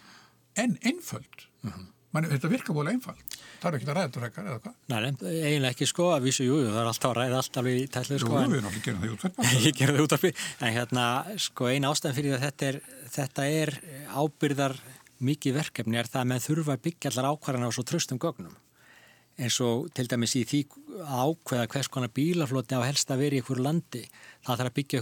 en 0.56 0.78
einföld 0.82 1.48
mm 1.62 1.70
-hmm. 1.70 1.91
Man, 2.12 2.26
þetta 2.28 2.48
virkar 2.52 2.76
búin 2.76 2.90
einfalt. 2.92 3.36
Það 3.62 3.68
er 3.68 3.76
ekki 3.78 3.86
að 3.88 3.94
ræða 3.96 4.08
þetta 4.08 4.20
frekar 4.22 4.48
eða 4.50 4.58
hvað? 4.60 4.74
Nei, 4.92 4.96
eiginlega 5.32 5.72
ekki 5.72 5.86
sko 5.88 6.08
að 6.12 6.26
vísu, 6.26 6.44
jú, 6.44 6.56
það 6.66 6.80
er 6.82 6.88
alltaf 6.90 7.08
að 7.08 7.16
ræða 7.18 7.38
alltaf 7.38 7.68
í 7.70 7.74
tællið 7.94 8.18
sko. 8.20 8.32
Jú, 8.34 8.36
við 8.42 8.58
erum 8.58 8.68
að 8.68 8.74
gera 8.84 8.98
það 8.98 9.06
í 9.06 9.12
útvarpi. 9.14 9.38
Ég 9.66 9.78
gera 9.78 9.94
það 9.94 10.00
í 10.02 10.04
útvarpi, 10.04 10.32
en 10.58 10.74
hérna 10.76 11.04
sko 11.46 11.62
eina 11.70 11.92
ástæðan 11.94 12.18
fyrir 12.18 12.36
að 12.36 12.44
þetta 12.44 12.68
er, 12.68 12.76
þetta 13.14 13.42
er 13.62 13.72
ábyrðar 14.12 14.74
mikið 15.22 15.52
verkefni 15.56 15.96
er 16.02 16.10
það 16.12 16.20
að 16.20 16.28
með 16.34 16.44
þurfa 16.50 16.72
að 16.76 16.84
byggja 16.90 17.08
allar 17.14 17.30
ákvarðan 17.32 17.68
á 17.72 17.72
svo 17.72 17.84
tröstum 17.88 18.20
gögnum. 18.20 18.56
En 19.40 19.48
svo 19.48 19.70
til 19.96 20.04
dæmis 20.12 20.36
í 20.36 20.44
því 20.44 20.60
ákveða 21.08 21.70
hvers 21.72 21.88
konar 21.88 22.12
bílaflotni 22.12 22.76
á 22.76 22.84
helst 22.84 23.08
að 23.08 23.24
vera 23.24 23.34
í 23.38 23.40
einhverju 23.40 23.64
landi, 23.64 24.04
það 24.44 24.58
þarf 24.60 24.68
að 24.68 24.76
byggja 24.76 25.00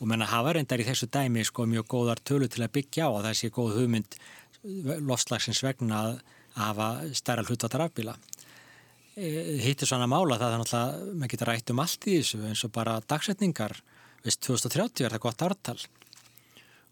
og 0.00 0.08
menna 0.08 0.28
hafa 0.30 0.54
reyndar 0.56 0.80
í 0.80 0.86
þessu 0.88 1.10
dæmi 1.12 1.44
sko 1.44 1.66
mjög 1.68 1.88
góðar 1.92 2.22
tölu 2.24 2.48
til 2.48 2.64
að 2.64 2.74
byggja 2.78 3.08
á 3.08 3.10
og 3.12 3.24
það 3.26 3.36
sé 3.36 3.50
góð 3.52 3.74
hugmynd 3.76 4.16
lofslagsins 5.04 5.62
vegna 5.64 6.00
að 6.00 6.20
hafa 6.56 6.88
stærra 7.16 7.44
hlutvatar 7.44 7.84
afbíla. 7.86 8.16
E, 9.16 9.60
Hittir 9.60 9.88
svona 9.88 10.08
mála 10.10 10.38
það 10.40 10.56
er 10.56 10.62
náttúrulega, 10.62 11.14
maður 11.20 11.32
getur 11.34 11.50
rætt 11.50 11.72
um 11.72 11.82
allt 11.84 12.08
í 12.08 12.18
þessu 12.20 12.42
eins 12.48 12.64
og 12.64 12.72
bara 12.74 12.98
dagsetningar, 13.12 13.76
veist 14.24 14.42
2030 14.46 15.06
er 15.06 15.16
það 15.16 15.24
gott 15.26 15.44
ártal 15.46 15.78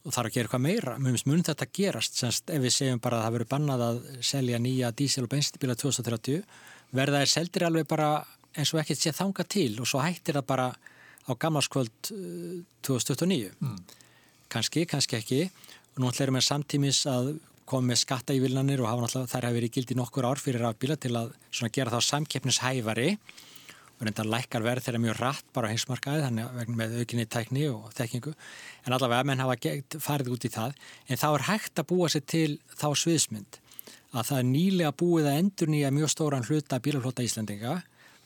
og 0.05 0.15
þarf 0.15 0.29
að 0.29 0.35
gera 0.35 0.49
eitthvað 0.49 0.65
meira. 0.65 0.97
Mjög 1.03 1.25
mun 1.29 1.45
þetta 1.45 1.69
gerast, 1.75 2.21
semst 2.21 2.53
ef 2.53 2.63
við 2.63 2.75
segjum 2.75 3.01
bara 3.05 3.19
að 3.19 3.27
það 3.27 3.35
verður 3.37 3.53
bannað 3.55 3.85
að 3.89 3.99
selja 4.25 4.61
nýja 4.63 4.93
dísil- 4.97 5.25
og 5.25 5.33
bensinbíla 5.33 5.77
2030, 5.77 6.45
verða 6.97 7.25
er 7.25 7.33
seldir 7.33 7.67
alveg 7.67 7.89
bara 7.89 8.13
eins 8.57 8.73
og 8.73 8.81
ekkert 8.81 9.03
sé 9.03 9.13
þanga 9.13 9.45
til 9.45 9.73
og 9.83 9.89
svo 9.89 10.01
hættir 10.01 10.39
það 10.39 10.47
bara 10.49 10.69
á 11.29 11.33
gamlarskvöld 11.37 12.11
2029 12.83 13.53
mm. 13.61 13.77
kannski, 14.49 14.87
kannski 14.89 15.19
ekki. 15.21 15.43
Og 15.95 16.03
nú 16.03 16.11
ætlum 16.13 16.39
við 16.39 16.47
samtímis 16.47 17.03
að 17.11 17.37
koma 17.69 17.93
með 17.93 18.01
skattaívillanir 18.05 18.81
og 18.81 18.89
hafa 18.89 19.27
þær 19.29 19.49
hafi 19.51 19.59
verið 19.59 19.75
gildi 19.77 19.99
nokkur 19.99 20.29
ár 20.29 20.41
fyrir 20.41 20.65
rafbíla 20.65 20.97
til 21.01 21.13
að 21.19 21.35
gera 21.75 21.93
þá 21.93 22.01
samkeppnishæfari. 22.09 23.13
Og 23.99 24.07
reynda 24.07 24.23
að 24.23 24.31
lækkar 24.31 24.63
verð 24.63 24.87
þeirra 24.87 25.03
mjög 25.03 25.17
rætt 25.19 25.49
bara 25.53 25.69
á 25.69 25.73
heimsmarkaði 25.75 26.25
þannig 26.25 26.53
vegna 26.55 26.79
með 26.79 26.99
aukinni 27.03 27.27
tækni 27.27 27.65
og 27.73 27.89
þekkingu. 27.99 28.35
En 28.87 28.95
allavega 28.95 29.27
menn 29.27 29.43
hafa 29.43 29.57
farið 30.05 30.35
út 30.37 30.47
í 30.47 30.53
það. 30.55 30.77
En 31.11 31.19
þá 31.19 31.29
er 31.33 31.47
hægt 31.49 31.83
að 31.83 31.89
búa 31.91 32.11
sér 32.13 32.25
til 32.31 32.51
þá 32.79 32.89
sviðsmynd 33.03 33.59
að 34.15 34.29
það 34.31 34.39
er 34.39 34.47
nýlega 34.49 34.93
búið 35.03 35.29
að 35.29 35.39
endur 35.43 35.73
nýja 35.73 35.91
mjög 35.93 36.13
stóran 36.15 36.47
hluta 36.47 36.79
bílaflota 36.81 37.27
Íslandinga 37.27 37.75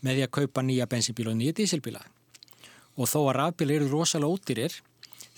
með 0.02 0.18
því 0.18 0.26
að 0.26 0.34
kaupa 0.38 0.62
nýja 0.66 0.86
bensinbíla 0.90 1.32
og 1.32 1.40
nýja 1.40 1.56
dísilbíla 1.58 2.04
og 2.96 3.08
þó 3.08 3.18
að 3.22 3.36
rafbíli 3.38 3.78
eru 3.78 3.90
rosalega 3.90 4.36
ódýrir 4.36 4.78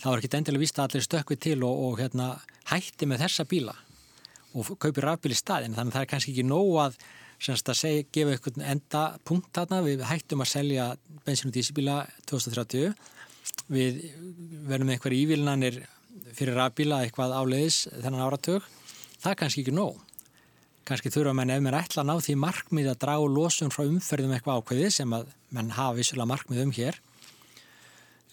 þá 0.01 0.07
er 0.11 0.19
ekki 0.19 0.31
endilega 0.37 0.63
vist 0.65 0.79
að 0.79 0.89
allir 0.89 1.05
stökku 1.05 1.37
til 1.39 1.59
og, 1.63 1.83
og 1.87 1.99
hérna, 2.01 2.35
hætti 2.71 3.07
með 3.09 3.25
þessa 3.25 3.45
bíla 3.49 3.75
og 4.55 4.75
kaupi 4.79 5.03
rafbíli 5.03 5.35
staðin 5.37 5.75
þannig 5.75 5.91
að 5.91 5.97
það 5.97 6.05
er 6.05 6.11
kannski 6.11 6.33
ekki 6.33 6.47
nóg 6.47 6.77
að, 6.83 6.97
að 7.51 7.79
segja, 7.79 8.05
gefa 8.15 8.35
einhvern 8.35 8.65
enda 8.71 9.01
punkt 9.27 9.51
þarna. 9.55 9.81
Við 9.83 10.05
hættum 10.07 10.43
að 10.45 10.51
selja 10.53 10.85
bensin 11.25 11.51
og 11.51 11.57
dísibíla 11.57 11.97
2030 12.31 12.95
við 13.71 13.99
verðum 14.65 14.89
með 14.89 14.97
einhverja 14.97 15.25
ívilnanir 15.25 15.81
fyrir 16.35 16.57
rafbíla 16.59 17.03
eitthvað 17.03 17.35
áleiðis 17.35 17.85
þennan 17.91 18.25
áratug. 18.27 18.63
Það 19.19 19.31
er 19.31 19.39
kannski 19.41 19.65
ekki 19.65 19.75
nóg. 19.75 19.99
Kannski 20.85 21.11
þurfa 21.11 21.33
menn 21.35 21.51
ef 21.51 21.63
mér 21.65 21.79
ætla 21.79 22.03
að 22.03 22.11
ná 22.11 22.15
því 22.21 22.37
markmið 22.39 22.91
að 22.91 22.99
draga 23.01 23.29
lósun 23.35 23.73
frá 23.73 23.83
umferðum 23.87 24.35
eitthvað 24.35 24.61
ákveði 24.61 24.91
sem 24.93 25.15
að 25.17 25.31
menn 25.55 25.73
hafa 25.73 25.97
vissulega 25.97 26.29
markmið 26.29 26.61
um 26.61 26.73
hér 26.77 26.99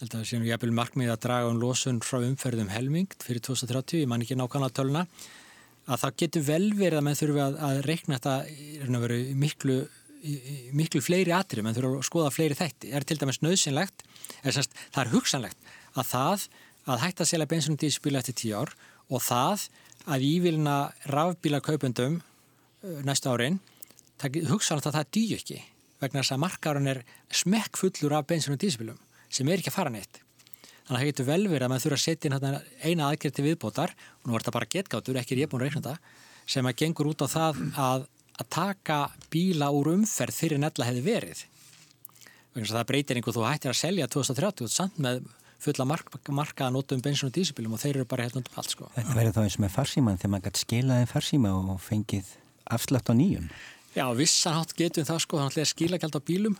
held 0.02 0.16
að 0.16 0.18
það 0.18 0.28
sé 0.28 0.38
nú 0.40 0.48
jæfnvel 0.48 0.74
markmið 0.74 1.12
að 1.12 1.22
draga 1.22 1.50
um 1.52 1.58
losun 1.62 2.00
frá 2.02 2.18
umferðum 2.26 2.70
helmingt 2.72 3.22
fyrir 3.22 3.42
2030, 3.46 4.02
ég 4.02 4.08
man 4.10 4.24
ekki 4.24 4.36
nákvæmlega 4.38 4.74
töluna, 4.74 5.02
að 5.86 6.00
það 6.02 6.16
getur 6.22 6.46
vel 6.46 6.64
verið 6.78 6.98
að 6.98 7.04
menn 7.06 7.18
þurfi 7.18 7.42
að, 7.44 7.58
að 7.68 7.78
reikna 7.86 8.18
þetta 8.18 8.96
miklu, 9.38 9.76
miklu 10.74 11.02
fleiri 11.06 11.34
atri, 11.36 11.62
menn 11.62 11.76
þurfi 11.76 12.00
að 12.00 12.08
skoða 12.08 12.32
fleiri 12.34 12.58
þætti. 12.58 12.90
Er 12.90 13.06
til 13.06 13.18
dæmis 13.20 13.38
nöðsynlegt, 13.44 14.02
er 14.42 14.56
semst, 14.56 14.74
það 14.94 15.04
er 15.04 15.12
hugsanlegt 15.14 15.70
að 15.94 16.10
það 16.10 16.48
að 16.92 17.04
hætta 17.04 17.22
að 17.22 17.30
selja 17.30 17.50
bensunum 17.52 17.78
dísbíla 17.78 18.22
eftir 18.22 18.38
tíu 18.42 18.58
ár 18.58 18.74
og 19.06 19.22
það 19.22 19.68
að 20.10 20.26
ívilna 20.26 20.76
rafbíla 21.14 21.62
kaupendum 21.62 22.18
næsta 23.06 23.30
árin, 23.30 23.60
hugsanlegt 24.50 24.90
að 24.90 24.98
það 24.98 25.14
dýju 25.14 25.38
ekki 25.38 25.62
vegna 26.02 26.24
þess 26.24 26.34
að 26.34 26.42
markarun 26.42 26.90
er 26.90 27.04
smekk 27.30 27.78
fullur 27.78 28.18
af 28.18 28.26
bensunum 28.26 28.58
dísbílum 28.58 28.98
sem 29.32 29.48
er 29.48 29.62
ekki 29.62 29.72
að 29.72 29.78
fara 29.78 29.92
neitt. 29.92 30.20
Þannig 30.82 30.96
að 30.96 31.00
það 31.00 31.08
getur 31.08 31.28
vel 31.28 31.42
verið 31.46 31.64
að 31.66 31.70
maður 31.72 31.84
þurfa 31.84 31.98
að 31.98 32.04
setja 32.04 32.28
inn 32.28 32.56
eina 32.82 33.08
aðgerð 33.08 33.36
til 33.36 33.44
viðbótar 33.46 33.92
og 33.94 34.26
nú 34.26 34.34
er 34.34 34.42
þetta 34.42 34.54
bara 34.56 34.70
getgátur, 34.74 35.18
ekki 35.20 35.36
er 35.36 35.42
ég 35.44 35.52
búin 35.52 35.62
að 35.62 35.68
reikna 35.68 35.82
þetta, 35.84 36.16
sem 36.54 36.68
að 36.68 36.78
gengur 36.82 37.10
út 37.12 37.22
á 37.22 37.28
það 37.32 37.60
að, 37.78 38.08
að 38.42 38.50
taka 38.56 38.98
bíla 39.32 39.70
úr 39.72 39.92
umferð 39.94 40.40
fyrir 40.42 40.60
nella 40.60 40.88
hefði 40.88 41.04
verið. 41.06 41.44
Það 42.52 42.88
breytir 42.90 43.20
einhver 43.20 43.36
þú 43.38 43.46
hættir 43.46 43.72
að 43.72 43.78
selja 43.78 44.10
2030 44.12 44.74
samt 44.74 44.98
með 45.00 45.22
fulla 45.62 45.86
mark, 45.86 46.10
markaða 46.28 46.74
nótum 46.74 47.00
bensin 47.02 47.30
og 47.30 47.36
dísibílum 47.36 47.76
og 47.76 47.80
þeir 47.80 48.00
eru 48.00 48.08
bara 48.10 48.26
hérna 48.26 48.42
undir 48.42 48.58
allt 48.58 48.74
sko. 48.74 48.88
Þetta 48.96 49.16
verður 49.16 49.36
þá 49.36 49.42
eins 49.44 49.58
með 49.62 49.74
farsíman 49.76 50.18
þegar 50.18 50.32
maður 50.34 50.48
gæti 50.48 50.62
skilaði 50.64 51.08
farsíma 51.10 51.52
og 51.54 51.78
fengið 51.84 52.32
afslátt 52.76 53.08
á 53.08 53.14
nýjum. 53.14 53.46
Já, 53.94 54.04
vissanhátt 54.18 54.74
getum 54.76 55.06
það 55.06 55.22
sko, 55.22 55.38
þannig 55.38 55.62
að 55.62 55.70
skila 55.70 56.00
gælt 56.02 56.18
á 56.18 56.22
bílum 56.26 56.58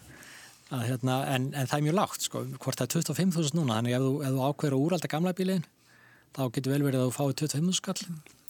að, 0.73 0.85
hérna, 0.89 1.19
en, 1.35 1.49
en 1.53 1.69
það 1.69 1.79
er 1.79 1.87
mjög 1.87 1.99
lágt 1.99 2.27
sko, 2.27 2.43
hvort 2.57 2.81
það 2.81 2.87
er 2.89 3.13
25.000 3.13 3.59
núna 3.59 3.79
þannig 3.79 3.97
ef 3.97 4.05
þú, 4.07 4.13
ef 4.23 4.37
þú 4.37 4.47
ákveður 4.49 4.77
að 4.77 4.87
úralda 4.87 5.13
gamla 5.13 5.35
bílin 5.37 5.67
þá 6.33 6.43
getur 6.49 6.73
vel 6.73 6.87
verið 6.87 7.03
að 7.03 7.11
þú 7.11 7.15
fáið 7.19 7.35
25.000 7.43 7.77
skall. 7.77 8.01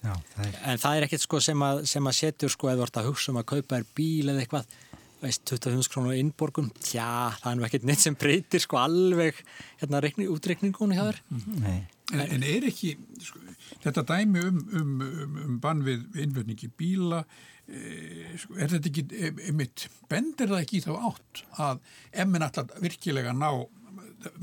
Já, 0.03 0.13
það 0.35 0.47
er... 0.47 0.57
en 0.71 0.81
það 0.83 0.97
er 0.97 1.05
ekkert 1.07 1.25
sko, 1.25 1.39
sem, 1.43 1.67
að, 1.67 1.83
sem 1.91 2.09
að 2.09 2.17
setjur 2.19 2.53
sko, 2.53 2.71
ef 2.71 2.79
þú 2.79 2.87
ert 2.87 2.99
að 3.01 3.09
hugsa 3.09 3.33
um 3.33 3.39
að 3.41 3.49
kaupa 3.53 3.79
er 3.79 3.87
bíl 3.95 4.31
eða 4.31 4.43
eitthvað 4.43 4.77
veist, 5.23 5.43
25 5.47 5.91
krónu 5.91 6.15
innborgun 6.19 6.69
tja, 6.83 7.07
það 7.39 7.49
er 7.51 7.59
nú 7.59 7.67
ekkert 7.67 7.87
neitt 7.87 8.03
sem 8.03 8.17
breytir 8.19 8.63
sko 8.63 8.79
alveg 8.81 9.39
hérna 9.81 10.01
útreikningunni 10.31 10.99
hjá 10.99 11.05
þér. 11.09 11.21
Nei. 11.63 11.79
En, 12.13 12.23
en 12.35 12.43
er 12.45 12.67
ekki 12.67 12.97
sko, 13.23 13.39
þetta 13.85 14.03
dæmi 14.11 14.43
um, 14.43 14.59
um, 14.75 14.93
um, 15.07 15.37
um 15.45 15.59
bann 15.63 15.83
við 15.85 16.03
innflutningi 16.19 16.69
bíla 16.77 17.23
er 17.67 18.73
þetta 18.73 18.89
ekki, 18.89 19.05
einmitt, 19.47 19.87
bendir 20.11 20.51
það 20.51 20.63
ekki 20.65 20.81
í 20.81 20.83
þá 20.83 20.91
átt 21.09 21.43
að 21.63 21.79
ef 22.11 22.27
minn 22.29 22.45
alltaf 22.45 22.73
virkilega 22.83 23.35
ná 23.37 23.49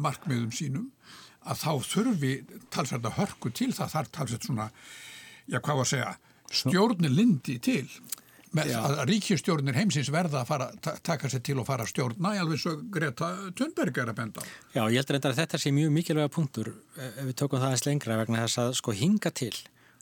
markmiðum 0.00 0.52
sínum 0.54 0.88
að 1.48 1.62
þá 1.62 1.72
þurfi 1.88 2.32
talsvært 2.72 3.08
að 3.08 3.18
hörku 3.18 3.52
til 3.56 3.70
það 3.76 3.92
þarf 3.94 4.14
talsvært 4.16 4.48
svona, 4.48 4.70
já 5.48 5.58
hvað 5.58 5.80
var 5.80 5.86
að 5.86 5.92
segja, 5.92 6.14
stjórnir 6.60 7.14
lindi 7.14 7.58
til 7.62 7.86
með 8.56 8.72
já. 8.72 8.78
að 8.82 9.00
ríkjastjórnir 9.10 9.76
heimsins 9.78 10.10
verða 10.10 10.40
að 10.40 10.48
fara, 10.48 10.66
taka 11.06 11.28
sér 11.30 11.42
til 11.46 11.58
og 11.62 11.68
fara 11.68 11.84
að 11.86 11.92
stjórna 11.92 12.32
alveg 12.40 12.58
svo 12.58 12.72
Greta 12.92 13.28
Thunberg 13.54 14.00
er 14.02 14.10
að 14.10 14.16
benda 14.18 14.46
Já, 14.74 14.82
ég 14.90 14.98
held 14.98 15.28
að 15.28 15.38
þetta 15.38 15.60
sé 15.60 15.70
mjög 15.74 15.92
mikilvæga 15.94 16.32
punktur 16.34 16.72
ef 16.96 17.20
við 17.28 17.36
tökum 17.38 17.62
það 17.62 17.76
eins 17.76 17.86
lengra 17.86 18.18
vegna 18.18 18.42
þess 18.42 18.62
að 18.64 18.72
sko 18.80 18.96
hinga 18.96 19.30
til 19.30 19.54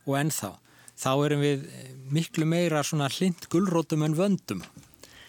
og 0.06 0.16
ennþá 0.22 0.54
þá 0.98 1.10
erum 1.28 1.44
við 1.44 1.64
miklu 2.12 2.48
meira 2.48 2.82
svona 2.86 3.10
hlind 3.12 3.48
gullrótum 3.52 4.04
en 4.06 4.16
vöndum. 4.18 4.62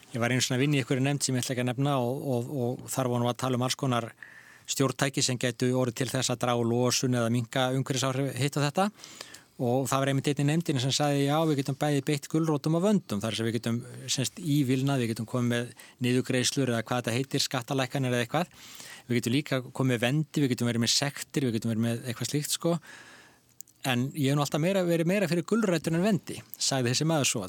Ég 0.10 0.22
var 0.22 0.34
einu 0.34 0.42
svona 0.42 0.62
vinn 0.62 0.74
í 0.74 0.82
einhverju 0.82 1.06
nefnd 1.06 1.26
sem 1.26 1.38
ég 1.38 1.46
ætla 1.46 1.56
ekki 1.56 1.66
að 1.66 1.72
nefna 1.72 1.98
og, 2.02 2.22
og, 2.34 2.54
og 2.64 2.86
þar 2.90 3.12
vorum 3.12 3.28
við 3.28 3.34
að 3.36 3.42
tala 3.44 3.60
um 3.60 3.66
alls 3.68 3.78
konar 3.78 4.12
stjórntæki 4.70 5.24
sem 5.26 5.38
getur 5.42 5.76
orðið 5.82 6.00
til 6.02 6.12
þess 6.14 6.34
að 6.34 6.42
draga 6.46 6.70
lósun 6.72 7.18
eða 7.18 7.34
minga 7.34 7.68
umhverjus 7.78 8.06
áhrif 8.10 8.32
hitt 8.38 8.58
og 8.58 8.66
þetta 8.66 8.90
og 9.60 9.90
það 9.92 10.02
var 10.02 10.10
einmitt 10.14 10.30
einni 10.32 10.46
nefndin 10.48 10.80
sem 10.80 10.94
sagði 10.96 11.26
já 11.26 11.36
við 11.50 11.58
getum 11.60 11.78
bæði 11.80 12.04
beitt 12.08 12.30
gullrótum 12.32 12.78
og 12.80 12.86
vöndum 12.86 13.20
þar 13.20 13.36
sem 13.36 13.48
við 13.48 13.58
getum 13.58 13.80
semst 14.08 14.40
ívilnað, 14.40 15.04
við 15.04 15.12
getum 15.12 15.28
komið 15.28 15.74
niðugreislur 16.06 16.72
eða 16.72 16.86
hvað 16.88 17.02
þetta 17.02 17.16
heitir, 17.18 17.44
skattalækanir 17.44 18.16
eða 18.16 18.24
eitthvað. 18.24 18.54
Við 19.10 19.20
getum 19.20 19.36
líka 19.36 19.60
komið 19.76 20.02
vendi, 20.06 20.44
við 20.46 20.54
getum 20.54 20.70
verið 20.70 20.86
með 20.86 20.94
sektir, 20.94 21.48
við 21.48 21.58
getum 21.58 21.74
verið 21.74 21.86
með 21.90 22.08
eitthvað 22.08 22.32
slíkt 22.32 22.56
sko. 22.56 22.78
En 23.88 24.10
ég 24.12 24.28
hef 24.28 24.36
nú 24.36 24.44
alltaf 24.44 24.60
meira, 24.60 24.82
verið 24.84 25.08
meira 25.08 25.28
fyrir 25.32 25.46
gullrættur 25.48 25.96
en 25.96 26.04
vendi, 26.04 26.36
sagði 26.60 26.92
þessi 26.92 27.06
maður 27.08 27.30
svo, 27.30 27.46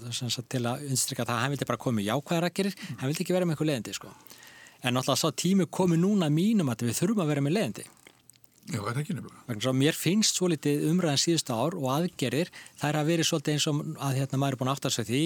til 0.46 0.60
að 0.62 0.84
unstrykka 0.86 1.26
það, 1.26 1.40
hann 1.42 1.54
vildi 1.54 1.66
bara 1.66 1.80
komið 1.82 2.06
jákvæðarakkerir, 2.06 2.76
hann 3.00 3.10
vildi 3.10 3.24
ekki 3.24 3.34
vera 3.34 3.48
með 3.48 3.56
eitthvað 3.56 3.70
leðindi 3.72 3.94
sko. 3.96 4.12
En 4.86 5.00
alltaf 5.00 5.18
sá 5.18 5.26
tími 5.34 5.66
komið 5.66 6.04
núna 6.04 6.28
mínum 6.30 6.70
að 6.70 6.86
við 6.86 7.00
þurfum 7.00 7.24
að 7.24 7.32
vera 7.32 7.44
með 7.44 7.56
leðindi. 7.56 7.86
Já, 8.70 8.78
það 8.78 8.92
er 8.92 9.00
ekki 9.02 9.16
nefnilega. 9.18 9.74
Mér 9.80 9.98
finnst 9.98 10.38
svo 10.38 10.46
litið 10.52 10.86
umræðan 10.92 11.18
síðustu 11.24 11.56
ár 11.56 11.74
og 11.74 11.88
aðgerir, 11.96 12.52
það 12.78 12.92
er 12.92 13.00
að 13.00 13.10
vera 13.10 13.26
svolítið 13.26 13.56
eins 13.56 13.66
og 13.66 13.80
að 13.98 14.20
hérna, 14.20 14.38
maður 14.38 14.54
er 14.54 14.60
búin 14.60 14.70
að 14.70 14.78
átta 14.78 14.94
sig 14.94 15.08
því, 15.10 15.22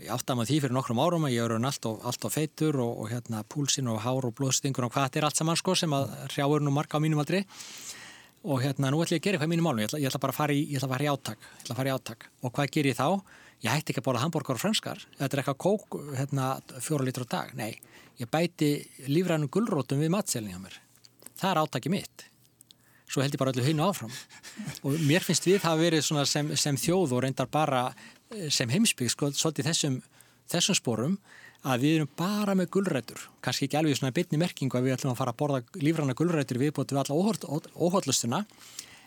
ég 0.00 0.12
átta 0.14 0.36
maður 0.38 0.48
því 0.54 0.60
fyrir 0.64 0.76
nokkrum 0.78 1.02
árum 1.04 1.26
að 1.28 1.34
ég 1.36 1.44
er 1.44 1.56
alltaf, 1.58 2.00
alltaf 2.08 2.36
feitur 2.38 2.80
og, 2.80 2.94
og 3.04 3.12
hérna, 3.12 3.44
púlsin 3.44 3.90
og 3.92 4.00
hár 4.06 4.30
og 4.30 4.32
blóðstingur 4.38 4.88
og 4.88 4.94
hvað 4.94 5.10
þetta 5.10 5.20
er 5.20 5.28
allt 5.28 5.42
saman 5.42 5.60
sko, 5.60 5.76
sem 5.76 5.92
að 5.92 6.14
hrjáur 6.30 6.64
nú 6.64 6.72
marga 6.72 6.96
á 6.96 7.04
mínum 7.04 7.20
aldri 7.20 7.44
og 8.44 8.62
hérna 8.64 8.90
nú 8.92 9.02
ætlum 9.04 9.18
ég 9.18 9.20
að 9.20 9.26
gera 9.26 9.36
eitthvað 9.36 9.50
í 9.50 9.52
mínum 9.52 9.66
málum, 9.68 9.82
ég 9.82 9.90
ætla, 9.90 10.00
ég 10.00 10.10
ætla 10.10 10.22
bara 10.22 10.34
að 10.34 10.38
fara 10.40 10.56
í, 10.56 10.62
að 10.78 10.92
fara 10.94 11.04
í 11.04 11.10
áttak, 11.10 11.42
ég 11.44 11.64
ætla 11.64 11.74
að 11.74 11.80
fara 11.80 11.90
í 11.90 11.94
áttak 11.94 12.26
og 12.40 12.54
hvað 12.56 12.70
ger 12.76 12.88
ég 12.90 12.96
þá? 12.96 13.08
Ég 13.60 13.74
hætti 13.74 13.92
ekki 13.92 14.00
að 14.00 14.06
bóla 14.06 14.22
hambúrgar 14.22 14.56
og 14.56 14.62
franskar, 14.62 15.02
þetta 15.18 15.36
er 15.36 15.42
eitthvað 15.42 15.58
kók 15.60 15.98
hérna 16.16 16.46
fjóra 16.80 17.04
lítur 17.04 17.26
á 17.28 17.32
dag, 17.36 17.50
nei, 17.58 17.74
ég 18.16 18.30
bæti 18.32 18.70
lífrænum 19.10 19.52
gullrótum 19.52 20.00
við 20.00 20.14
matselni 20.14 20.56
á 20.56 20.60
mér, 20.62 20.78
það 21.36 21.50
er 21.50 21.60
áttakið 21.66 21.96
mitt. 21.98 22.24
Svo 23.10 23.24
held 23.24 23.34
ég 23.34 23.40
bara 23.42 23.50
öllu 23.50 23.64
hreinu 23.66 23.82
áfram. 23.82 24.12
Og 24.86 24.94
mér 25.02 25.24
finnst 25.26 25.44
við 25.48 25.58
það 25.64 25.72
að 25.72 25.80
verið 25.82 26.04
sem, 26.30 26.52
sem 26.54 26.76
þjóð 26.78 27.16
og 27.16 27.22
reyndar 27.24 27.48
bara 27.50 27.88
eh, 27.90 28.46
sem 28.54 28.70
heimsbygg 28.70 29.10
sko, 29.10 29.32
svolítið 29.34 29.66
þessum, 29.66 29.96
þessum 30.52 30.78
sporum 30.78 31.16
að 31.68 31.82
við 31.84 31.96
erum 31.98 32.10
bara 32.16 32.54
með 32.56 32.70
gullrætur 32.76 33.24
kannski 33.44 33.66
ekki 33.66 33.78
alveg 33.80 33.98
svona 33.98 34.16
bitni 34.16 34.40
merkingu 34.40 34.78
að 34.78 34.86
við 34.86 34.94
ætlum 34.96 35.12
að 35.12 35.18
fara 35.20 35.34
að 35.34 35.40
borða 35.42 35.82
lífranna 35.82 36.16
gullrætur 36.16 36.60
viðbótið 36.62 36.96
við 36.96 37.02
alla 37.02 37.66
óhóllustuna 37.76 38.44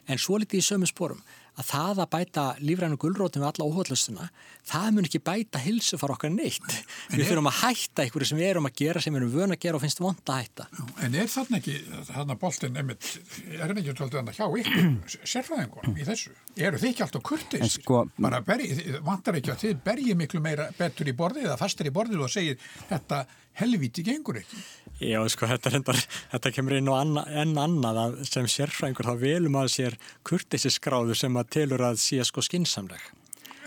en 0.08 0.22
svo 0.22 0.40
litið 0.42 0.62
í 0.62 0.68
sömu 0.68 0.90
sporum 0.90 1.24
að 1.54 1.68
það 1.70 2.00
að 2.02 2.10
bæta 2.14 2.44
lífrænu 2.66 2.98
gullrótum 2.98 3.44
við 3.44 3.50
alla 3.52 3.66
óhóllustuna, 3.68 4.30
það 4.66 4.88
mun 4.96 5.08
ekki 5.08 5.20
bæta 5.22 5.60
hilsu 5.62 6.00
fara 6.02 6.16
okkar 6.16 6.32
neitt. 6.34 6.66
En 7.12 7.20
við 7.20 7.30
þurfum 7.30 7.50
að 7.52 7.60
hætta 7.60 8.06
einhverju 8.06 8.30
sem 8.32 8.40
við 8.42 8.50
erum 8.50 8.70
að 8.70 8.80
gera, 8.82 9.04
sem 9.04 9.14
við 9.14 9.22
erum 9.22 9.34
vöna 9.36 9.58
að 9.58 9.62
gera 9.68 9.78
og 9.78 9.84
finnst 9.84 10.02
vond 10.02 10.34
að 10.34 10.40
hætta. 10.42 10.66
En 11.06 11.18
er 11.22 11.30
þarna 11.30 11.60
ekki, 11.60 11.76
þarna 12.10 12.38
boltin, 12.42 12.80
einmitt, 12.82 13.12
er 13.52 13.66
hann 13.68 13.84
ekki 13.84 13.96
tóltið 14.00 14.20
að 14.24 14.40
hjá 14.40 14.48
ykkur 14.64 15.30
sérfræðingunum 15.36 16.02
í 16.02 16.10
þessu? 16.10 16.34
Eru 16.58 16.82
þið 16.82 16.90
ekki 16.90 17.06
alltaf 17.06 17.26
kurtis? 17.30 17.78
Sko, 17.78 18.02
Bara 18.18 18.42
bergi, 18.46 18.98
vantar 19.06 19.38
ekki 19.38 19.54
að 19.54 19.64
þið 19.68 19.86
bergi 19.86 20.18
miklu 20.18 20.42
meira 20.42 20.72
betur 20.80 21.14
í 21.14 21.18
borðið 21.18 21.52
eða 21.52 21.62
fastir 21.62 21.90
í 21.90 21.94
borðið 21.94 22.26
og 22.26 22.34
segir 22.34 22.58
þetta 22.90 23.26
helvíti 23.62 24.02
gengur 24.06 24.42
ekki? 24.42 24.58
Já, 25.04 25.20
sko, 25.32 25.50
þetta, 25.50 25.74
reyndar, 25.74 26.00
þetta 26.32 26.52
kemur 26.56 26.78
inn 26.78 26.90
á 26.92 26.96
anna, 27.00 27.26
enn 27.44 27.58
annað 27.60 28.00
að 28.04 28.16
sem 28.30 28.48
sérfræðingur 28.56 29.10
þá 29.10 29.14
velum 29.22 29.60
að 29.60 29.70
sér 29.76 30.00
kurtisisgráðu 30.28 31.18
sem 31.18 31.40
að 31.40 31.52
telur 31.58 31.84
að 31.90 32.00
sé 32.04 32.24
sko 32.28 32.44
skinsamleg. 32.46 33.04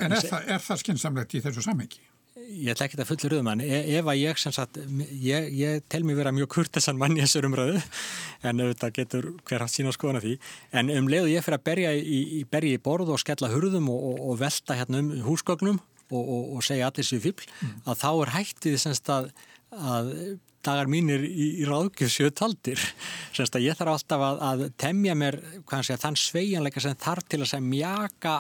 En 0.01 0.13
er, 0.13 0.21
það, 0.25 0.51
er 0.53 0.63
það 0.63 0.83
skinsamlegt 0.83 1.35
í 1.37 1.43
þessu 1.45 1.65
samhengi? 1.65 2.03
Ég 2.47 2.71
ætla 2.71 2.87
ekki 2.87 2.99
að 3.01 3.09
fullur 3.09 3.35
um 3.41 3.49
hann. 3.51 3.63
E, 3.65 3.79
ef 3.99 4.07
að 4.07 4.21
ég 4.21 4.39
sem 4.39 4.53
sagt, 4.55 4.79
ég, 5.25 5.49
ég 5.57 5.83
tel 5.91 6.05
mér 6.07 6.21
vera 6.21 6.33
mjög 6.37 6.51
kurtisan 6.53 6.99
mann 7.01 7.17
í 7.17 7.23
þessar 7.25 7.49
umröðu 7.49 7.81
en 8.47 8.63
auðvitað 8.63 8.95
getur 9.01 9.29
hver 9.49 9.65
haft 9.65 9.75
sína 9.75 9.95
skoðan 9.97 10.21
að 10.21 10.29
því. 10.29 10.35
En 10.79 10.93
um 10.95 11.11
leiðu 11.11 11.33
ég 11.33 11.47
fyrir 11.47 11.59
að 11.59 11.67
berja 11.67 11.93
í, 11.97 12.21
í, 12.39 12.41
berja 12.51 12.79
í 12.79 12.83
borð 12.83 13.11
og 13.17 13.23
skella 13.23 13.51
hurðum 13.51 13.91
og, 13.91 14.05
og, 14.13 14.23
og 14.31 14.41
velta 14.45 14.79
hérna 14.79 15.03
um 15.03 15.11
húsgögnum 15.27 15.81
og, 16.15 16.33
og 16.57 16.63
segja 16.63 16.91
allir 16.91 17.09
sér 17.09 17.25
fíbl, 17.25 17.49
mm. 17.49 17.79
að 17.91 18.03
þá 18.05 18.09
er 18.13 18.35
hættið 18.37 18.77
semst 18.85 19.11
að, 19.11 19.33
að 19.75 20.13
dagar 20.67 20.91
mínir 20.91 21.25
í, 21.27 21.49
í 21.63 21.65
ráðgjöf 21.69 22.13
séu 22.13 22.35
taldir. 22.35 22.83
Semst 23.37 23.57
að 23.57 23.69
ég 23.69 23.79
þarf 23.79 23.97
alltaf 23.97 24.27
að, 24.27 24.45
að 24.51 24.67
temja 24.81 25.17
mér 25.19 25.41
sé, 25.87 25.97
þann 26.03 26.19
sveianleika 26.21 26.83
sem 26.83 26.99
þarf 27.01 27.27
til 27.31 27.43
að 27.43 27.51
segja 27.53 27.67
mjaka 27.67 28.37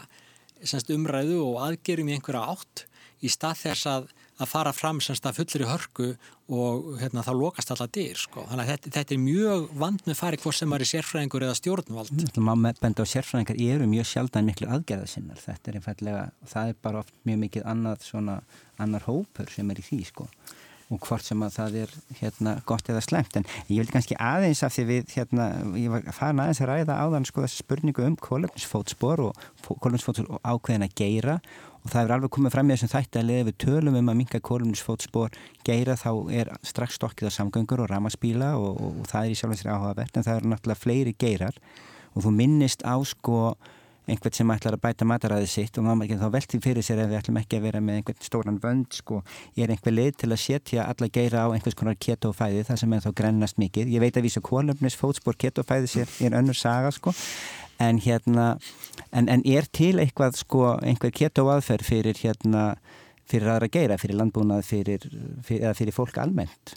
semst, 0.64 0.92
umræðu 0.94 1.40
og 1.44 1.58
aðgerum 1.66 2.10
í 2.10 2.16
einhverja 2.16 2.46
átt 2.54 2.86
í 3.24 3.30
stað 3.32 3.60
þess 3.62 3.88
að, 3.90 4.08
að 4.36 4.50
fara 4.50 4.72
fram 4.76 4.98
semst 5.04 5.26
að 5.28 5.38
fullir 5.40 5.64
í 5.64 5.68
hörku 5.70 6.08
og 6.52 6.90
hérna, 7.00 7.24
þá 7.26 7.32
lokast 7.36 7.72
alltaf 7.72 7.92
dyr. 7.96 8.18
Sko. 8.20 8.44
Þannig 8.50 8.64
að 8.66 8.72
þetta, 8.72 8.92
þetta 8.98 9.16
er 9.16 9.22
mjög 9.22 9.70
vand 9.82 10.04
með 10.06 10.18
fari 10.20 10.40
hvort 10.42 10.58
sem 10.58 10.76
er 10.76 10.84
í 10.84 10.90
sérfræðingur 10.90 11.46
eða 11.46 11.56
stjórnvald. 11.60 12.26
Má 12.36 12.52
benda 12.82 13.06
á 13.06 13.12
sérfræðingar 13.12 13.62
eru 13.66 13.88
mjög 13.90 14.10
sjaldan 14.12 14.50
miklu 14.50 14.68
aðgerðasinnar. 14.76 15.40
Þetta 15.42 15.72
er 15.72 15.80
einfallega, 15.80 16.28
það 16.52 16.70
er 16.72 16.78
bara 16.86 17.02
oft 17.02 17.18
mjög 17.28 17.42
mikið 17.46 17.66
annað 17.72 18.06
svona 18.10 18.38
annar 18.82 19.08
hópur 19.08 19.50
sem 19.50 19.72
er 19.72 19.82
í 19.82 19.88
því 19.88 20.02
sko 20.12 20.30
og 20.86 21.02
hvort 21.02 21.24
sem 21.26 21.40
að 21.42 21.54
það 21.56 21.76
er 21.82 21.94
hérna 22.20 22.52
gott 22.68 22.88
eða 22.90 23.02
slemt 23.02 23.38
en 23.38 23.46
ég 23.66 23.80
vil 23.80 23.90
kannski 23.90 24.18
aðeins 24.22 24.62
af 24.62 24.74
því 24.76 24.84
við 24.90 25.14
hérna, 25.16 25.46
ég 25.74 25.90
var 25.90 26.04
farin 26.14 26.42
aðeins 26.44 26.60
að 26.62 26.70
ræða 26.70 26.98
áðan 27.02 27.26
sko 27.26 27.42
þessi 27.42 27.64
spurningu 27.64 28.04
um 28.06 28.18
kólumsfótspor 28.22 29.24
og 29.26 29.40
kólumsfótspor 29.66 30.38
ákveðin 30.46 30.86
að 30.86 30.94
geira 31.00 31.40
og 31.82 31.90
það 31.90 32.00
er 32.04 32.14
alveg 32.16 32.34
komið 32.36 32.54
fram 32.54 32.70
í 32.70 32.74
þessum 32.76 32.92
þætti 32.94 33.20
að 33.20 33.28
leða 33.32 33.48
við 33.48 33.58
tölum 33.66 33.98
um 33.98 34.12
að 34.12 34.18
minka 34.20 34.42
kólumsfótspor 34.46 35.34
geira 35.66 35.98
þá 35.98 36.10
er 36.34 36.52
strax 36.66 37.00
stokkið 37.00 37.30
á 37.30 37.36
samgöngur 37.40 37.82
og 37.82 37.90
ramaspíla 37.90 38.54
og, 38.58 38.78
og, 38.78 39.00
og 39.02 39.10
það 39.10 39.26
er 39.26 39.34
í 39.34 39.40
sjálf 39.40 39.56
og 39.56 39.60
sér 39.60 39.72
áhugavert 39.74 40.18
en 40.18 40.26
það 40.26 40.40
eru 40.40 40.52
náttúrulega 40.52 40.82
fleiri 40.82 41.16
geirar 41.18 41.58
og 42.14 42.24
þú 42.26 42.34
minnist 42.38 42.86
á 42.86 42.94
sko 43.06 43.40
einhvern 44.06 44.34
sem 44.36 44.50
ætlar 44.54 44.76
að 44.76 44.82
bæta 44.84 45.06
mataræði 45.08 45.48
sitt 45.50 45.78
og 45.78 45.86
maður 45.86 46.06
ekki 46.06 46.18
þá 46.20 46.26
velti 46.34 46.60
fyrir 46.62 46.86
sér 46.86 47.02
ef 47.02 47.10
við 47.10 47.18
ætlum 47.20 47.38
ekki 47.40 47.58
að 47.58 47.66
vera 47.66 47.82
með 47.82 48.00
einhvern 48.00 48.26
stóran 48.26 48.60
vönd 48.62 48.94
sko, 48.94 49.20
ég 49.58 49.66
er 49.66 49.74
einhver 49.74 49.96
leið 49.96 50.20
til 50.22 50.30
að 50.30 50.42
setja 50.42 50.86
alla 50.86 51.08
geira 51.12 51.46
á 51.46 51.48
einhvers 51.50 51.78
konar 51.78 51.98
ketofæði 52.06 52.62
það 52.68 52.80
sem 52.82 52.94
er 52.94 53.04
þá 53.06 53.10
grennast 53.20 53.58
mikið, 53.62 53.90
ég 53.96 54.04
veit 54.04 54.18
að 54.18 54.28
vísa 54.28 54.44
kólöfnis 54.46 54.98
fótspór 55.00 55.38
ketofæði 55.42 55.90
sér 55.90 56.14
er 56.28 56.38
önnur 56.38 56.58
saga 56.58 56.94
sko, 56.94 57.14
en 57.82 57.98
hérna 58.04 58.46
en, 59.10 59.26
en 59.26 59.42
er 59.42 59.66
til 59.74 59.96
eitthvað 59.98 60.38
sko 60.38 60.76
einhver 60.78 61.14
ketoaðferð 61.14 61.90
fyrir 61.90 62.22
hérna 62.22 62.68
fyrir 63.26 63.50
aðra 63.50 63.70
geira, 63.72 63.98
fyrir 63.98 64.20
landbúnað 64.20 64.66
fyrir, 64.66 65.06
fyrir, 65.42 65.64
eða 65.64 65.76
fyrir 65.78 65.96
fólk 65.96 66.18
almennt? 66.22 66.76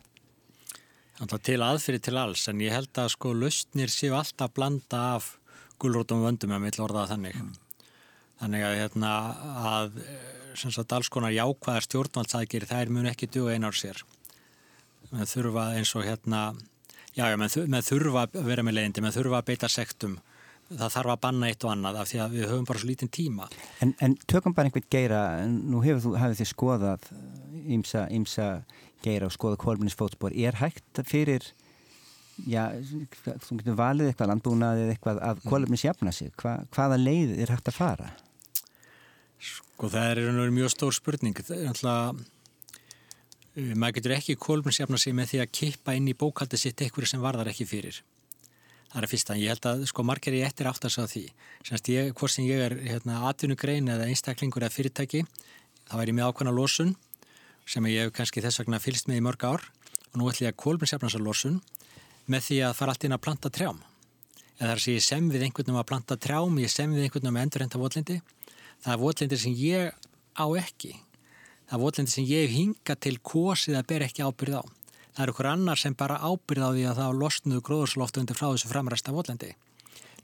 Alltaf 1.19 1.43
til 1.43 1.59
aðfyrir 1.61 2.01
til 2.01 2.17
alls 2.17 2.47
en 2.47 2.61
ég 2.63 2.73
held 2.73 2.95
að 2.97 3.11
sko 3.13 3.33
lausnir 3.35 3.91
séu 3.91 4.15
alltaf 4.15 4.53
blanda 4.55 5.01
af 5.17 5.33
gulrótum 5.81 6.23
vöndum 6.25 6.55
ef 6.55 6.65
við 6.65 6.81
orðaða 6.85 7.15
þannig. 7.15 7.39
Mm. 7.39 7.53
Þannig 8.39 8.65
að, 8.65 8.75
hérna, 8.79 9.13
að 9.69 10.01
sagt, 10.59 10.95
alls 10.95 11.09
konar 11.11 11.33
jákvæðar 11.35 11.85
stjórnvaldsaðgeri 11.85 12.69
þær 12.69 12.91
mun 12.95 13.09
ekki 13.11 13.29
duga 13.31 13.55
einar 13.55 13.75
sér. 13.75 14.01
Með 15.11 15.31
þurfa 15.33 15.65
eins 15.77 15.93
og 15.97 16.05
hérna, 16.05 16.41
já, 17.15 17.25
já, 17.31 17.37
með 17.39 17.85
þurfa 17.89 18.25
að 18.27 18.41
vera 18.47 18.65
með 18.65 18.77
leiðindi, 18.77 19.03
með 19.03 19.19
þurfa 19.19 19.41
að 19.41 19.47
beita 19.49 19.71
sektum. 19.71 20.19
Það 20.69 20.93
þarf 20.93 21.11
að 21.15 21.21
banna 21.23 21.47
eitt 21.49 21.65
og 21.65 21.71
annað 21.73 21.95
af 21.97 22.09
því 22.11 22.19
að 22.21 22.33
við 22.35 22.51
höfum 22.51 22.65
bara 22.69 22.81
svo 22.81 22.89
lítinn 22.91 23.09
tíma. 23.09 23.47
En, 23.81 23.95
en 24.05 24.15
tökum 24.29 24.53
bara 24.53 24.69
einhvern 24.69 24.91
geira, 24.93 25.21
nú 25.49 25.81
hefur 25.81 26.19
þið 26.19 26.49
skoðað 26.51 27.07
ímsa, 27.65 28.03
ímsa 28.13 28.49
geira 29.01 29.25
og 29.25 29.33
skoðað 29.33 29.63
kólminnisfótspor. 29.63 30.35
Er 30.37 30.59
hægt 30.61 31.01
fyrir 31.09 31.49
já, 32.47 32.63
þú 33.45 33.59
getur 33.59 33.77
valið 33.79 34.11
eitthvað 34.11 34.31
landbúnað 34.33 34.81
eða 34.83 34.95
eitthvað 34.95 35.21
að 35.27 35.45
kólumins 35.49 35.85
jafna 35.85 36.13
sig. 36.15 36.31
Hva, 36.39 36.59
hvaða 36.75 36.99
leið 37.01 37.33
er 37.43 37.53
hægt 37.53 37.71
að 37.71 37.79
fara? 37.79 38.11
Sko 39.39 39.89
það 39.91 40.21
er 40.25 40.53
mjög 40.55 40.73
stór 40.75 40.95
spurning. 40.95 41.39
Það 41.39 41.63
er 41.63 41.73
alltaf 41.73 42.21
eh, 43.55 43.73
maður 43.73 43.99
getur 43.99 44.15
ekki 44.17 44.37
kólumins 44.39 44.79
jafna 44.81 44.99
sig 45.01 45.15
með 45.17 45.33
því 45.33 45.43
að 45.43 45.51
kippa 45.61 45.97
inn 45.97 46.09
í 46.11 46.17
bókaldi 46.17 46.59
sitt 46.59 46.81
eitthvað 46.83 47.11
sem 47.13 47.23
varðar 47.23 47.51
ekki 47.53 47.67
fyrir. 47.69 48.01
Það 48.89 49.03
er 49.03 49.09
fyrsta, 49.11 49.35
ég 49.37 49.51
held 49.53 49.65
að 49.69 49.83
sko 49.91 50.03
margir 50.07 50.33
ég 50.33 50.47
eftir 50.49 50.67
átt 50.69 50.85
að 50.87 50.95
sá 50.95 51.03
því. 51.05 51.27
Semst 51.67 51.89
ég, 51.93 52.07
hvort 52.17 52.33
sem 52.33 52.47
ég 52.47 52.63
er 52.65 52.73
hérna, 52.87 53.19
atvinnugrein 53.29 53.91
eða 53.93 54.07
einstaklingur 54.09 54.65
eða 54.65 54.73
fyrirtæki 54.73 55.21
þá 55.89 55.99
er 55.99 56.09
ég 56.09 56.17
með 56.17 56.31
ákveðna 56.31 56.53
losun 56.57 56.95
sem 57.69 57.85
ég 57.91 58.07
hef 58.07 58.15
kannski 58.17 58.41
þess 58.41 58.63
vegna 58.63 58.79
fylst 58.81 59.09
með 59.09 59.21
í 59.21 59.25
mörg 59.27 59.45
ár. 59.45 59.67
Og 60.09 60.17
nú 60.17 60.29
ætlum 60.31 60.47
ég 60.47 60.55
að 60.55 60.61
kólminsjafnasa 60.63 61.21
losun 61.21 61.59
með 62.29 62.45
því 62.45 62.57
að 62.67 62.75
fara 62.77 62.93
allt 62.93 63.05
inn 63.07 63.15
að 63.15 63.23
planta 63.25 63.51
trjám. 63.53 63.79
Eða 64.59 64.73
þar 64.73 64.81
sé 64.83 64.95
ég 64.95 65.05
sem 65.05 65.29
við 65.31 65.45
einhvern 65.45 65.69
veginn 65.69 65.81
að 65.81 65.87
planta 65.89 66.17
trjám, 66.19 66.57
ég 66.59 66.71
sem 66.71 66.91
við 66.93 67.05
einhvern 67.05 67.25
veginn 67.25 67.39
að 67.39 67.45
endurrenta 67.45 67.81
votlindi. 67.81 68.17
Það 68.83 68.91
er 68.93 68.99
votlindi 69.03 69.39
sem 69.39 69.55
ég 69.59 70.09
á 70.35 70.45
ekki. 70.59 70.91
Það 71.69 71.77
er 71.77 71.83
votlindi 71.83 72.13
sem 72.13 72.27
ég 72.27 72.53
hinga 72.53 72.95
til 72.99 73.15
kosið 73.23 73.79
að 73.79 73.87
ber 73.91 74.05
ekki 74.05 74.25
ábyrð 74.25 74.59
á. 74.59 74.63
Það 75.15 75.23
er 75.23 75.31
okkur 75.33 75.49
annar 75.49 75.79
sem 75.79 75.95
bara 75.97 76.19
ábyrð 76.21 76.65
á 76.65 76.69
því 76.75 76.83
að 76.89 76.99
það 77.01 77.19
losnuðu 77.23 77.63
gróðursloftu 77.69 78.21
undir 78.21 78.39
frá 78.39 78.47
þessu 78.51 78.71
framræsta 78.71 79.15
votlindi. 79.15 79.53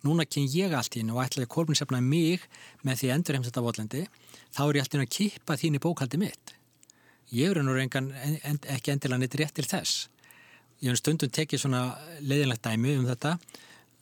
Núna 0.05 0.27
kyn 0.29 0.49
ég 0.51 0.75
allt 0.77 0.97
inn 0.99 1.09
og 1.13 1.21
ætlaði 1.23 1.49
korfinsefna 1.49 2.01
mig 2.03 2.43
með 2.85 3.01
því 3.01 3.13
endurremst 3.15 3.49
þetta 3.49 3.63
votlindi, 3.65 4.03
þá 4.53 4.61
er 4.67 4.77
ég 4.77 4.85
allt 4.85 4.97
inn 4.97 5.05
að 5.05 5.13
kippa 5.15 5.57
þín 5.57 5.79
í 5.79 5.81
bókaldi 5.81 6.19
mitt. 6.21 6.53
Ég 7.33 7.49
eru 7.49 7.63
nú 7.65 7.73
reyngan 7.73 8.11
ekki 8.43 8.93
endilega 8.93 9.23
neitt 9.23 9.39
rétt 9.39 9.55
til 9.57 9.65
þess 9.65 10.05
ég 10.83 10.91
hef 10.91 11.01
stundum 11.01 11.31
tekið 11.31 11.65
svona 11.65 11.83
leiðinlegt 12.19 12.65
dæmi 12.65 12.97
um 12.99 13.07
þetta 13.09 13.37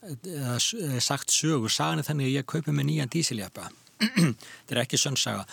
eða 0.04 1.00
sagt 1.04 1.32
sögur, 1.32 1.72
sagan 1.72 2.02
er 2.02 2.08
þannig 2.08 2.30
að 2.30 2.38
ég 2.38 2.48
kaupi 2.50 2.76
með 2.76 2.90
nýjan 2.90 3.12
dísiljapa 3.14 3.70
þetta 4.04 4.76
er 4.76 4.82
ekki 4.84 5.00
sönnsaga 5.00 5.46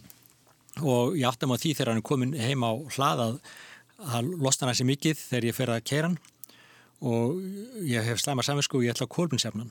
og 0.94 1.16
ég 1.18 1.26
áttum 1.28 1.54
á 1.54 1.58
því 1.58 1.74
þegar 1.74 1.92
hann 1.92 2.02
er 2.02 2.06
komin 2.06 2.36
heim 2.38 2.66
á 2.66 2.72
hlaðað 2.96 3.40
að 4.02 4.30
losna 4.42 4.68
hann 4.68 4.78
sér 4.78 4.88
mikið 4.88 5.18
þegar 5.20 5.46
ég 5.48 5.56
fer 5.56 5.72
að 5.72 5.84
keira 5.86 6.10
hann. 6.10 6.18
Og 7.04 7.40
ég 7.84 8.06
hef 8.06 8.22
slæma 8.22 8.44
saminsku 8.46 8.78
og 8.78 8.86
ég 8.86 8.94
ætla 8.94 9.06
á 9.06 9.14
kólpinsefnan 9.14 9.70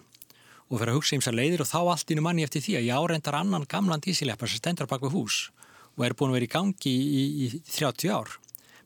og 0.69 0.79
fer 0.79 0.91
að 0.91 0.97
hugsa 0.99 1.17
eins 1.17 1.27
að 1.29 1.39
leiðir 1.39 1.63
og 1.63 1.69
þá 1.69 1.79
allt 1.81 2.13
innu 2.13 2.23
manni 2.23 2.45
eftir 2.45 2.63
því 2.63 2.77
að 2.79 2.87
ég 2.87 3.01
áreindar 3.01 3.37
annan 3.37 3.65
gamlan 3.69 4.03
dísileppar 4.03 4.49
sem 4.49 4.61
stendur 4.61 4.89
bak 4.89 5.03
við 5.03 5.15
hús 5.17 5.37
og 5.97 6.05
er 6.05 6.15
búin 6.17 6.31
að 6.31 6.39
vera 6.39 6.47
í 6.47 6.53
gangi 6.53 6.93
í, 6.93 7.03
í, 7.03 7.47
í 7.47 7.61
30 7.73 8.13
ár 8.13 8.31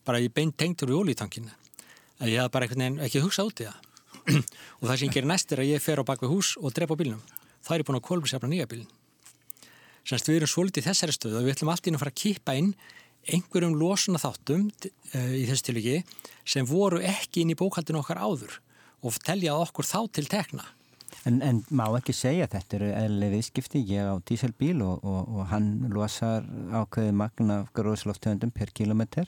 bara 0.08 0.22
í 0.24 0.32
beint 0.34 0.58
tengtur 0.60 0.92
við 0.92 1.04
ólítankinu 1.04 1.54
að 2.22 2.34
ég 2.34 2.44
haf 2.44 2.54
bara 2.54 2.70
ekki 3.06 3.24
hugsað 3.24 3.52
út 3.52 3.64
í 3.64 3.68
það. 3.68 3.84
Og 4.82 4.88
það 4.90 4.96
sem 4.96 5.08
ég 5.08 5.16
gerir 5.16 5.30
næst 5.30 5.52
er 5.54 5.64
að 5.64 5.72
ég 5.72 5.84
fer 5.84 6.02
á 6.02 6.08
bak 6.08 6.24
við 6.24 6.34
hús 6.34 6.56
og 6.60 6.74
drepa 6.76 6.98
bílnum. 7.00 7.22
Þá 7.64 7.74
er 7.76 7.84
búin 7.88 8.00
að 8.00 8.08
kólpinsefna 8.08 8.50
nýja 8.52 8.70
bílin 8.70 8.88
Semst 10.08 10.30
við 10.30 10.38
erum 10.40 10.52
svolítið 10.52 10.86
þessari 10.88 11.14
stöðu 11.16 11.42
og 11.42 11.44
við 11.44 11.58
ætlum 11.58 11.74
alltaf 11.74 11.90
inn 11.90 11.98
að 11.98 12.04
fara 12.06 12.14
að 12.14 12.22
kýpa 12.22 12.54
inn 12.56 12.70
einhverjum 13.28 13.74
losuna 13.76 14.22
þáttum 14.22 14.70
uh, 14.72 15.34
í 15.36 15.44
þessu 15.50 15.66
tilviki 15.68 15.98
sem 16.48 16.68
voru 16.70 17.02
ekki 17.04 17.44
inn 17.44 17.52
í 17.52 17.58
bókaldinu 17.60 18.00
okkar 18.00 18.22
áður 18.24 18.56
og 19.04 19.18
telja 19.28 19.58
okkur 19.60 19.88
þá 19.88 20.00
til 20.16 20.24
tekna. 20.32 20.64
En, 21.28 21.42
en 21.44 21.60
má 21.76 21.84
ekki 21.98 22.16
segja 22.16 22.48
þetta 22.48 22.78
eru 22.78 22.94
eðlega 22.96 23.36
viðskipti, 23.36 23.84
ég 23.90 24.08
á 24.08 24.16
díselbíl 24.24 24.80
og, 24.86 25.04
og, 25.04 25.28
og 25.28 25.52
hann 25.52 25.70
losar 25.92 26.48
ákveði 26.72 27.12
magna 27.20 27.62
af 27.66 27.74
gróðsloftöndum 27.76 28.54
per 28.56 28.72
kilometr 28.72 29.28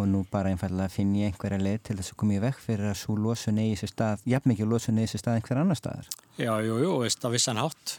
og 0.00 0.08
nú 0.08 0.24
bara 0.30 0.50
einfallega 0.52 0.90
finn 0.92 1.12
ég 1.18 1.30
einhverja 1.30 1.60
leið 1.60 1.78
til 1.86 1.96
þess 1.98 2.14
að 2.14 2.18
koma 2.22 2.36
í 2.36 2.42
vekk 2.42 2.64
fyrir 2.64 2.90
að 2.90 2.98
svo 3.02 3.16
losun 3.20 3.60
eigi 3.60 3.78
sér 3.82 3.92
stað, 3.92 4.26
jafn 4.32 4.52
mikið 4.52 4.70
losun 4.72 5.00
eigi 5.00 5.12
sér 5.12 5.24
stað 5.24 5.38
einhver 5.38 5.60
annar 5.62 5.78
staðar. 5.78 6.10
Já, 6.40 6.52
jú, 6.64 6.76
jú, 6.84 6.92
veist 7.04 7.24
að 7.24 7.36
vissan 7.36 7.60
hátt 7.60 7.96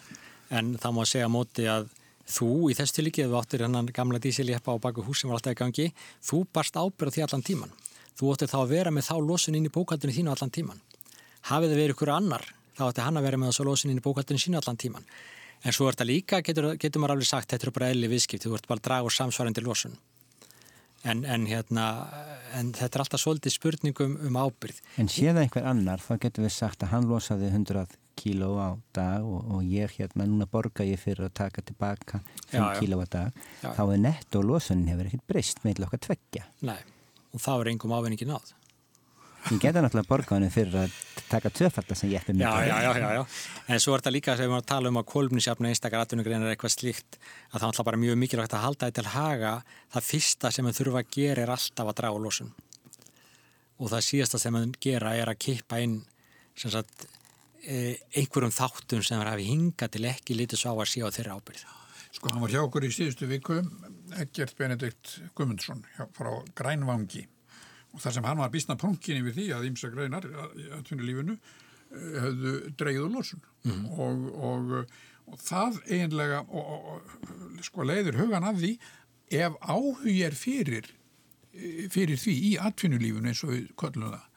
en 0.51 0.75
það 0.81 0.95
má 0.97 1.01
segja 1.07 1.31
móti 1.31 1.67
að 1.71 1.89
þú 2.31 2.51
í 2.71 2.77
þess 2.77 2.95
tilíki 2.95 3.25
ef 3.25 3.31
þú 3.31 3.39
áttir 3.39 3.65
hennan 3.65 3.89
gamla 3.95 4.21
dísiljeppa 4.21 4.75
á 4.75 4.83
baku 4.83 5.05
hús 5.05 5.21
sem 5.21 5.31
var 5.31 5.39
alltaf 5.39 5.55
í 5.55 5.59
gangi, 5.59 5.87
þú 6.23 6.45
barst 6.53 6.77
ábyrð 6.77 7.17
því 7.17 7.25
allan 7.25 7.45
tíman. 7.45 7.75
Þú 8.17 8.31
óttir 8.33 8.51
þá 8.51 8.57
að 8.61 8.73
vera 8.75 8.93
með 8.93 9.07
þá 9.09 9.15
losun 9.25 9.57
inn 9.57 9.67
í 9.67 9.73
bókaldinu 9.73 10.15
þínu 10.15 10.33
allan 10.33 10.53
tíman. 10.53 10.81
Hafið 11.49 11.71
það 11.73 11.81
verið 11.81 11.95
ykkur 11.95 12.13
annar, 12.13 12.43
þá 12.77 12.83
ætti 12.87 13.05
hann 13.05 13.19
að 13.19 13.27
vera 13.27 13.39
með 13.41 13.51
þessu 13.51 13.67
losun 13.67 13.91
inn 13.91 14.01
í 14.01 14.05
bókaldinu 14.05 14.41
sínu 14.41 14.59
allan 14.59 14.79
tíman. 14.81 15.07
En 15.61 15.75
svo 15.75 15.87
er 15.87 15.95
þetta 15.95 16.09
líka, 16.09 16.41
getur, 16.45 16.71
getur 16.81 17.01
maður 17.01 17.17
alveg 17.17 17.29
sagt, 17.29 17.51
þetta 17.53 17.67
er 17.67 17.75
bara 17.75 17.89
eðli 17.93 18.09
viðskipt, 18.11 18.45
þú 18.45 18.55
ert 18.57 18.67
bara 18.69 18.81
að 18.81 18.87
draga 18.87 19.07
úr 19.07 19.15
samsvarandi 19.15 19.63
losun. 19.65 19.97
En, 21.03 21.23
en, 21.25 21.47
hérna, 21.49 21.85
en 22.57 22.71
þetta 22.77 22.99
er 22.99 23.03
alltaf 23.05 23.21
svolítið 23.23 23.55
spurningum 23.55 24.17
um 24.27 24.37
ábyrð. 24.37 24.81
En 25.01 25.09
séða 25.09 25.41
einhver 25.41 25.65
annar, 25.65 26.03
þá 26.03 26.13
getur 26.27 26.45
við 26.45 26.53
sagt 26.53 26.85
að 26.85 26.93
hann 26.93 27.09
losaði 27.09 27.49
100 27.49 27.97
kíló 28.21 28.51
á 28.61 28.69
dag 28.93 29.25
og, 29.25 29.47
og 29.55 29.65
ég 29.65 29.95
hérna, 29.97 30.27
núna 30.29 30.45
borga 30.49 30.85
ég 30.85 31.01
fyrir 31.01 31.25
að 31.25 31.37
taka 31.41 31.63
tilbaka 31.65 32.21
5 32.51 32.67
kíló 32.77 33.01
á 33.01 33.07
dag, 33.09 33.43
já. 33.63 33.71
þá 33.73 33.83
er 33.87 34.01
netto 34.05 34.43
losunin 34.45 34.89
hefur 34.91 35.09
ekkert 35.09 35.27
breyst 35.31 35.63
með 35.65 35.87
okkar 35.87 36.03
tveggja. 36.05 36.45
Nei, 36.67 36.77
og 37.31 37.41
þá 37.41 37.53
er 37.55 37.71
einhverjum 37.71 37.97
ávinningi 37.97 38.29
náð. 38.29 38.53
Ég 39.49 39.57
geta 39.57 39.81
náttúrulega 39.81 40.09
borga 40.09 40.35
hann 40.37 40.51
fyrir 40.53 40.75
að 40.83 40.97
taka 41.31 41.49
tvöfalda 41.49 41.95
sem 41.97 42.11
ég 42.11 42.19
eftir 42.21 42.35
mig. 42.37 42.45
Já, 42.45 42.67
já, 42.67 42.93
já, 42.93 43.07
já, 43.17 43.21
en 43.73 43.81
svo 43.81 43.95
er 43.95 44.03
þetta 44.03 44.13
líka 44.13 44.35
sem 44.35 44.45
við 44.45 44.51
varum 44.51 44.61
að 44.61 44.67
tala 44.69 44.91
um 44.91 44.99
að 45.01 45.07
kolumnisjafna 45.11 45.71
einstakar 45.71 46.03
atvinnugrein 46.03 46.45
er 46.45 46.53
eitthvað 46.53 46.75
slíkt 46.75 47.17
að 47.17 47.55
það 47.55 47.63
er 47.63 47.69
alltaf 47.71 47.87
bara 47.87 48.01
mjög 48.03 48.19
mikilvægt 48.21 48.55
að 48.57 48.65
halda 48.67 48.89
þetta 48.91 49.01
til 49.01 49.13
haga 49.15 49.53
það 49.95 50.07
fyrsta 50.11 50.51
sem 50.53 50.69
við 50.69 50.77
þurfum 50.77 50.99
að 51.01 51.09
gera 51.17 51.45
er 51.45 51.53
alltaf 51.55 51.89
að 51.89 51.97
draga 52.01 52.21
losun 52.27 52.53
og 53.81 53.89
það 53.89 54.07
síðasta 54.11 54.41
sem 54.41 54.59
við 54.59 54.79
gera 54.85 55.15
er 55.17 55.33
að 55.33 55.41
kippa 55.41 55.81
inn 55.81 55.97
sagt, 56.61 57.07
e, 57.65 57.97
einhverjum 58.13 58.53
þáttum 58.53 59.01
sem 59.01 59.17
við 59.17 59.31
hafi 59.31 59.49
hingað 59.49 59.95
til 59.95 60.05
ekki 60.11 60.37
lítið 60.37 60.61
svo 60.61 60.75
á 60.77 60.81
að 60.83 60.91
síða 60.93 61.09
á 61.09 61.15
þeirra 61.17 61.37
ábyrð. 61.39 61.67
Sko 62.11 62.29
hann 62.29 62.43
var 62.43 62.53
hjá 62.53 62.61
okkur 62.61 62.85
í 62.85 62.93
síðustu 62.93 63.27
viku 63.29 63.61
Egert 64.21 64.57
Benedikt 64.59 65.15
Gumundsson 65.33 65.81
frá 66.13 66.33
Grænvangi 66.53 67.23
og 67.91 68.03
þar 68.03 68.15
sem 68.15 68.27
hann 68.29 68.41
var 68.41 68.53
bísna 68.53 68.77
punkin 68.79 69.19
yfir 69.21 69.37
því 69.37 69.47
að 69.55 69.67
ímsa 69.69 69.91
greinar 69.91 70.27
í 70.27 70.67
atvinnulífinu 70.77 71.37
höfðu 71.91 72.55
eh, 72.55 72.71
dreigð 72.79 73.05
úr 73.05 73.13
lósun 73.17 73.43
mm. 73.67 73.85
og, 73.91 74.25
og, 74.49 74.73
og 75.27 75.43
það 75.43 75.79
eiginlega 75.89 76.41
og, 76.47 77.13
sko 77.65 77.87
leiður 77.87 78.21
hugan 78.23 78.47
af 78.47 78.59
því 78.61 78.73
ef 79.41 79.55
áhug 79.61 80.09
er 80.11 80.35
fyrir 80.35 80.91
fyrir 81.91 82.19
því 82.19 82.35
í 82.47 82.51
atvinnulífinu 82.63 83.31
eins 83.31 83.43
og 83.43 83.55
við 83.55 83.71
köllum 83.79 84.13
það 84.13 84.27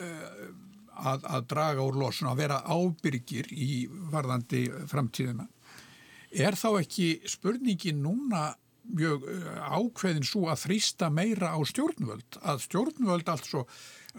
eh, 0.00 0.46
að, 0.94 1.26
að 1.28 1.48
draga 1.50 1.84
úr 1.84 1.98
lósun 2.00 2.30
að 2.30 2.40
vera 2.44 2.62
ábyrgir 2.64 3.50
í 3.52 3.84
varðandi 4.12 4.66
framtíðina 4.88 5.48
er 6.34 6.56
þá 6.58 6.68
ekki 6.80 7.08
spurningin 7.30 8.00
núna 8.02 8.54
mjög 8.84 9.26
eh, 9.30 9.58
ákveðin 9.64 10.26
svo 10.28 10.48
að 10.52 10.64
þrýsta 10.66 11.10
meira 11.12 11.54
á 11.56 11.58
stjórnvöld 11.64 12.40
að 12.42 12.64
stjórnvöld 12.66 13.30
altså 13.32 13.64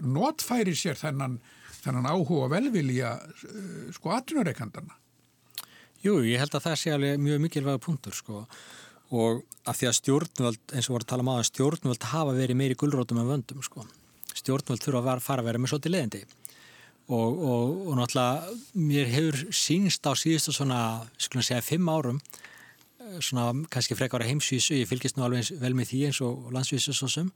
notfæri 0.01 0.75
sér 0.75 0.97
þennan, 0.99 1.39
þennan 1.83 2.09
áhuga 2.09 2.49
velvilja 2.57 3.17
eh, 3.21 3.91
sko 3.95 4.15
atvinnureikandana 4.17 4.97
Jú, 6.05 6.19
ég 6.21 6.37
held 6.37 6.53
að 6.53 6.67
það 6.67 6.75
sé 6.77 6.91
alveg 6.93 7.21
mjög 7.21 7.39
mikilvæga 7.41 7.81
punktur 7.81 8.13
sko. 8.13 8.43
Og 9.15 9.39
að 9.65 9.77
því 9.79 9.87
að 9.89 9.95
stjórnvöld, 9.97 10.59
eins 10.73 10.89
og 10.89 10.93
voru 10.93 11.05
að 11.05 11.09
tala 11.09 11.23
um 11.23 11.31
aðan 11.33 11.47
stjórnvöld 11.49 12.05
hafa 12.11 12.35
verið 12.37 12.59
meiri 12.59 12.77
gullrótum 12.77 13.21
en 13.21 13.29
vöndum 13.31 13.63
sko. 13.65 13.85
Stjórnvöld 14.37 14.83
þurfa 14.83 15.15
að 15.15 15.23
fara 15.25 15.41
að 15.41 15.49
vera 15.49 15.61
með 15.61 15.71
svolítið 15.73 15.95
leðindi 15.95 16.21
og, 17.05 17.31
og, 17.37 17.73
og 17.85 17.97
náttúrulega 17.99 18.53
mér 18.81 19.09
hefur 19.13 19.41
sínst 19.53 20.05
á 20.09 20.11
síðustu 20.17 20.53
svona, 20.55 20.79
skulum 21.21 21.45
segja, 21.45 21.65
fimm 21.65 21.89
árum 21.89 22.21
svona 23.23 23.51
kannski 23.71 23.97
frekar 23.97 24.23
að 24.23 24.33
heimsvísu, 24.33 24.77
ég 24.79 24.89
fylgist 24.89 25.17
nú 25.17 25.25
alveg 25.27 25.51
vel 25.61 25.73
með 25.77 25.91
því 25.91 26.01
eins 26.09 26.21
og 26.25 26.49
landsvísu 26.55 26.95
svo 26.95 27.09
sem, 27.11 27.29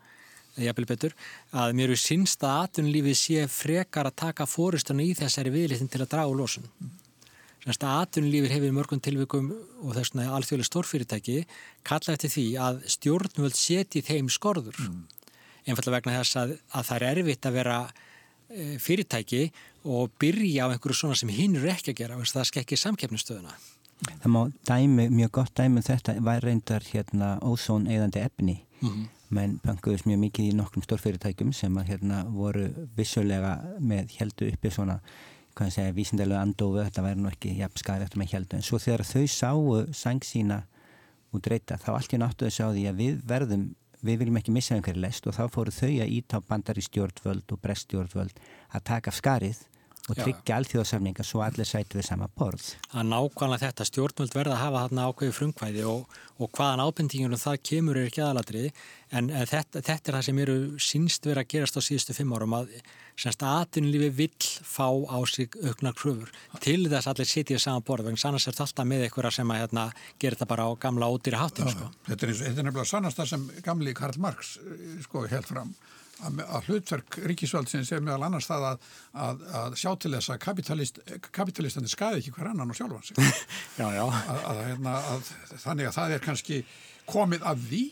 jafnvel 0.59 0.87
betur, 0.89 1.13
að 1.55 1.75
mér 1.77 1.93
er 1.93 2.01
sínst 2.01 2.43
að 2.43 2.63
atvinnulífið 2.65 3.17
sé 3.17 3.45
frekar 3.51 4.09
að 4.09 4.17
taka 4.23 4.47
fórustunni 4.49 5.09
í 5.11 5.15
þessari 5.17 5.53
viðlitin 5.53 5.91
til 5.91 6.01
að 6.03 6.11
draga 6.15 6.33
úr 6.33 6.41
losun. 6.41 6.67
Þannig 7.59 7.85
að 7.85 8.01
atvinnulífið 8.01 8.53
hefur 8.55 8.75
mörgum 8.75 9.01
tilvikum 9.03 9.49
og 9.83 9.95
þess 9.95 10.13
vegna 10.13 10.35
alþjóðlega 10.37 10.69
stórfyrirtæki 10.69 11.39
kalla 11.87 12.15
eftir 12.15 12.31
því 12.33 12.45
að 12.65 12.83
stjórnvöld 12.95 13.57
seti 13.59 14.03
þeim 14.05 14.29
skorður. 14.31 14.79
Mm. 14.79 15.01
Einfallega 15.67 15.97
vegna 15.97 16.21
þess 16.21 16.39
að, 16.39 16.53
að 16.71 16.87
það 16.87 17.03
er 17.09 17.19
erfitt 17.19 17.49
að 17.49 17.57
vera 17.59 17.79
e, 17.89 18.69
fyrirtæki 18.79 19.43
og 19.91 20.15
byrja 20.19 20.65
á 20.65 20.71
einhverju 20.71 21.01
svona 21.01 21.19
sem 21.19 21.31
hinn 21.35 21.59
eru 21.59 21.69
ekki 21.71 21.93
að 21.93 21.99
gera, 21.99 22.21
það 22.31 22.49
skekkir 22.49 22.81
samkeppnistöðuna. 22.81 23.53
Það 24.07 24.31
má 24.31 24.41
dæmi, 24.67 25.07
mjög 25.11 25.31
gott 25.31 25.55
dæmi 25.55 25.81
um 25.81 25.85
þetta 25.85 26.15
var 26.23 26.43
reyndar 26.43 26.85
hérna 26.93 27.33
ósón 27.43 27.87
eðandi 27.87 28.21
efni 28.23 28.55
mm 28.81 28.89
-hmm. 28.89 29.07
menn 29.29 29.59
bankuðist 29.63 30.05
mjög 30.05 30.19
mikið 30.19 30.51
í 30.51 30.55
nokkrum 30.55 30.83
stórfyrirtækjum 30.83 31.53
sem 31.53 31.77
að 31.77 31.89
hérna 31.91 32.23
voru 32.31 32.69
vissulega 32.95 33.59
með 33.79 34.15
heldu 34.19 34.47
uppi 34.53 34.71
svona 34.71 34.99
hvað 35.55 35.69
segja, 35.69 35.91
vísindarlega 35.93 36.41
andofu, 36.41 36.83
þetta 36.83 37.03
væri 37.03 37.19
nú 37.19 37.29
ekki 37.29 37.57
jafn 37.57 37.77
skæði 37.77 38.03
eftir 38.03 38.19
með 38.19 38.31
heldu, 38.33 38.55
en 38.55 38.61
svo 38.61 38.77
þegar 38.79 39.03
þau 39.03 39.27
sáu 39.27 39.93
sang 39.93 40.23
sína 40.23 40.63
út 41.33 41.47
reyta 41.47 41.77
þá 41.77 41.89
allt 41.93 42.13
í 42.13 42.17
náttuðu 42.17 42.51
sá 42.51 42.65
því 42.71 42.85
að 42.89 42.95
við 42.95 43.21
verðum 43.27 43.75
við 44.05 44.21
viljum 44.21 44.39
ekki 44.39 44.53
missa 44.55 44.75
einhverju 44.75 45.01
lest 45.03 45.27
og 45.27 45.35
þá 45.35 45.43
fóru 45.51 45.73
þau 45.75 45.89
að 45.89 46.13
ítá 46.15 46.39
bandar 46.47 46.79
í 46.79 46.83
stjórnvöld 46.85 47.51
og 47.51 47.61
breststjórnvöld 47.63 48.39
að 48.71 48.85
taka 48.87 49.11
skarið 49.11 49.59
og 50.09 50.19
tryggja 50.19 50.59
allþjóðsamninga 50.59 51.25
svo 51.27 51.43
allir 51.45 51.67
sætu 51.67 51.99
við 51.99 52.07
sama 52.09 52.29
borð. 52.35 52.71
Það 52.89 53.01
er 53.01 53.09
nákvæmlega 53.09 53.65
þetta 53.65 53.87
stjórnvöld 53.89 54.37
verða 54.37 54.55
að 54.55 54.63
hafa 54.63 54.85
þarna 54.85 55.09
ákveði 55.09 55.35
frumkvæði 55.37 55.83
og, 55.89 56.15
og 56.39 56.51
hvaðan 56.55 56.85
ábendingunum 56.85 57.41
það 57.41 57.59
kemur 57.71 57.99
er 57.99 58.09
ekki 58.09 58.23
aðalatri 58.25 58.63
en 59.15 59.29
þetta, 59.33 59.81
þetta 59.81 60.11
er 60.11 60.17
það 60.17 60.25
sem 60.29 60.41
eru 60.45 60.57
sínst 60.81 61.29
verið 61.29 61.43
að 61.43 61.51
gerast 61.53 61.79
á 61.79 61.81
síðustu 61.85 62.17
fimm 62.17 62.33
árum 62.35 62.57
að 62.59 62.73
semst 63.19 63.43
aðtunlífi 63.43 64.09
vill 64.15 64.49
fá 64.63 64.87
á 64.87 65.19
sig 65.27 65.55
auknar 65.59 65.95
kröfur 65.97 66.31
til 66.63 66.85
þess 66.87 67.07
að 67.07 67.13
allir 67.13 67.29
sitja 67.29 67.57
í 67.57 67.63
sama 67.63 67.83
borð 67.85 68.07
vegna 68.07 68.21
sannast 68.21 68.47
er 68.47 68.55
þetta 68.55 68.67
alltaf 68.67 68.87
með 68.87 69.05
einhverja 69.07 69.33
sem 69.35 69.53
að 69.53 69.61
hérna, 69.63 69.85
gera 70.21 70.37
þetta 70.37 70.49
bara 70.53 70.67
á 70.69 70.71
gamla 70.79 71.09
ódýri 71.11 71.41
háttin. 71.41 71.71
Sko. 71.73 71.89
Þetta 72.07 72.27
er, 72.27 72.35
er 72.47 72.59
nefnilega 72.61 72.87
sannast 72.87 73.19
það 73.19 73.31
sem 73.33 73.47
gamli 73.65 73.95
Karl 73.97 74.21
Marx 74.23 74.55
eh, 74.63 75.01
sko, 75.03 75.25
held 75.27 75.49
fram 75.49 75.73
að, 76.25 76.41
að 76.45 76.69
hlutverk 76.69 77.19
ríkisvöldsins 77.31 77.91
er 77.95 78.03
meðal 78.05 78.27
annars 78.27 78.49
það 78.49 78.65
að, 78.71 78.89
að, 79.25 79.45
að 79.61 79.77
sjá 79.81 79.91
til 80.03 80.13
þess 80.15 80.33
að 80.33 80.41
kapitalist, 80.45 80.99
kapitalistandi 81.35 81.91
skaði 81.91 82.23
ekki 82.23 82.33
hver 82.37 82.51
annan 82.51 82.73
og 82.73 82.79
sjálfan 82.79 83.05
sig 83.07 83.21
já, 83.81 83.87
já. 83.95 84.05
Hérna, 84.63 84.97
þannig 85.55 85.89
að 85.89 85.95
það 85.99 86.15
er 86.17 86.25
kannski 86.25 86.59
komið 87.09 87.47
að 87.49 87.63
því 87.69 87.85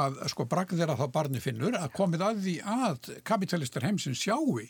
að 0.00 0.20
sko 0.30 0.46
bragðir 0.46 0.92
að 0.92 1.00
þá 1.02 1.08
barni 1.14 1.40
finnur 1.42 1.74
að 1.78 1.88
komið 1.96 2.26
að 2.28 2.44
því 2.44 2.58
að 2.62 3.08
kapitalistar 3.26 3.88
heimsins 3.88 4.22
sjáu 4.22 4.60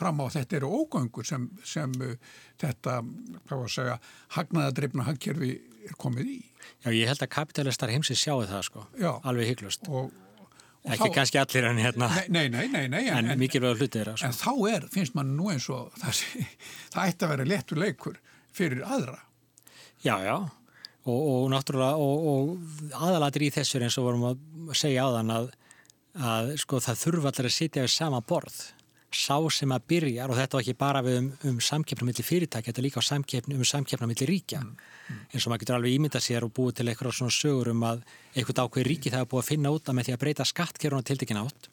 fram 0.00 0.22
á 0.22 0.26
þetta 0.32 0.58
eru 0.60 0.70
ógöngur 0.80 1.26
sem, 1.26 1.46
sem 1.66 1.92
uh, 2.00 2.14
þetta, 2.60 3.00
hvað 3.46 3.56
var 3.56 3.66
að 3.66 3.74
segja 3.74 3.98
hagnaðadreifna 4.36 5.06
hagkerfi 5.08 5.52
er 5.86 5.98
komið 6.00 6.32
í 6.32 6.40
Já, 6.84 6.90
ég 6.92 7.08
held 7.08 7.22
að 7.24 7.32
kapitalistar 7.34 7.92
heimsins 7.92 8.22
sjáu 8.22 8.42
það 8.48 8.66
sko, 8.68 8.84
Já. 9.00 9.12
alveg 9.26 9.52
hygglust 9.52 9.88
og 9.90 10.10
Ekki 10.80 11.10
þá, 11.10 11.14
kannski 11.18 11.40
allir 11.40 11.66
en 11.68 11.80
hérna. 11.82 12.08
Nei, 12.32 12.46
nei, 12.48 12.64
nei, 12.72 12.86
nei 12.88 13.02
En, 13.12 13.26
en 13.28 13.40
mikilvæg 13.40 13.82
hluti 13.82 14.00
er 14.00 14.14
það 14.14 14.22
En 14.30 14.36
þá 14.38 14.52
er, 14.70 14.86
finnst 14.94 15.16
mann 15.18 15.34
nú 15.36 15.50
eins 15.52 15.68
og 15.72 15.90
það, 16.00 16.22
það 16.94 17.10
ætti 17.10 17.26
að 17.26 17.32
vera 17.34 17.48
lettur 17.50 17.80
leikur 17.82 18.16
fyrir 18.56 18.80
aðra. 18.88 19.18
Já, 20.00 20.16
já. 20.24 20.36
Og, 21.04 21.20
og 21.20 21.46
náttúrulega 21.52 22.00
og, 22.00 22.26
og 22.32 22.96
aðalatir 22.96 23.44
í 23.46 23.52
þessu 23.54 23.80
eins 23.80 23.98
og 24.00 24.08
vorum 24.08 24.26
að 24.30 24.40
segja 24.80 25.04
á 25.04 25.08
þann 25.18 25.34
að, 25.36 25.50
að 26.32 26.52
sko 26.64 26.80
það 26.84 27.02
þurfa 27.04 27.32
allir 27.32 27.50
að 27.50 27.56
sitja 27.56 27.84
við 27.84 27.94
sama 27.94 28.20
borð 28.24 28.60
sá 29.10 29.36
sem 29.50 29.72
að 29.74 29.86
byrjar 29.90 30.30
og 30.30 30.38
þetta 30.38 30.56
var 30.56 30.64
ekki 30.64 30.76
bara 30.78 31.02
við 31.02 31.18
um, 31.18 31.28
um 31.50 31.60
samkeppna 31.64 32.06
millir 32.06 32.26
fyrirtæki, 32.26 32.70
þetta 32.70 32.80
er 32.80 32.86
líka 32.86 33.02
samkeppna, 33.02 33.56
um 33.58 33.66
samkeppna 33.66 34.08
millir 34.10 34.30
ríkja. 34.30 34.60
Mm, 34.62 34.76
mm. 35.10 35.22
eins 35.32 35.46
og 35.46 35.52
maður 35.52 35.64
getur 35.64 35.78
alveg 35.78 35.96
ímynda 35.96 36.22
sér 36.22 36.46
og 36.46 36.52
búið 36.54 36.80
til 36.80 36.88
eitthvað 36.90 37.16
svona 37.18 37.34
sögur 37.34 37.72
um 37.74 37.86
að 37.88 38.04
eitthvað 38.34 38.62
ákveð 38.64 38.86
ríki 38.86 39.10
það 39.10 39.24
er 39.24 39.30
búið 39.32 39.42
að 39.42 39.50
finna 39.50 39.74
út 39.74 39.90
að 39.90 39.98
með 39.98 40.08
því 40.08 40.14
að 40.14 40.22
breyta 40.24 40.46
skattkeruna 40.46 41.06
til 41.06 41.18
ekki 41.18 41.36
nátt 41.36 41.70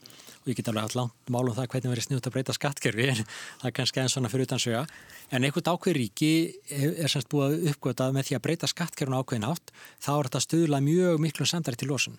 og 0.48 0.52
ég 0.52 0.58
get 0.58 0.70
alveg 0.72 0.88
hatt 0.88 0.96
langt 0.98 1.32
mál 1.34 1.44
um 1.44 1.56
það 1.58 1.70
hvernig 1.74 1.92
verið 1.92 2.06
snjútt 2.08 2.30
að 2.30 2.36
breyta 2.38 2.56
skattkerfi 2.56 3.08
en 3.12 3.20
það 3.28 3.68
er 3.70 3.76
kannski 3.78 4.02
einn 4.02 4.12
svona 4.14 4.32
fyrir 4.32 4.48
utan 4.48 4.64
söga 4.64 4.86
en 5.30 5.44
eitthvað 5.44 5.70
ákveð 5.74 5.98
ríki 5.98 6.32
er 6.72 7.12
semst 7.12 7.30
búið 7.30 7.46
að 7.48 7.68
uppgöta 7.74 8.08
með 8.16 8.30
því 8.30 8.38
að 8.38 8.46
breyta 8.48 8.72
skattkeruna 8.72 9.22
ákveðin 9.22 9.50
átt 9.52 9.74
þá 10.00 10.12
er 10.16 10.30
þetta 10.30 10.44
stuðla 10.48 10.82
mjög 10.88 11.22
miklu 11.26 11.50
samdari 11.50 11.80
til 11.80 11.92
losun 11.92 12.18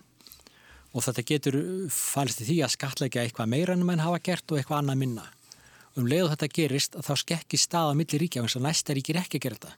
og 0.93 1.05
þetta 1.05 1.25
getur 1.31 1.57
fælst 1.93 2.41
í 2.43 2.47
því 2.47 2.57
að 2.65 2.73
skatleika 2.75 3.23
eitthvað 3.23 3.51
meira 3.51 3.75
en 3.75 3.85
mann 3.85 4.01
hafa 4.01 4.21
gert 4.25 4.49
og 4.51 4.59
eitthvað 4.59 4.81
annað 4.81 5.01
minna. 5.03 5.25
Um 5.97 6.07
leiðu 6.09 6.31
þetta 6.33 6.49
gerist 6.53 6.97
þá 6.97 7.13
skekki 7.23 7.59
stað 7.59 7.93
á 7.93 7.99
milli 7.99 8.21
ríkja 8.21 8.43
og 8.45 8.63
næsta 8.63 8.95
ríki 8.95 9.13
er 9.13 9.21
ekki 9.21 9.39
að 9.39 9.45
gera 9.45 9.59
þetta. 9.59 9.73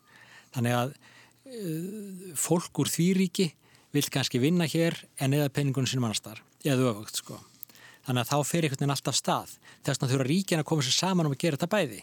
Þannig 0.55 0.77
að 0.77 0.93
uh, 0.93 2.31
fólk 2.39 2.83
úr 2.83 2.91
því 2.91 3.07
ríki 3.19 3.47
vil 3.91 4.07
kannski 4.11 4.39
vinna 4.39 4.67
hér 4.71 4.95
en 5.19 5.35
eða 5.35 5.51
penningunum 5.51 5.89
sínum 5.89 6.07
annar 6.07 6.19
starf, 6.19 6.43
eða 6.63 6.93
öfugt 6.93 7.19
sko. 7.19 7.39
Þannig 8.05 8.23
að 8.23 8.31
þá 8.31 8.47
fer 8.47 8.65
einhvern 8.65 8.81
veginn 8.81 8.95
alltaf 8.95 9.17
stað. 9.17 9.51
Þess 9.83 9.99
vegna 9.99 10.11
þurfa 10.13 10.27
ríkina 10.29 10.63
að 10.63 10.69
koma 10.71 10.85
sér 10.85 10.95
saman 10.95 11.27
um 11.27 11.35
að 11.35 11.41
gera 11.43 11.59
þetta 11.59 11.71
bæði. 11.75 11.99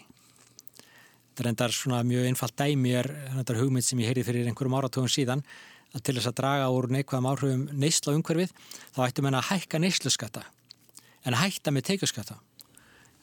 Þetta 1.33 1.45
er 1.45 1.49
endar 1.53 1.75
svona 1.75 2.03
mjög 2.07 2.29
einfalt 2.29 2.55
dæmi 2.59 2.93
er 2.99 3.09
hugmynd 3.59 3.87
sem 3.87 4.01
ég 4.03 4.11
heyri 4.11 4.25
fyrir 4.27 4.47
einhverjum 4.51 4.77
áratugum 4.79 5.11
síðan 5.11 5.45
að 5.97 6.05
til 6.05 6.17
þess 6.19 6.31
að 6.31 6.39
draga 6.43 6.69
úr 6.75 6.91
neikvæðum 6.93 7.31
áhrifum 7.31 7.65
neysla 7.73 8.15
umhverfið 8.19 8.53
þá 8.97 9.01
ættum 9.07 9.29
við 9.29 9.39
að 9.39 9.49
hækka 9.53 9.81
neysluskatta 9.85 10.45
en 11.25 11.39
hætta 11.39 11.73
með 11.75 11.89
teikjaskatta 11.93 12.39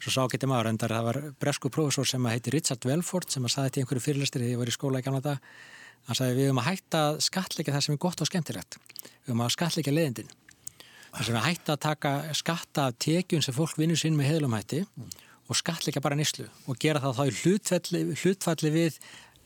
svo 0.02 0.12
sá 0.12 0.22
getið 0.32 0.52
maður 0.52 0.72
en 0.72 0.80
það 0.82 1.08
var 1.08 1.20
bresku 1.42 1.72
profesor 1.74 2.08
sem 2.10 2.26
heiti 2.30 2.54
Richard 2.54 2.86
Welford 2.86 3.32
sem 3.32 3.46
að 3.46 3.56
saði 3.56 3.80
í 3.80 3.84
einhverju 3.84 4.04
fyrirlistir 4.04 4.44
þegar 4.44 4.54
ég 4.54 4.62
var 4.62 4.72
í 4.72 4.76
skóla 4.76 5.02
í 5.02 5.06
gamla 5.06 5.24
dag 5.24 5.54
hann 6.06 6.18
saði 6.18 6.38
við 6.38 6.50
höfum 6.50 6.62
að 6.62 6.68
hætta 6.70 7.04
skatleika 7.24 7.76
það 7.76 7.86
sem 7.86 7.96
er 7.96 8.02
gott 8.06 8.22
og 8.22 8.30
skemmtilegt. 8.30 8.78
Við 8.78 9.30
höfum 9.32 9.46
að 9.46 9.54
skatleika 9.56 9.94
leðindin 9.94 10.34
þar 11.16 11.28
sem 11.28 11.38
við 11.38 11.46
hætta 11.46 11.76
að 11.76 11.84
taka 11.86 12.12
skatta 12.36 12.88
af 12.90 12.98
tekjun 13.02 13.46
sem 13.46 13.56
fólk 13.56 13.78
vinnur 13.80 14.00
sín 14.00 14.18
með 14.18 14.34
heðlumhætti 14.34 14.82
og 15.46 15.58
skatleika 15.58 16.04
bara 16.04 16.18
neyslu 16.20 16.48
og 16.68 16.80
gera 16.82 17.02
það 17.02 17.20
þá 17.20 17.24
í 17.26 17.36
hlutfalli, 17.40 18.02
hlutfalli 18.20 18.74
við 18.74 19.00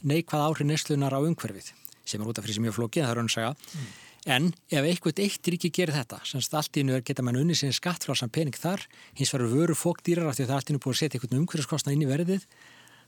neikvæð 0.09 0.45
áhrif 0.47 0.67
neyslunar 0.67 1.13
á 1.15 1.19
umhverfið 1.21 1.69
sem 2.09 2.21
er 2.21 2.29
út 2.29 2.39
af 2.39 2.45
fyrir 2.45 2.57
sem 2.57 2.65
mjög 2.65 2.77
flókið, 2.77 3.05
það 3.05 3.11
er 3.11 3.19
raun 3.19 3.29
að 3.29 3.35
segja 3.35 3.51
mm. 3.53 3.87
en 4.35 4.49
ef 4.79 4.89
eitthvað 4.89 5.21
eitt 5.25 5.51
ríki 5.53 5.71
gerir 5.75 5.95
þetta 5.95 6.21
semst 6.27 6.55
allt 6.57 6.79
í 6.79 6.85
nú 6.87 6.99
geta 7.05 7.25
mann 7.25 7.39
unni 7.39 7.57
sinni 7.57 7.75
skattflásam 7.75 8.31
pening 8.33 8.57
þar, 8.57 8.85
hins 9.17 9.33
vegar 9.35 9.53
veru 9.53 9.77
fókdýrar 9.77 10.29
af 10.29 10.37
því 10.37 10.45
að 10.45 10.51
það 10.51 10.55
er 10.55 10.61
allt 10.61 10.71
í 10.71 10.75
nú 10.75 10.83
búið 10.83 10.95
að 10.95 11.01
setja 11.03 11.19
einhvern 11.19 11.43
umhverjaskostna 11.43 11.95
inn 11.95 12.05
í 12.05 12.09
verðið, 12.09 12.47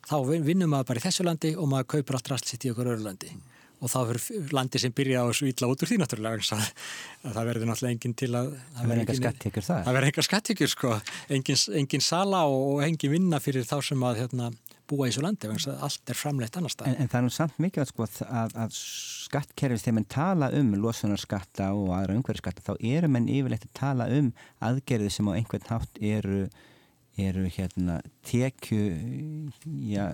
þá 0.07 0.17
vinnum 0.45 0.71
maður 0.73 0.91
bara 0.91 1.01
í 1.01 1.07
þessu 1.07 1.25
landi 1.27 1.55
og 1.55 1.71
maður 1.71 1.89
kaupir 1.95 2.17
allt 2.17 2.31
rastlsitt 2.33 2.67
í 2.67 2.73
okkur 2.73 2.93
öru 2.95 3.05
landi 3.05 3.29
mm. 3.33 3.43
og 3.81 3.91
þá 3.93 3.99
fyrir 4.09 4.55
landi 4.55 4.81
sem 4.81 4.95
byrja 4.97 5.21
á 5.21 5.29
þessu 5.29 5.51
ítla 5.51 5.69
út 5.71 5.83
úr 5.83 5.91
því 5.91 5.99
náttúrulega 6.01 6.59
það 7.35 7.49
verður 7.51 7.69
náttúrulega 7.69 7.95
engin 7.97 8.17
til 8.17 8.31
að 8.33 8.53
verður 8.81 9.11
það 9.69 9.91
verður 9.91 10.09
enga 10.09 10.25
skattíkur 10.29 10.73
sko 10.73 10.97
engin, 11.37 11.61
engin 11.81 12.05
sem 14.91 14.97
að 14.97 14.99
búa 14.99 15.07
í 15.07 15.11
þessu 15.11 15.23
landi 15.25 15.77
allt 15.87 16.11
er 16.11 16.17
framleitt 16.17 16.57
annar 16.57 16.73
stað 16.73 16.91
en, 16.91 16.97
en 17.03 17.11
það 17.11 17.27
er 17.27 17.35
samt 17.35 17.59
mikið 17.63 17.87
sko, 17.89 18.07
að, 18.25 18.55
að 18.55 18.75
skattkerfis 18.75 19.85
þegar 19.85 19.97
mann 19.97 20.09
tala 20.11 20.51
um 20.57 20.73
losunarskatta 20.75 21.71
og 21.77 21.93
aðra 21.95 22.17
umhverfiskatta 22.17 22.65
þá 22.65 22.73
eru 22.79 23.11
mann 23.11 23.29
yfirlegt 23.31 23.67
að 23.69 23.73
tala 23.79 24.09
um 24.11 24.31
aðgerði 24.59 25.11
sem 25.11 25.31
á 25.31 25.37
einhvern 25.37 25.69
hátt 25.69 26.01
eru 26.01 26.45
eru 27.19 27.43
hérna 27.51 27.99
tekju 28.23 28.79
já, 29.91 30.05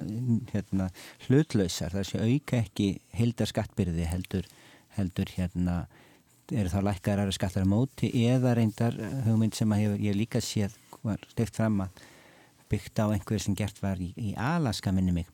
hérna 0.51 0.89
hlutlausar, 1.27 1.93
það 1.93 2.07
sé 2.09 2.21
auka 2.25 2.61
ekki 2.63 2.89
heldar 3.13 3.49
skattbyrði 3.51 4.07
heldur 4.09 4.49
heldur 4.97 5.29
hérna 5.37 5.83
eru 6.47 6.71
þá 6.71 6.79
lækkar 6.87 7.21
aðra 7.21 7.35
skattar 7.35 7.67
á 7.67 7.69
móti 7.69 8.09
eða 8.25 8.55
reyndar 8.57 8.97
hugmynd 9.27 9.55
sem 9.57 9.71
að 9.71 9.83
hefur, 9.83 10.05
ég 10.07 10.17
líka 10.17 10.41
séð 10.41 10.77
var 11.03 11.21
stift 11.29 11.59
fram 11.59 11.83
að 11.85 12.01
byggt 12.71 13.01
á 13.03 13.05
einhverju 13.09 13.45
sem 13.47 13.57
gert 13.57 13.81
var 13.83 13.99
í, 14.01 14.11
í 14.17 14.33
Alaska 14.37 14.93
minni 14.95 15.15
mig 15.15 15.31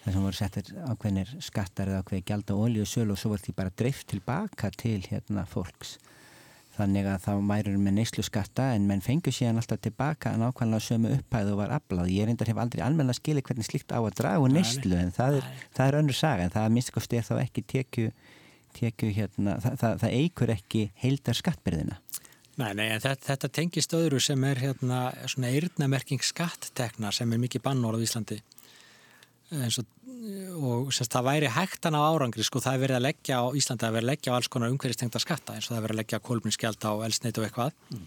þar 0.00 0.14
sem 0.14 0.24
voru 0.24 0.38
settir 0.38 0.70
ákveðnir 0.88 1.34
skattar 1.44 1.90
eða 1.90 2.04
ákveði 2.04 2.24
gjald 2.30 2.52
á 2.52 2.54
olju 2.56 2.84
og 2.86 2.88
sölu 2.88 3.14
og 3.14 3.20
svo 3.20 3.34
voru 3.34 3.44
því 3.44 3.54
bara 3.58 3.74
dreift 3.76 4.08
tilbaka 4.10 4.70
til 4.72 5.00
hérna 5.04 5.44
fólks. 5.48 5.98
Þannig 6.76 7.08
að 7.10 7.24
þá 7.26 7.32
mærur 7.44 7.76
með 7.82 7.96
neyslu 7.98 8.24
skatta 8.24 8.70
en 8.72 8.86
menn 8.88 9.02
fengur 9.04 9.34
síðan 9.34 9.60
alltaf 9.60 9.82
tilbaka 9.84 10.32
en 10.32 10.46
ákveðanlega 10.46 10.86
sömu 10.86 11.12
upphæðu 11.18 11.56
var 11.58 11.74
afláð 11.76 12.12
ég 12.14 12.28
reyndar 12.28 12.48
hef 12.48 12.60
aldrei 12.62 12.84
almenna 12.86 13.16
skili 13.16 13.42
hvernig 13.44 13.68
slikt 13.68 13.92
á 13.92 14.00
að 14.00 14.14
draga 14.22 14.44
úr 14.44 14.54
neyslu 14.54 14.96
en 14.96 15.12
það 15.12 15.40
er, 15.40 15.50
það 15.76 15.90
er 15.90 15.98
önnur 16.00 16.16
saga 16.16 16.46
en 16.46 16.54
það 16.54 16.70
minnst 16.76 16.94
kosti 16.94 17.20
þá 17.26 17.34
ekki 17.42 17.66
tekju, 17.74 18.14
tekju 18.78 19.10
hérna, 19.18 19.58
það, 19.60 19.76
það, 19.82 19.98
það 20.04 20.16
eigur 20.22 20.54
ekki 20.56 20.86
heildar 21.02 21.40
skattbyrðina 21.42 22.00
Nei, 22.60 22.74
nei, 22.76 22.88
þetta, 23.00 23.16
þetta 23.30 23.48
tengist 23.56 23.94
öðru 23.96 24.20
sem 24.20 24.42
er 24.44 24.60
hérna 24.60 25.00
svona 25.30 25.48
eirnamerking 25.54 26.20
skattekna 26.24 27.12
sem 27.14 27.30
er 27.32 27.40
mikið 27.40 27.64
bannorð 27.64 28.02
á 28.02 28.04
Íslandi. 28.04 28.40
Og, 29.50 29.86
og 30.60 30.90
semst, 30.94 31.10
það 31.10 31.26
væri 31.26 31.50
hægtan 31.54 31.96
á 31.96 32.04
árangri 32.04 32.44
sko 32.46 32.60
það 32.62 32.76
er 32.76 32.82
verið 32.84 32.98
að 32.98 33.06
leggja 33.06 33.40
á 33.40 33.44
Íslandi 33.56 33.86
að 33.86 33.96
verið 33.96 34.04
að 34.04 34.10
leggja 34.12 34.34
á 34.34 34.36
alls 34.36 34.50
konar 34.52 34.74
umhverjastengta 34.74 35.22
skatta 35.22 35.56
eins 35.56 35.66
og 35.66 35.72
það 35.72 35.78
er 35.78 35.86
verið 35.86 35.96
að 35.96 36.00
leggja 36.02 36.22
kolminskjald 36.28 36.86
á 36.86 36.92
elsneit 37.06 37.40
og 37.40 37.46
eitthvað. 37.48 37.72
Mm. 37.94 38.04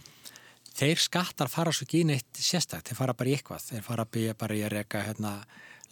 þeir 0.73 1.01
skattar 1.01 1.49
fara 1.49 1.73
svo 1.73 1.87
ekki 1.87 2.03
í 2.03 2.07
neitt 2.09 2.39
sérstakt, 2.39 2.89
þeir 2.89 2.99
fara 3.01 3.17
bara 3.17 3.29
í 3.29 3.35
eitthvað. 3.37 3.65
Þeir 3.71 3.83
fara 3.89 4.05
bara 4.37 4.55
í 4.57 4.61
að 4.65 4.75
reyka 4.77 5.03
hérna, 5.05 5.33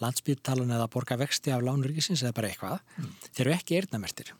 landsbyttalun 0.01 0.71
eða 0.77 0.87
borga 0.89 1.17
vexti 1.21 1.53
af 1.53 1.65
lánurikisins 1.65 2.23
eða 2.23 2.37
bara 2.37 2.53
eitthvað, 2.53 2.79
mm. 2.97 3.11
þeir 3.33 3.45
eru 3.45 3.57
ekki 3.57 3.81
eirnamertir 3.81 4.33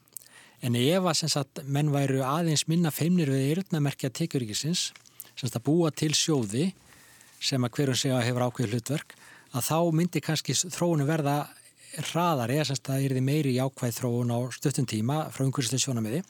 En 0.62 0.76
ef 0.78 1.08
að 1.10 1.24
sagt, 1.26 1.64
menn 1.66 1.90
væru 1.90 2.22
aðeins 2.22 2.68
minna 2.70 2.92
feimnir 2.94 3.32
við 3.34 3.48
eirðnamerkja 3.50 4.12
tekjuríkisins, 4.14 4.92
semst 5.34 5.58
að 5.58 5.66
búa 5.66 5.90
til 5.90 6.12
sjóði 6.14 6.68
sem 7.42 7.64
að 7.66 7.74
hverjum 7.78 7.98
segja 7.98 8.20
hefur 8.22 8.46
ákveð 8.46 8.76
hlutverk, 8.76 9.16
að 9.58 9.66
þá 9.66 9.78
myndi 9.98 10.22
kannski 10.22 10.54
þróunu 10.54 11.08
verða 11.10 11.40
hraðar 12.12 12.54
eða 12.54 12.68
semst 12.70 12.92
að 12.94 13.08
erði 13.08 13.24
meiri 13.26 13.56
ákveð 13.58 13.98
þróun 13.98 14.36
á 14.38 14.40
stöttum 14.54 14.88
tíma 14.88 15.24
frá 15.34 15.48
umhverfislega 15.48 15.86
sjónamiði. 15.88 16.22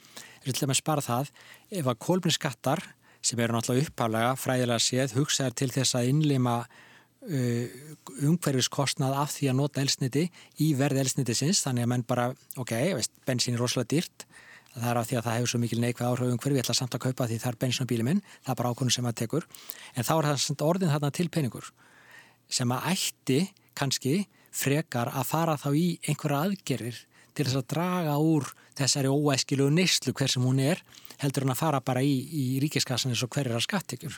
Það 0.41 0.53
er 0.53 0.57
til 0.57 0.69
að 0.69 0.79
spara 0.79 1.05
það 1.05 1.33
ef 1.81 1.91
að 1.91 1.99
kólminskattar 2.07 2.83
sem 3.21 3.41
eru 3.43 3.57
náttúrulega 3.57 3.91
upphálega 3.91 4.31
fræðilega 4.39 4.81
séð 4.81 5.17
hugsaðar 5.19 5.57
til 5.59 5.69
þess 5.75 5.99
að 5.99 6.09
innlima 6.13 6.55
umhverfiskostnað 7.21 9.17
af 9.21 9.35
því 9.35 9.51
að 9.51 9.59
nota 9.59 9.81
elsniti 9.83 10.23
í 10.63 10.71
verð 10.77 11.03
elsniti 11.03 11.35
sinns 11.37 11.61
þannig 11.65 11.85
að 11.85 11.91
menn 11.93 12.05
bara, 12.09 12.31
ok, 12.57 12.73
veist, 12.97 13.13
bensín 13.27 13.57
er 13.57 13.61
rosalega 13.61 13.93
dýrt. 13.93 14.25
Það 14.71 14.89
er 14.89 14.99
af 15.01 15.07
því 15.09 15.17
að 15.19 15.25
það 15.25 15.37
hefur 15.37 15.51
svo 15.51 15.59
mikil 15.61 15.81
neikvæð 15.83 16.07
áhrif 16.07 16.31
umhverfi, 16.31 16.57
ég 16.57 16.63
ætla 16.63 16.75
samt 16.77 16.95
að 16.95 17.03
kaupa 17.05 17.27
því 17.27 17.37
það 17.43 17.51
er 17.51 17.59
bensín 17.61 17.85
á 17.85 17.91
bíli 17.91 18.05
minn, 18.07 18.21
það 18.41 18.53
er 18.53 18.59
bara 18.61 18.71
ákvörnum 18.71 18.95
sem 18.95 19.09
að 19.09 19.17
tekur. 19.19 19.47
En 19.93 20.07
þá 20.07 20.13
er 20.15 20.27
það 20.31 20.63
orðin 20.69 20.93
þarna 20.93 21.11
til 21.17 21.27
peningur 21.29 21.71
sem 22.51 22.71
að 22.71 22.87
ætti 22.91 23.39
kannski 23.77 24.15
frekar 24.51 25.11
að 25.15 25.27
fara 25.29 25.57
þá 25.59 25.69
í 25.75 25.87
einhverja 26.07 26.41
aðgerir 26.47 26.97
til 27.31 27.45
þess 27.45 27.59
að 27.61 27.67
draga 27.71 28.15
úr 28.19 28.49
þessari 28.75 29.11
óæskilu 29.11 29.69
neyslu 29.71 30.13
hver 30.15 30.31
sem 30.31 30.43
hún 30.43 30.59
er 30.63 30.81
heldur 31.21 31.45
hann 31.45 31.53
að 31.53 31.61
fara 31.61 31.83
bara 31.85 32.03
í, 32.03 32.11
í 32.11 32.59
ríkiskassan 32.63 33.13
eins 33.13 33.23
og 33.23 33.31
hverjara 33.31 33.61
skattekjur 33.63 34.17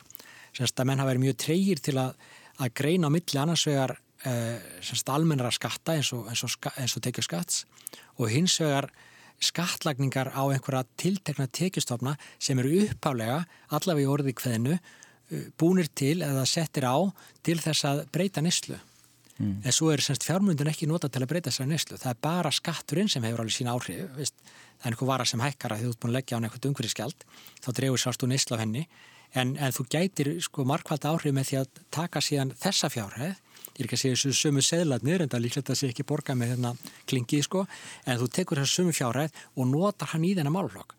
semst 0.54 0.78
að 0.78 0.88
menn 0.88 1.02
hafa 1.02 1.12
verið 1.12 1.24
mjög 1.28 1.38
treyir 1.44 1.82
til 1.84 1.96
að 2.00 2.14
að 2.62 2.74
greina 2.78 3.10
á 3.10 3.14
milli 3.14 3.40
annars 3.40 3.66
vegar 3.68 3.96
eh, 4.24 5.10
almennara 5.12 5.52
skatta 5.54 5.96
eins 5.96 6.12
og, 6.16 6.28
eins 6.30 6.44
og, 6.46 6.70
eins 6.78 6.96
og 6.96 7.04
tekið 7.04 7.28
skatts 7.28 7.64
og 8.18 8.30
hins 8.30 8.56
vegar 8.62 8.90
skattlagningar 9.42 10.30
á 10.32 10.42
einhverja 10.46 10.84
tiltekna 11.00 11.46
tekjustofna 11.50 12.14
sem 12.38 12.58
eru 12.62 12.84
uppálega 12.86 13.42
allavega 13.68 14.06
í 14.06 14.10
orði 14.10 14.34
hverðinu 14.38 14.74
eh, 14.78 15.46
búnir 15.58 15.90
til 15.90 16.20
eða 16.22 16.46
settir 16.48 16.86
á 16.86 16.96
til 17.42 17.58
þess 17.60 17.88
að 17.90 18.04
breyta 18.14 18.44
nýslu. 18.44 18.78
Mm. 19.34 19.64
En 19.66 19.74
svo 19.74 19.90
er 19.90 20.02
semst 20.04 20.22
fjármundin 20.22 20.70
ekki 20.70 20.86
nota 20.86 21.10
til 21.10 21.24
að 21.24 21.32
breyta 21.32 21.50
þessari 21.50 21.72
nýslu. 21.72 21.98
Það 21.98 22.12
er 22.12 22.20
bara 22.22 22.52
skatturinn 22.54 23.10
sem 23.10 23.24
hefur 23.26 23.42
alveg 23.42 23.56
sína 23.56 23.74
áhrif. 23.74 24.04
Veist? 24.14 24.36
Það 24.78 24.86
er 24.86 24.94
einhver 24.94 25.10
vara 25.10 25.26
sem 25.26 25.42
hækkar 25.42 25.74
að 25.74 25.82
þú 25.82 25.90
ert 25.90 26.00
búin 26.02 26.12
að 26.12 26.18
leggja 26.20 26.38
á 26.38 26.40
einhvert 26.44 26.68
umhverfiskjald, 26.70 27.26
þá 27.64 27.68
drefur 27.74 28.14
úr 28.14 28.30
nýslu 28.30 28.54
á 28.54 28.62
henni 28.62 28.84
en, 29.34 29.56
en 29.56 29.74
þú 29.74 29.86
gætir 29.94 30.30
sko 30.44 30.64
markvælt 30.68 31.06
áhrif 31.10 31.34
með 31.34 31.50
því 31.50 31.60
að 31.60 31.80
taka 31.94 32.22
síðan 32.24 32.54
þessa 32.60 32.90
fjárhæð. 32.92 33.40
Ég 33.74 33.80
er 33.80 33.86
ekki 33.88 33.96
að 33.96 34.02
segja 34.04 34.18
þessu 34.18 34.38
sömu 34.38 34.62
seðladnir 34.62 35.22
en 35.22 35.30
það 35.30 35.38
er 35.38 35.44
líklegt 35.46 35.64
að 35.68 35.72
það 35.72 35.80
sé 35.80 35.88
ekki 35.90 36.06
borga 36.06 36.36
með 36.38 36.52
hérna 36.54 36.74
klingi 37.10 37.40
sko, 37.42 37.64
en 38.06 38.20
þú 38.20 38.28
tekur 38.36 38.60
þessu 38.62 38.82
sömu 38.82 38.94
fjárhæð 38.94 39.40
og 39.56 39.72
notar 39.72 40.12
hann 40.12 40.28
í 40.28 40.36
þennan 40.36 40.54
málflokk 40.54 40.94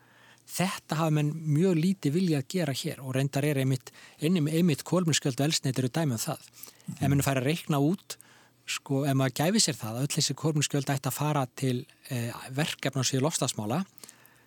þetta 0.46 1.00
hafa 1.00 1.14
menn 1.18 1.32
mjög 1.56 1.80
lítið 1.80 2.14
vilja 2.20 2.42
að 2.42 2.50
gera 2.54 2.76
hér 2.78 3.02
og 3.02 3.16
reyndar 3.16 3.48
er 3.48 3.62
einmitt 3.64 3.92
einmitt 4.22 4.84
kólminskjöldu 4.86 5.46
elsneitt 5.46 5.80
eru 5.82 5.90
dæmið 5.90 6.20
um 6.20 6.24
það. 6.26 6.40
Mm 6.46 6.94
-hmm. 6.94 7.04
ef 7.04 7.10
menn 7.10 7.26
fær 7.26 7.40
að 7.42 7.48
reikna 7.50 7.80
út 7.80 8.18
sko, 8.66 9.06
ef 9.06 9.14
maður 9.14 9.38
gæfi 9.40 9.62
sér 9.62 9.78
það 9.78 9.96
að 9.96 10.02
öll 10.02 10.14
þessi 10.16 10.34
kolumniskjöld 10.34 10.90
ætti 10.90 11.10
að 11.10 11.20
fara 11.20 11.46
til 11.56 11.86
eh, 12.10 12.34
verkefna 12.50 13.02
og 13.02 13.06
síðu 13.06 13.22
lofstafsmála 13.26 13.86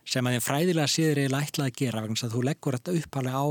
sem 0.08 0.24
að 0.26 0.38
þeim 0.38 0.46
fræðilega 0.46 0.92
síður 0.92 1.20
eiginlega 1.22 1.48
ætlað 1.50 1.68
að 1.68 1.76
gera 1.82 2.02
vegna 2.04 2.24
að 2.24 2.34
þú 2.34 2.42
leggur 2.48 2.78
þetta 2.78 2.96
upphálega 3.02 3.42
á 3.44 3.46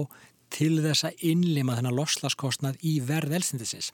til 0.57 0.73
þess 0.81 1.07
að 1.07 1.23
innlima 1.29 1.77
þennan 1.77 1.97
lofslagskostnað 1.97 2.81
í 2.87 2.97
verð 3.05 3.37
elstindisins. 3.37 3.91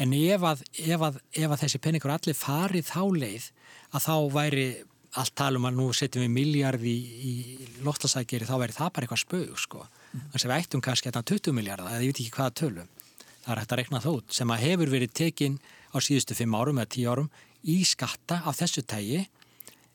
En 0.00 0.14
ef 0.16 0.44
að, 0.46 0.62
ef, 0.78 1.04
að, 1.04 1.18
ef 1.36 1.50
að 1.50 1.60
þessi 1.64 1.80
peningur 1.82 2.14
allir 2.14 2.36
farið 2.36 2.88
þá 2.88 3.02
leið 3.16 3.50
að 3.92 4.06
þá 4.06 4.16
væri 4.32 4.66
allt 5.20 5.34
talum 5.36 5.66
að 5.68 5.76
nú 5.76 5.86
setjum 5.92 6.24
við 6.24 6.32
miljard 6.32 6.84
í, 6.88 6.94
í 6.96 7.32
lofslagsækjeri 7.84 8.48
þá 8.48 8.54
væri 8.62 8.76
það 8.76 8.92
bara 8.94 9.06
eitthvað 9.06 9.22
spög 9.24 9.60
sko. 9.60 9.84
Þannig 10.12 10.46
að 10.46 10.52
við 10.52 10.58
ættum 10.58 10.84
kannski 10.84 11.12
að 11.12 11.24
20 11.34 11.56
miljard 11.56 11.84
eða 11.84 12.00
ég 12.00 12.12
veit 12.12 12.22
ekki 12.22 12.36
hvaða 12.38 12.56
tölum. 12.62 12.90
Það 13.42 13.52
er 13.52 13.60
hægt 13.60 13.74
að 13.74 13.80
rekna 13.82 14.02
þótt 14.04 14.36
sem 14.38 14.54
að 14.54 14.64
hefur 14.64 14.92
verið 14.92 15.16
tekin 15.18 15.58
á 15.92 15.96
síðustu 16.00 16.36
fimm 16.38 16.56
árum 16.56 16.80
eða 16.80 16.92
tíu 16.94 17.10
árum 17.12 17.32
í 17.68 17.82
skatta 17.84 18.40
af 18.48 18.60
þessu 18.62 18.84
tægi 18.88 19.26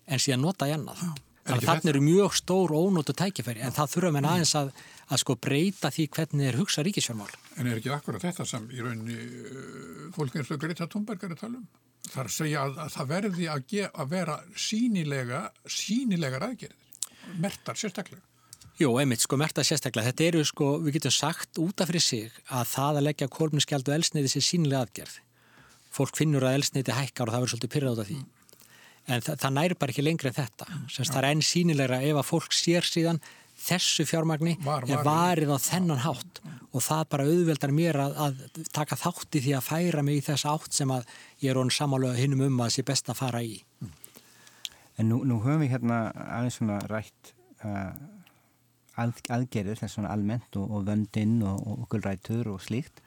en 0.05 0.21
síðan 0.21 0.45
nota 0.45 0.69
í 0.69 0.75
annað. 0.75 1.01
Þannig 1.47 1.63
að 1.63 1.69
þarna 1.69 1.91
eru 1.93 2.03
mjög 2.03 2.35
stór 2.35 2.73
ónótu 2.75 3.13
tækifæri 3.15 3.63
en 3.63 3.75
það 3.75 3.91
þurfa 3.93 4.13
menn 4.15 4.27
aðeins 4.27 4.53
að, 4.59 4.71
að 5.07 5.21
sko 5.23 5.35
breyta 5.39 5.91
því 5.95 6.05
hvernig 6.17 6.47
þeir 6.49 6.59
hugsa 6.59 6.83
ríkisjármál. 6.83 7.29
En 7.55 7.69
er 7.71 7.79
ekki 7.79 7.91
akkurat 7.95 8.25
þetta 8.25 8.45
sem 8.47 8.65
í 8.75 8.81
rauninni 8.83 9.17
uh, 9.17 10.07
fólk 10.15 10.35
eins 10.35 10.51
og 10.51 10.59
Greta 10.61 10.89
Thunberg 10.91 11.23
er 11.23 11.35
að 11.35 11.43
tala 11.45 11.61
um? 11.61 11.67
Það 12.07 12.21
er 12.23 12.29
að 12.29 12.35
segja 12.35 12.63
að, 12.63 12.79
að 12.83 12.91
það 12.95 13.11
verði 13.13 13.47
að, 13.51 13.63
ge, 13.71 13.87
að 13.87 14.11
vera 14.11 14.37
sínilega, 14.67 15.41
sínilegar 15.77 16.47
aðgerðir, 16.47 17.07
mertar 17.43 17.79
sérstaklega. 17.79 18.23
Jú, 18.77 18.91
einmitt, 19.01 19.23
sko, 19.23 19.39
mertar 19.41 19.65
sérstaklega. 19.67 20.11
Þetta 20.11 20.25
eru, 20.27 20.43
sko, 20.47 20.67
við 20.83 20.99
getum 20.99 21.15
sagt 21.15 21.59
útaf 21.59 21.89
fyrir 21.89 22.03
sig 22.03 22.35
að 22.53 22.67
það 22.75 22.99
að 22.99 23.07
leggja 23.07 23.31
kolmniskjald 23.33 23.89
og 23.89 23.97
elsneiti 23.97 24.31
sé 24.35 24.43
sínilega 24.45 24.85
aðgerð. 24.85 25.15
Fólk 25.97 26.19
finnur 26.19 26.45
að 26.45 26.59
elsneiti 26.59 26.93
hækkar 26.93 27.31
og 27.31 27.33
það 27.33 27.43
verður 27.43 27.53
svolítið 27.55 27.73
pyrrað 27.73 27.95
út 27.95 28.03
af 28.03 28.11
því 28.11 28.19
en 29.07 29.23
það, 29.23 29.41
það 29.41 29.53
næri 29.57 29.77
bara 29.79 29.93
ekki 29.93 30.05
lengri 30.05 30.31
en 30.31 30.37
þetta. 30.37 30.69
Semst 30.91 31.13
það 31.13 31.19
er 31.21 31.29
enn 31.31 31.43
sínilegra 31.45 31.99
ef 32.05 32.21
að 32.21 32.27
fólk 32.27 32.55
sér 32.55 32.87
síðan 32.87 33.21
þessu 33.57 34.05
fjármagni 34.05 34.55
var, 34.61 34.85
var, 34.85 34.91
er 34.93 35.05
varið. 35.05 35.53
á 35.53 35.57
þennan 35.61 36.03
hátt. 36.03 36.41
Og 36.75 36.83
það 36.85 37.05
bara 37.13 37.27
auðveldar 37.27 37.73
mér 37.73 38.01
að, 38.03 38.17
að 38.25 38.67
taka 38.75 38.97
þátti 38.99 39.41
því 39.45 39.55
að 39.57 39.65
færa 39.65 40.03
mig 40.05 40.19
í 40.19 40.25
þess 40.27 40.49
átt 40.49 40.77
sem 40.77 40.91
að 40.93 41.07
ég 41.43 41.53
er 41.53 41.73
samálega 41.73 42.19
hinnum 42.19 42.45
um 42.49 42.61
að 42.65 42.75
sé 42.75 42.85
best 42.85 43.09
að 43.09 43.19
fara 43.23 43.41
í. 43.41 43.55
En 44.97 45.09
nú, 45.11 45.23
nú 45.25 45.39
höfum 45.43 45.63
við 45.63 45.75
hérna 45.75 46.07
aðeins 46.25 46.59
svona 46.59 46.77
rætt 46.89 47.33
uh, 47.65 47.93
að, 48.97 49.21
aðgerður 49.29 49.81
þess 49.81 49.97
svona 49.97 50.13
almennt 50.13 50.57
og, 50.59 50.69
og 50.73 50.87
vöndinn 50.89 51.39
og, 51.45 51.61
og 51.61 51.85
okkurrætur 51.85 52.53
og 52.53 52.61
slíkt 52.65 53.01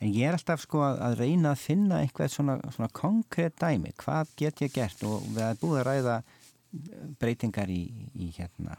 en 0.00 0.12
ég 0.12 0.28
er 0.28 0.36
alltaf 0.36 0.64
sko 0.64 0.82
að, 0.86 1.18
reyna 1.20 1.52
að 1.54 1.62
finna 1.62 2.00
eitthvað 2.04 2.32
svona, 2.34 2.56
svona 2.74 2.90
konkrétt 2.96 3.56
dæmi. 3.60 3.94
Hvað 4.02 4.32
get 4.40 4.64
ég 4.64 4.74
gert? 4.74 5.04
Og 5.06 5.24
við 5.28 5.44
erum 5.44 5.62
búið 5.62 5.80
að 5.80 5.86
ræða 5.90 6.16
eh, 6.22 7.06
breytingar 7.20 7.72
í, 7.72 7.82
í 8.14 8.30
hérna, 8.36 8.78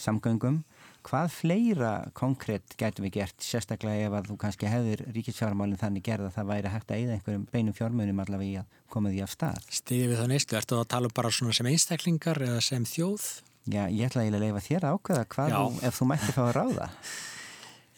samgöngum. 0.00 0.62
Hvað 1.04 1.34
fleira 1.34 1.94
konkrétt 2.16 2.78
getum 2.80 3.04
við 3.04 3.18
gert? 3.18 3.36
Sérstaklega 3.44 4.08
ef 4.08 4.14
að 4.16 4.30
þú 4.30 4.38
kannski 4.40 4.70
hefur 4.72 5.02
ríkisfjármálinn 5.12 5.80
þannig 5.80 6.06
gerða 6.06 6.30
að 6.30 6.38
það 6.38 6.52
væri 6.54 6.72
hægt 6.72 6.94
að 6.94 7.02
eða 7.02 7.18
einhverjum 7.18 7.48
beinum 7.52 7.76
fjármönum 7.76 8.22
allavega 8.24 8.48
í 8.48 8.62
að 8.62 8.78
koma 8.94 9.12
því 9.12 9.20
af 9.26 9.34
stað. 9.34 9.66
Stíði 9.68 10.06
við 10.14 10.22
þá 10.22 10.30
neistu, 10.32 10.56
ertu 10.56 10.78
að 10.80 10.88
tala 10.94 11.12
bara 11.12 11.34
svona 11.34 11.52
sem 11.56 11.68
einstaklingar 11.68 12.40
eða 12.46 12.64
sem 12.64 12.88
þjóð? 12.88 13.28
Já, 13.64 13.84
ég 13.88 14.08
ætla 14.08 14.24
að 14.24 14.42
leifa 14.42 14.60
þér 14.64 14.88
ákveða 14.92 15.28
hvað 15.32 15.54
þú, 15.54 15.68
ef 15.88 16.00
þú 16.00 16.08
mætti 16.10 16.32
fá 16.36 16.42
að 16.44 16.56
ráða 16.58 16.88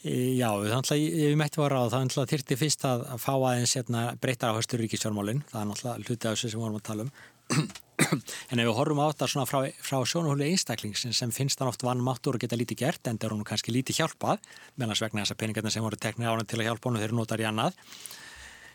Já, 0.06 0.50
þannig 0.54 0.90
að 0.92 1.00
ef 1.02 1.30
við 1.32 1.38
mættum 1.40 1.64
að 1.64 1.72
ráða 1.72 1.86
þá 1.88 1.96
þannig 1.96 2.18
að 2.20 2.28
þyrti 2.32 2.56
fyrst 2.60 2.84
að 2.86 3.00
fá 3.18 3.32
aðeins 3.34 3.72
hérna, 3.74 4.02
breytar 4.22 4.52
áherslu 4.52 4.78
ríkisjármálinn, 4.78 5.42
það 5.50 5.60
er 5.60 5.68
náttúrulega 5.70 6.04
hluti 6.04 6.28
af 6.28 6.36
þessu 6.36 6.50
sem 6.52 6.60
við 6.60 6.62
vorum 6.62 6.78
að 6.78 6.86
tala 6.86 7.06
um. 7.06 7.12
En 8.52 8.60
ef 8.60 8.68
við 8.68 8.74
horfum 8.76 9.00
á 9.02 9.08
þetta 9.08 9.26
svona 9.32 9.46
frá, 9.48 9.58
frá 9.82 9.96
sjónuhóli 10.06 10.50
einstaklingsins 10.52 11.18
sem 11.22 11.30
finnst 11.32 11.62
hann 11.62 11.70
oft 11.72 11.82
vannmáttur 11.82 12.36
og 12.36 12.42
geta 12.44 12.58
lítið 12.60 12.82
gert 12.84 13.08
en 13.08 13.16
það 13.16 13.30
er 13.30 13.34
hann 13.34 13.46
kannski 13.48 13.72
lítið 13.72 14.02
hjálpað 14.02 14.44
meðan 14.76 15.00
vegna 15.00 15.24
þessar 15.24 15.38
peningarna 15.40 15.72
sem 15.72 15.86
voru 15.86 15.98
teknið 15.98 16.28
ánum 16.28 16.50
til 16.50 16.60
að 16.60 16.68
hjálpa 16.68 16.90
hann 16.90 16.98
og 17.00 17.02
þeir 17.06 17.14
notar 17.16 17.42
í 17.42 17.46
annað. 17.48 17.78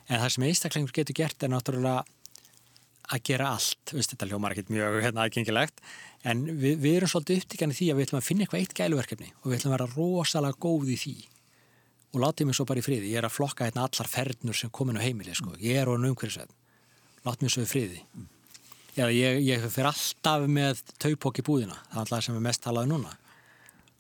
En 0.10 0.24
það 0.24 0.34
sem 0.34 0.48
einstaklingur 0.50 0.96
getur 0.98 1.20
gert 1.22 1.46
er 1.46 1.54
náttúrulega 1.54 2.02
að 3.12 3.24
gera 3.30 3.52
allt, 3.54 3.94
Vist, 3.94 4.16
þetta 4.16 4.32
hljómar 4.32 4.56
ekkert 4.56 4.74
mjög 4.74 4.98
hérna, 5.06 5.28
aðgengilegt, 5.28 5.86
en 6.28 6.42
við, 6.46 6.80
við 6.82 6.98
erum 7.00 7.12
svolítið 7.12 7.42
upptíkani 7.42 7.78
því 7.78 7.88
að 7.92 8.00
við 8.00 8.08
ætlum 8.08 8.20
að 8.20 8.28
finna 8.28 8.46
eitthvað 8.46 8.64
eitt 8.64 8.76
gæluverkefni 8.78 9.30
og 9.32 9.48
við 9.48 9.58
ætlum 9.58 9.72
að 9.72 9.78
vera 9.78 9.88
rosalega 9.96 10.60
góð 10.66 10.92
í 10.94 10.98
því. 11.02 11.16
Og 12.12 12.20
látið 12.26 12.50
mér 12.50 12.58
svo 12.58 12.68
bara 12.68 12.82
í 12.82 12.86
friði, 12.86 13.14
ég 13.14 13.22
er 13.22 13.28
að 13.28 13.36
flokka 13.38 13.68
hérna 13.68 13.86
allar 13.88 14.12
fernur 14.12 14.58
sem 14.58 14.72
komin 14.74 15.00
á 15.00 15.06
heimili, 15.06 15.34
sko. 15.38 15.56
ég 15.64 15.80
er 15.80 15.90
orðin 15.90 16.12
umhverfisveð, 16.12 16.52
látið 17.26 17.48
mér 17.48 17.54
svo 17.56 17.64
í 17.64 17.72
friði. 17.72 18.02
Já, 18.98 19.06
ég, 19.08 19.40
ég 19.48 19.66
fyrir 19.72 19.88
alltaf 19.94 20.46
með 20.52 20.84
taupók 21.00 21.40
í 21.40 21.46
búðina, 21.48 21.78
það 21.88 21.96
er 21.96 22.02
alltaf 22.04 22.26
sem 22.28 22.36
er 22.36 22.44
mest 22.44 22.64
talaði 22.66 22.92
núna. 22.92 23.14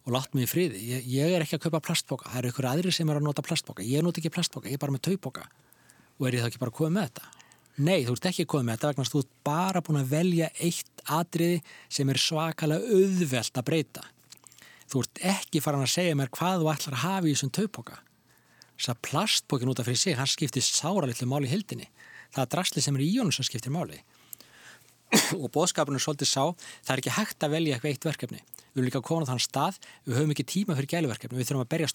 Og 0.04 0.16
látið 0.18 0.36
mér 0.36 0.44
í 0.44 0.52
friði, 0.52 0.82
ég, 0.90 1.08
ég 1.14 1.36
er 1.38 1.46
ekki 1.46 1.56
að 1.56 1.70
kaupa 1.70 1.84
plastbóka, 1.88 2.28
það 2.28 2.42
eru 2.42 2.52
ykkur 2.52 2.68
aðri 2.74 2.96
sem 2.98 3.14
er 3.14 3.22
að 3.22 3.30
nota 3.30 3.46
plastbóka, 3.46 3.86
ég 3.88 4.04
nota 4.04 4.20
ekki 4.20 4.34
plastbóka, 4.36 4.68
ég 4.68 4.76
er 4.76 4.84
bara 4.84 4.98
með 4.98 5.06
taupóka 5.08 5.48
og 6.20 6.28
er 6.28 6.36
ég 6.36 6.44
þá 6.44 6.52
ekki 6.52 6.62
bara 6.62 6.74
að 6.74 6.80
koma 6.82 6.96
með 6.98 7.08
þetta? 7.08 7.41
Nei, 7.82 8.04
þú 8.06 8.14
ert 8.14 8.28
ekki 8.30 8.46
komið 8.50 8.68
með 8.68 8.76
þetta 8.76 8.90
vegna 8.92 9.10
þú 9.10 9.20
ert 9.24 9.32
bara 9.48 9.82
búin 9.82 10.02
að 10.02 10.12
velja 10.12 10.48
eitt 10.62 11.04
atriði 11.18 11.62
sem 11.90 12.10
er 12.12 12.20
svakalega 12.22 12.98
auðvelt 12.98 13.58
að 13.58 13.68
breyta. 13.70 14.04
Þú 14.92 15.02
ert 15.02 15.22
ekki 15.32 15.62
farin 15.64 15.86
að 15.86 15.94
segja 15.96 16.18
mér 16.20 16.30
hvað 16.36 16.62
þú 16.62 16.68
ætlar 16.76 16.98
að 16.98 17.04
hafa 17.06 17.26
í 17.26 17.34
þessum 17.34 17.54
taupoka. 17.58 17.98
Þess 18.76 18.92
að 18.92 19.02
plastpokin 19.08 19.72
út 19.72 19.82
af 19.82 19.88
fyrir 19.88 20.02
sig, 20.02 20.18
hann 20.20 20.30
skiptir 20.30 20.64
sára 20.66 21.08
litlu 21.10 21.26
máli 21.32 21.50
í 21.50 21.54
hildinni. 21.56 21.88
Það 22.36 22.44
er 22.44 22.52
drasli 22.54 22.84
sem 22.86 22.98
er 22.98 23.06
í 23.06 23.14
jónu 23.16 23.34
sem 23.34 23.48
skiptir 23.48 23.74
máli. 23.74 23.98
og 25.42 25.50
bóðskapurinn 25.56 25.98
er 25.98 26.06
svolítið 26.06 26.30
sá, 26.30 26.44
það 26.86 26.94
er 26.94 27.02
ekki 27.02 27.16
hægt 27.18 27.44
að 27.44 27.54
velja 27.56 27.74
eitthvað 27.76 27.94
eitt 27.96 28.08
verkefni. 28.12 28.42
Við 28.72 28.78
höfum 28.78 28.88
líka 28.88 29.02
konað 29.04 29.32
þann 29.32 29.44
stað, 29.48 29.76
við 30.06 30.18
höfum 30.20 30.34
ekki 30.36 30.52
tíma 30.54 30.78
fyrir 30.78 30.92
gæluverkefni, 30.94 31.40
við 31.40 31.48
þurfum 31.50 31.66
að 31.66 31.72
berja 31.74 31.90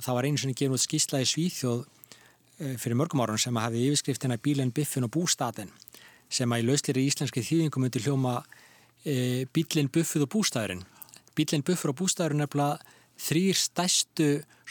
það 0.00 0.18
var 0.18 0.28
einu 0.28 0.40
svona 0.40 0.58
gefn 0.58 0.76
út 0.76 0.82
skísla 0.82 1.20
í 1.22 1.28
Svíþjóð 1.28 1.84
eh, 1.84 2.76
fyrir 2.80 2.98
mörgum 2.98 3.22
árun 3.24 3.40
sem 3.40 3.56
hafi 3.60 3.86
yfirskriftina 3.88 4.38
bílinn, 4.40 4.72
biffin 4.74 5.06
og 5.06 5.12
bústatin 5.14 5.72
sem 6.32 6.52
að 6.52 6.62
í 6.62 6.68
lauslir 6.68 7.00
í 7.00 7.06
íslenski 7.10 7.44
þýðingum 7.44 7.84
myndi 7.84 8.02
hljóma 8.06 8.38
e, 9.04 9.44
bílinn, 9.52 9.90
buffið 9.92 10.26
og 10.26 10.32
bústæðurinn. 10.32 10.82
Bílinn, 11.36 11.64
buffur 11.66 11.92
og 11.92 11.98
bústæðurinn 12.00 12.44
er 12.46 12.50
bara 12.52 12.70
þrýr 13.20 13.58
stæstu 13.58 14.28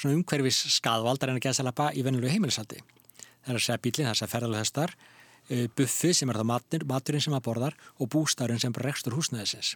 umhverfis 0.09 0.63
skadvaldar 0.77 1.31
en 1.31 1.37
að 1.37 1.45
geða 1.45 1.59
selapa 1.59 1.91
í 1.93 2.03
vennilegu 2.05 2.33
heimilisaldi. 2.33 2.81
Það 3.45 3.53
er 3.53 3.59
að 3.59 3.65
segja 3.67 3.81
bílinn, 3.85 4.07
það 4.07 4.11
er 4.11 4.15
að 4.15 4.21
segja 4.21 4.33
ferðarlega 4.33 4.65
hestar, 4.65 4.95
e, 5.47 5.67
buffið 5.77 6.15
sem 6.17 6.33
er 6.33 6.41
það 6.41 6.49
matur, 6.49 6.87
maturinn 6.89 7.25
sem 7.27 7.37
að 7.37 7.45
borðar 7.49 7.77
og 7.99 8.13
bústæðurinn 8.15 8.63
sem 8.63 8.77
bara 8.77 8.89
rekstur 8.89 9.17
húsnæðisins. 9.17 9.75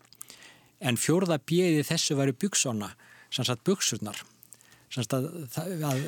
En 0.81 0.97
fjórða 0.97 1.37
bíði 1.37 1.85
þessu 1.85 2.17
væri 2.17 2.33
byggsona, 2.33 2.95
sem 3.29 3.45
sagt 3.45 3.65
byggsurnar 3.67 4.23
að, 5.03 5.27
að 5.89 6.05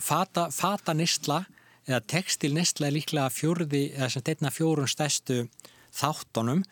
fata, 0.00 0.48
fata 0.54 0.94
nýstla 0.96 1.42
eða 1.88 2.00
textil 2.06 2.52
nýstla 2.54 2.88
er 2.88 2.96
líklega 2.96 3.32
fjörði 3.32 3.84
eða 3.96 4.08
sem 4.14 4.24
teitna 4.24 4.52
fjórun 4.54 4.90
stæstu 4.90 5.44
þáttonum 5.92 6.62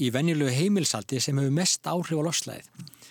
í 0.00 0.08
venjulegu 0.14 0.52
heimilsaldi 0.54 1.20
sem 1.20 1.38
hefur 1.38 1.54
mest 1.54 1.86
áhrif 1.90 2.16
á 2.16 2.24
loslæðið. 2.24 2.68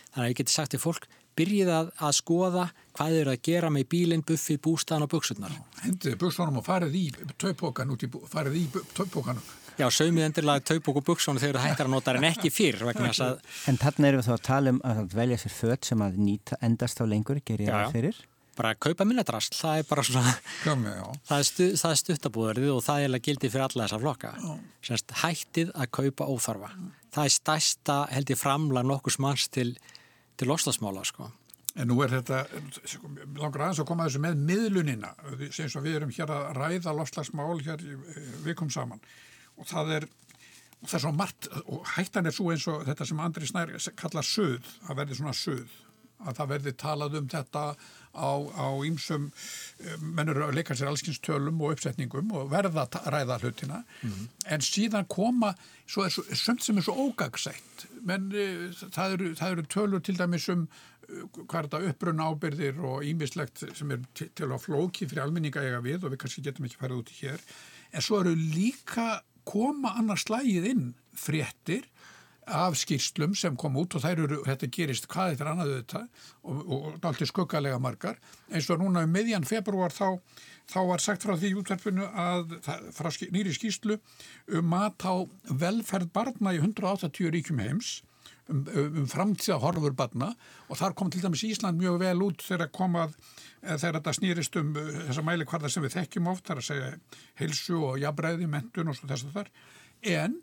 Þannig 0.10 0.24
að 0.26 0.32
ég 0.32 0.40
geti 0.40 0.56
sagt 0.56 0.74
til 0.74 0.82
fólk 0.82 1.06
byrjið 1.40 1.72
að, 1.72 1.92
að 2.04 2.16
skoða 2.18 2.66
hvað 2.98 3.14
þau 3.14 3.20
eru 3.22 3.34
að 3.34 3.44
gera 3.48 3.70
með 3.72 3.88
bílinn, 3.94 4.26
buffið, 4.28 4.60
bústaðan 4.66 5.06
og 5.06 5.12
buksurnar. 5.14 5.56
Hendið 5.84 6.18
buksunum 6.20 6.60
og 6.60 6.66
farið 6.66 6.98
í 7.00 7.06
taupókan 7.40 7.94
út 7.94 8.04
í, 8.04 8.10
farið 8.32 8.58
í 8.60 8.66
taupókanum. 8.98 9.46
Já, 9.80 9.86
saumið 9.96 10.26
endurlega 10.26 10.64
taupók 10.68 10.98
og 11.00 11.06
buksunum 11.08 11.40
þegar 11.40 11.56
það 11.56 11.70
hættar 11.70 11.88
að 11.88 11.94
nota 11.94 12.14
en 12.18 12.26
ekki 12.28 12.50
fyrr 12.52 12.82
vegna 12.84 13.12
þess 13.14 13.22
að... 13.24 13.38
En 13.72 13.78
þarna 13.80 14.10
erum 14.10 14.20
við 14.20 14.26
þá 14.28 14.34
að 14.34 14.42
tala 14.48 14.74
um 14.74 14.80
að 14.90 15.00
velja 15.14 15.38
sér 15.40 15.54
fött 15.56 15.88
sem 15.88 16.02
að 16.04 16.18
nýta 16.20 16.58
endast 16.68 17.00
á 17.00 17.04
lengur, 17.08 17.40
ger 17.48 17.64
ég 17.64 17.72
það 17.72 17.96
fyrir? 17.96 18.18
Bara 18.60 18.74
að 18.76 18.82
kaupa 18.84 19.06
minnadrast, 19.08 19.56
það 19.56 19.80
er 19.80 19.88
bara 19.88 20.04
svona... 20.04 20.34
Kjömi, 20.66 20.96
það 21.30 21.36
er, 21.38 21.48
stu, 21.48 21.68
er 21.72 22.00
stuttabúðarið 22.02 22.74
og 22.74 22.82
það 22.84 23.06
er 23.06 23.24
gildið 23.30 23.54
fyrir 23.54 23.66
alla 23.70 23.86
þessa 23.86 24.02
flokka. 24.04 24.34
Sérst, 24.90 25.16
hættið 25.22 25.72
að 25.72 25.94
kaupa 25.96 26.28
óþarfa. 26.28 26.74
Það 27.16 27.30
er 27.30 27.36
stæsta, 27.38 27.98
held 28.12 28.36
ég, 28.36 28.42
framla 28.42 28.84
nokkus 28.84 29.20
manns 29.24 29.48
til, 29.48 29.72
til 30.36 30.52
lostasmála, 30.52 31.06
sko. 31.08 31.30
En 31.80 31.88
nú 31.88 32.02
er 32.04 32.18
þetta, 32.18 32.44
sko, 32.84 33.14
langar 33.40 33.70
aðeins 33.70 33.80
að 33.80 33.88
koma 33.94 34.04
að 34.04 34.12
þessu 34.12 34.26
með 34.28 34.44
miðlunina, 34.52 35.16
sem 35.56 35.88
við 35.88 36.02
erum 36.02 36.14
hér 36.20 36.36
að 36.36 36.52
ræða 36.60 36.98
lofslagsmál 37.00 37.62
hér 37.64 37.88
vikum 38.44 38.68
saman 38.74 39.00
og 39.60 39.70
það 39.70 39.94
er, 40.00 40.08
og 40.80 40.88
það 40.88 40.98
er 41.00 41.06
svo 41.06 41.14
margt 41.16 41.52
og 41.66 41.94
hættan 41.98 42.30
er 42.30 42.36
svo 42.36 42.50
eins 42.54 42.68
og 42.72 42.88
þetta 42.88 43.08
sem 43.10 43.22
Andri 43.24 43.50
Snær 43.50 43.76
kallar 44.00 44.28
söð, 44.28 44.74
það 44.88 45.02
verður 45.04 45.22
svona 45.22 45.38
söð 45.38 45.78
að 46.20 46.36
það 46.40 46.52
verði 46.52 46.74
talað 46.80 47.18
um 47.20 47.28
þetta 47.32 47.64
á, 48.10 48.32
á 48.36 48.68
ýmsum 48.88 49.30
mennur 50.04 50.42
að 50.44 50.58
leika 50.58 50.76
sér 50.76 50.92
allskynst 50.92 51.24
tölum 51.24 51.62
og 51.64 51.78
uppsetningum 51.78 52.34
og 52.36 52.50
verða 52.52 52.86
að 52.88 53.10
ræða 53.16 53.40
hlutina 53.44 53.82
mm. 54.04 54.28
en 54.52 54.66
síðan 54.66 55.08
koma 55.12 55.54
svo 55.88 56.06
er 56.08 56.36
sömt 56.36 56.66
sem 56.66 56.80
er 56.80 56.88
svo 56.88 56.98
ógagsætt 57.08 57.88
menn 58.04 58.30
það 58.82 59.16
eru, 59.16 59.34
það 59.40 59.56
eru 59.56 59.68
tölur 59.76 60.04
til 60.04 60.18
dæmis 60.20 60.50
um 60.52 60.68
hvað 61.10 61.60
er 61.60 61.70
þetta 61.70 61.94
upprunna 61.94 62.28
ábyrðir 62.30 62.84
og 62.86 63.06
ímislegt 63.08 63.64
sem 63.78 63.96
er 63.96 64.04
til, 64.14 64.30
til 64.36 64.50
að 64.50 64.66
flóki 64.68 65.08
fyrir 65.08 65.24
almenninga 65.24 65.64
eiga 65.64 65.82
við 65.86 66.04
og 66.04 66.14
við 66.14 66.22
kannski 66.24 66.44
getum 66.46 66.68
ekki 66.68 66.82
farið 66.82 67.02
út 67.02 67.14
í 67.16 67.20
hér 67.24 67.46
en 67.96 68.06
svo 68.06 68.20
eru 68.22 68.36
líka 68.38 69.08
koma 69.50 69.96
annars 70.00 70.28
slægið 70.28 70.70
inn 70.74 70.86
fréttir 71.18 71.88
af 72.50 72.78
skýrslum 72.78 73.36
sem 73.38 73.58
kom 73.60 73.78
út 73.78 73.96
og 73.96 74.04
þær 74.04 74.24
eru, 74.26 74.40
þetta 74.46 74.70
gerist 74.74 75.08
hvað 75.12 75.34
þetta 75.34 75.46
er 75.46 75.52
annað 75.52 75.74
þetta 75.76 76.02
og, 76.42 76.60
og 76.60 76.86
alltaf 76.96 77.30
skuggalega 77.30 77.80
margar. 77.82 78.18
Eins 78.50 78.70
og 78.74 78.82
núna 78.82 79.04
um 79.06 79.14
miðjan 79.14 79.46
februar 79.48 79.94
þá, 79.94 80.18
þá 80.70 80.80
var 80.90 81.04
sagt 81.04 81.26
frá 81.26 81.36
því 81.38 81.54
útverfinu 81.62 82.08
að 82.10 82.56
frá 82.96 83.12
ský, 83.14 83.30
nýri 83.34 83.54
skýrslu 83.54 84.00
um 84.58 84.70
mat 84.74 85.06
á 85.06 85.14
velferð 85.50 86.10
barna 86.16 86.56
í 86.56 86.62
180 86.62 87.34
ríkjum 87.38 87.62
heims 87.64 88.00
um, 88.50 88.66
um, 88.66 89.00
um 89.04 89.08
framtíða 89.10 89.60
horfur 89.64 89.96
barna 89.98 90.34
og 90.68 90.82
þar 90.82 90.98
kom 90.98 91.14
til 91.14 91.24
dæmis 91.24 91.46
Ísland 91.48 91.80
mjög 91.80 92.02
vel 92.04 92.18
út 92.26 92.44
þegar 92.46 92.74
komað 92.76 93.16
eh, 93.16 93.78
þegar 93.78 94.00
þetta 94.00 94.18
snýrist 94.18 94.60
um 94.62 94.76
eh, 94.76 94.92
þessa 95.08 95.26
mæli 95.26 95.48
hvarða 95.50 95.72
sem 95.72 95.86
við 95.86 95.98
þekkjum 96.00 96.30
oft, 96.34 96.46
þar 96.50 96.64
að 96.64 96.70
segja 96.72 96.92
heilsu 97.42 97.80
og 97.80 98.00
jafnbreiði, 98.02 98.52
mentun 98.52 98.92
og 98.92 99.00
svo 99.00 99.10
þess 99.12 99.30
að 99.30 99.42
þar 99.42 99.52
en 100.20 100.40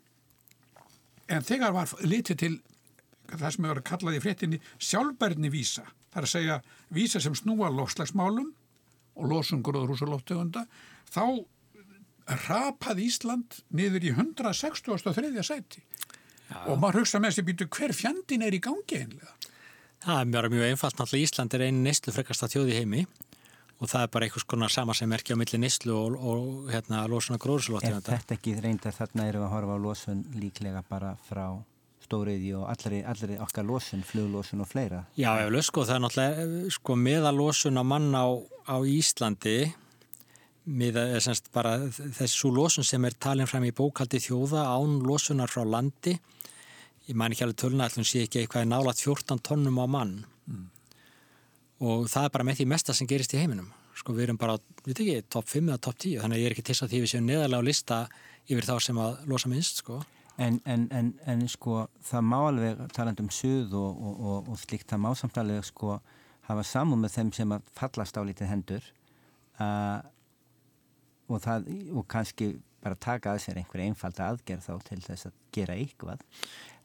En 1.27 1.43
þegar 1.43 1.75
var 1.75 1.91
litið 2.07 2.39
til 2.39 2.53
það 3.27 3.49
sem 3.53 3.67
hefur 3.67 3.83
kallað 3.89 4.17
í 4.17 4.23
fréttinni 4.23 4.59
sjálfbærni 4.79 5.51
vísa, 5.51 5.83
það 6.13 6.21
er 6.21 6.27
að 6.27 6.33
segja 6.33 6.57
vísa 6.95 7.21
sem 7.23 7.35
snúa 7.35 7.71
lofslagsmálum 7.73 8.53
og 9.17 9.31
losungur 9.31 9.75
og 9.81 9.89
rúsalóftegunda, 9.91 10.63
þá 11.11 11.43
rapaði 12.47 13.07
Ísland 13.07 13.59
niður 13.75 14.07
í 14.07 14.13
163. 14.15 15.43
sæti 15.43 15.83
Já. 16.47 16.59
og 16.71 16.79
maður 16.79 17.01
hugsa 17.01 17.19
með 17.21 17.33
þessi 17.35 17.47
býtu 17.49 17.69
hver 17.77 17.93
fjandin 17.95 18.45
er 18.47 18.55
í 18.55 18.61
gangi 18.63 19.01
einlega? 19.03 19.33
Það 20.03 20.19
er 20.21 20.27
mjög, 20.31 20.49
mjög 20.53 20.67
einfalt, 20.71 20.99
náttúrulega 20.99 21.27
Ísland 21.27 21.55
er 21.57 21.65
einu 21.67 21.81
neistlu 21.83 22.13
frekasta 22.15 22.49
þjóði 22.51 22.77
heimi 22.77 23.05
og 23.77 23.89
það 23.91 24.03
er 24.03 24.11
bara 24.13 24.27
einhvers 24.27 24.45
konar 24.49 24.73
sama 24.73 24.95
sem 24.97 25.09
merkja 25.09 25.37
á 25.37 25.39
milli 25.39 25.59
nýslu 25.61 25.93
og, 25.93 26.17
og 26.17 26.69
hérna 26.73 27.03
losuna 27.09 27.39
gróðurslótt 27.41 27.85
Er 27.85 27.97
þetta 28.01 28.37
ekki 28.37 28.55
reynda 28.61 28.93
þarna 28.93 29.27
eru 29.29 29.43
að 29.45 29.51
horfa 29.53 29.77
á 29.77 29.79
losun 29.81 30.23
líklega 30.37 30.83
bara 30.87 31.13
frá 31.27 31.45
stóriði 32.07 32.53
og 32.57 32.69
allri, 32.71 33.01
allri 33.03 33.37
okkar 33.43 33.67
losun, 33.67 34.03
fluglosun 34.07 34.63
og 34.63 34.69
fleira? 34.69 35.03
Já, 35.19 35.33
eftir 35.43 35.67
sko, 35.67 35.83
það 35.85 35.97
er 35.97 36.03
náttúrulega 36.05 36.71
sko 36.77 36.95
meðalosun 37.03 37.81
á 37.81 37.83
mann 37.83 38.09
á, 38.15 38.25
á 38.65 38.77
Íslandi 38.87 39.57
með 40.67 40.99
semst 41.23 41.47
bara 41.55 41.77
þessu 41.89 42.51
losun 42.51 42.85
sem 42.85 43.05
er 43.07 43.15
talin 43.19 43.47
fram 43.47 43.65
í 43.67 43.73
bókaldi 43.75 44.19
þjóða 44.19 44.65
án 44.67 44.99
losunar 45.05 45.51
frá 45.51 45.63
landi. 45.63 46.17
Ég 47.07 47.15
mæn 47.15 47.31
ekki 47.31 47.45
alveg 47.45 47.59
töluna, 47.61 47.87
allum 47.87 48.05
sé 48.07 48.25
ekki 48.25 48.41
eitthvað 48.41 48.67
nálat 48.67 48.99
14 48.99 49.39
tonnum 49.47 49.79
á 49.79 49.85
mann. 49.87 50.17
Mm. 50.47 50.65
Og 51.87 52.09
það 52.11 52.27
er 52.27 52.33
bara 52.35 52.47
með 52.47 52.59
því 52.59 52.67
mesta 52.73 52.95
sem 52.97 53.07
gerist 53.07 53.35
í 53.35 53.39
heiminum. 53.39 53.69
Sko 53.97 54.13
við 54.13 54.27
erum 54.27 54.39
bara, 54.41 54.57
við 54.83 54.91
veit 54.91 55.01
ekki, 55.05 55.29
top 55.31 55.47
5 55.49 55.71
eða 55.71 55.83
top 55.87 55.97
10 56.03 56.19
þannig 56.23 56.37
að 56.37 56.43
ég 56.43 56.49
er 56.49 56.55
ekki 56.57 56.67
til 56.67 56.75
að 56.75 56.91
því 56.91 57.01
við 57.03 57.11
séum 57.13 57.29
neðarlega 57.29 57.63
á 57.63 57.67
lista 57.69 58.01
yfir 58.47 58.67
þá 58.67 58.75
sem 58.83 58.99
að 59.01 59.23
losa 59.31 59.51
minnst 59.51 59.81
sko. 59.81 60.01
En, 60.37 60.59
en, 60.69 60.83
en, 60.93 61.13
en 61.25 61.47
sko 61.49 61.87
það 62.05 62.27
má 62.27 62.37
alveg 62.41 62.83
taland 62.93 63.23
um 63.23 63.31
suð 63.33 63.73
og, 63.79 64.03
og, 64.03 64.19
og, 64.19 64.51
og 64.51 64.59
slikt 64.61 64.91
það 64.91 65.01
má 65.07 65.09
samtalið 65.17 65.63
sko 65.71 65.95
hafa 66.47 66.67
samum 66.67 67.01
með 67.01 67.15
þeim 67.15 67.31
sem 67.39 67.55
að 67.55 67.71
fallast 67.79 68.19
á 68.19 68.21
lítið 68.27 68.51
hendur. 68.51 68.91
Uh, 69.57 70.03
og 71.27 71.43
það 71.43 71.69
og 71.93 72.07
kannski 72.07 72.53
bara 72.83 72.95
taka 72.95 73.33
að 73.33 73.43
sér 73.43 73.61
einhverja 73.61 73.91
einfalda 73.91 74.31
aðgerð 74.31 74.67
þá 74.67 74.73
til 74.89 74.99
þess 75.01 75.29
að 75.29 75.39
gera 75.55 75.77
eitthvað 75.77 76.19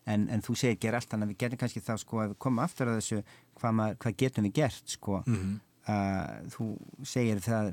en, 0.09 0.29
en 0.33 0.43
þú 0.45 0.57
segir 0.59 0.81
gera 0.83 1.01
allt 1.01 1.11
þannig 1.13 1.29
að 1.29 1.35
við 1.35 1.43
getum 1.45 1.61
kannski 1.63 1.83
þá 1.85 1.93
sko 2.03 2.23
að 2.25 2.39
komum 2.43 2.63
aftur 2.65 2.91
að 2.91 2.99
þessu 3.01 3.21
hvað, 3.61 3.77
maður, 3.79 4.01
hvað 4.05 4.17
getum 4.25 4.49
við 4.49 4.57
gert 4.59 4.95
sko 4.97 5.21
mm 5.21 5.37
-hmm. 5.37 5.55
uh, 5.93 6.51
þú 6.55 6.67
segir 7.13 7.43
það 7.45 7.73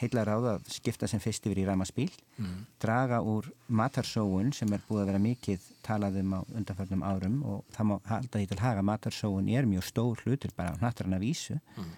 heila 0.00 0.24
ráð 0.28 0.48
að 0.52 0.70
skipta 0.76 1.10
sem 1.10 1.22
fyrst 1.22 1.46
yfir 1.46 1.62
í 1.64 1.66
ræmaspíl 1.66 2.10
mm 2.10 2.44
-hmm. 2.44 2.64
draga 2.80 3.20
úr 3.20 3.50
matarsóun 3.68 4.52
sem 4.52 4.72
er 4.72 4.82
búið 4.88 5.02
að 5.02 5.06
vera 5.06 5.18
mikið 5.18 5.60
talað 5.82 6.20
um 6.20 6.34
á 6.38 6.40
undanförnum 6.54 7.02
árum 7.02 7.42
og 7.42 7.64
það 7.70 7.86
má 7.86 8.00
halda 8.04 8.38
því 8.38 8.46
til 8.48 8.60
haga 8.60 8.82
matarsóun 8.82 9.48
er 9.48 9.66
mjög 9.66 9.84
stór 9.84 10.16
hlutur 10.24 10.50
bara 10.56 10.74
á 10.74 10.80
nattarna 10.80 11.18
vísu 11.18 11.54
mm 11.54 11.84
-hmm. 11.84 11.94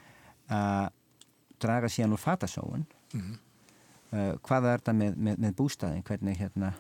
uh, 0.50 0.88
draga 1.60 1.88
síðan 1.88 2.12
úr 2.12 2.18
fatasóun 2.18 2.86
uh, 3.14 3.45
hvaða 4.46 4.72
er 4.72 4.82
þetta 4.82 4.96
með, 5.00 5.18
með, 5.28 5.42
með 5.44 5.58
bústæðin 5.60 6.06
hvernig 6.06 6.40
hérna 6.40 6.72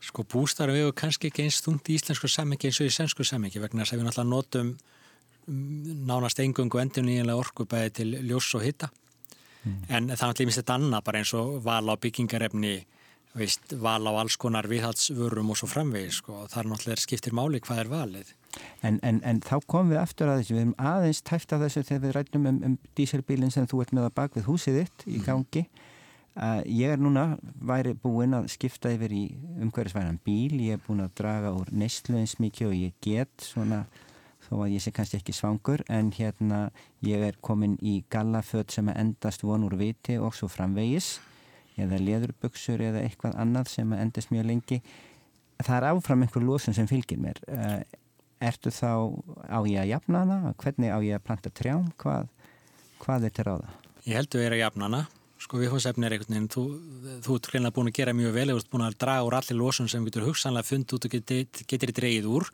Sko 0.00 0.24
bústæðar 0.24 0.72
við 0.72 0.86
hefur 0.86 0.94
kannski 0.96 1.28
ekki 1.28 1.44
eins 1.44 1.58
þungt 1.60 1.90
í 1.92 1.98
íslensku 1.98 2.28
sammingi 2.32 2.70
eins 2.70 2.78
og 2.80 2.88
í 2.88 2.94
svensku 2.94 3.24
sammingi 3.26 3.60
vegna 3.60 3.84
þess 3.84 3.92
að 3.92 4.00
við 4.00 4.06
náttúrulega 4.06 4.30
notum 4.32 4.70
nánast 6.08 6.40
engungu 6.40 6.80
endur 6.80 7.04
nýjanlega 7.04 7.42
orku 7.42 7.66
bæði 7.68 7.92
til 7.98 8.08
ljós 8.28 8.48
og 8.56 8.64
hitta 8.64 8.88
mm. 8.88 9.82
en 9.88 10.08
það 10.08 10.14
er 10.14 10.14
náttúrulega 10.14 10.48
minnst 10.48 10.62
þetta 10.62 10.78
annað 10.78 11.04
bara 11.04 11.20
eins 11.20 11.34
og 11.36 11.52
val 11.66 11.84
á 11.92 11.94
byggingarefni 12.00 12.74
veist, 13.36 13.76
val 13.78 14.00
á 14.08 14.12
alls 14.22 14.38
konar 14.40 14.68
viðhaldsvörum 14.70 15.52
og 15.52 15.60
svo 15.60 15.68
framvegis 15.70 16.22
sko. 16.22 16.46
það 16.48 16.62
er 16.62 16.70
náttúrulega 16.72 17.04
skiptir 17.04 17.36
máli 17.36 17.60
hvað 17.64 17.84
er 17.84 17.92
valið 17.92 18.36
En, 18.82 18.96
en, 19.06 19.20
en 19.22 19.38
þá 19.44 19.60
komum 19.70 19.92
við 19.92 20.00
aftur 20.00 20.30
að 20.30 20.40
þessu 20.40 20.54
við 20.56 20.62
erum 20.64 20.72
aðeins 20.90 21.20
tæft 21.22 21.52
af 21.54 21.60
þessu 21.62 21.84
þegar 21.86 22.00
við 22.02 22.14
rættum 22.16 22.48
um, 22.50 22.56
um 22.66 22.72
díselbílinn 22.98 23.52
sem 23.54 23.68
þú 23.70 23.84
ert 23.84 23.92
með 23.94 24.08
að 24.08 24.16
bak 24.16 24.34
við 24.34 24.48
húsið 24.48 24.78
þitt 24.80 25.04
í 25.06 25.18
mm. 25.20 25.26
Uh, 26.40 26.60
ég 26.64 26.94
er 26.94 27.00
núna 27.00 27.36
væri 27.60 27.92
búinn 27.98 28.34
að 28.36 28.48
skipta 28.52 28.92
yfir 28.94 29.12
í 29.14 29.24
umhverjusvæðan 29.60 30.20
bíl. 30.24 30.56
Ég 30.64 30.78
er 30.78 30.84
búinn 30.86 31.04
að 31.04 31.14
draga 31.20 31.52
úr 31.56 31.70
neyslu 31.72 32.18
eins 32.20 32.38
mikið 32.40 32.70
og 32.70 32.78
ég 32.78 32.96
get 33.04 33.44
svona 33.44 33.84
þó 34.46 34.64
að 34.64 34.74
ég 34.74 34.84
sé 34.84 34.92
kannski 34.94 35.20
ekki 35.20 35.36
svangur. 35.36 35.84
En 35.92 36.10
hérna 36.16 36.70
ég 37.06 37.22
er 37.28 37.38
komin 37.44 37.76
í 37.82 38.00
gallaföld 38.12 38.72
sem 38.72 38.88
endast 38.94 39.44
von 39.46 39.66
úr 39.68 39.76
viti 39.80 40.18
og 40.18 40.34
svo 40.36 40.50
framvegis. 40.50 41.18
Eða 41.80 42.00
leðurböksur 42.02 42.82
eða 42.90 43.04
eitthvað 43.06 43.38
annað 43.40 43.70
sem 43.76 43.94
endast 43.96 44.32
mjög 44.34 44.50
lengi. 44.50 44.80
Það 45.60 45.76
er 45.76 45.88
áfram 45.92 46.24
einhver 46.24 46.44
lósun 46.44 46.76
sem 46.76 46.88
fylgir 46.88 47.20
mér. 47.20 47.40
Eh, 47.52 47.80
ertu 48.50 48.72
þá 48.72 49.12
á 49.44 49.60
ég 49.68 49.80
að 49.84 49.92
jafna 49.92 50.24
hana? 50.24 50.54
Hvernig 50.60 50.92
á 50.92 50.98
ég 51.04 51.20
að 51.20 51.24
planta 51.28 51.52
trjám? 51.52 51.88
Hvað, 52.00 52.28
hvað 53.04 53.28
er 53.28 53.34
til 53.36 53.48
ráða? 53.48 53.72
Ég 54.08 54.16
held 54.16 54.34
að 54.34 54.44
vera 54.46 54.56
að 54.56 54.64
jafna 54.64 54.88
hana 54.88 55.02
sko 55.40 55.60
viðfóðsefni 55.60 56.06
er 56.06 56.14
einhvern 56.14 56.34
veginn, 56.34 56.48
þú, 56.52 56.62
þú 57.24 57.36
ert 57.38 57.48
hljóðinlega 57.48 57.76
búin 57.76 57.90
að 57.90 57.96
gera 57.96 58.14
mjög 58.16 58.34
vel, 58.36 58.46
þú 58.50 58.60
ert 58.60 58.70
búin 58.74 58.84
að 58.84 58.96
draga 59.00 59.26
úr 59.26 59.36
allir 59.38 59.56
lósun 59.56 59.88
sem 59.88 60.04
getur 60.04 60.26
hugsanlega 60.28 60.68
fundið 60.68 60.96
út 60.98 61.06
og 61.08 61.14
getur, 61.14 61.64
getur 61.72 61.92
dreigið 61.96 62.28
úr, 62.28 62.48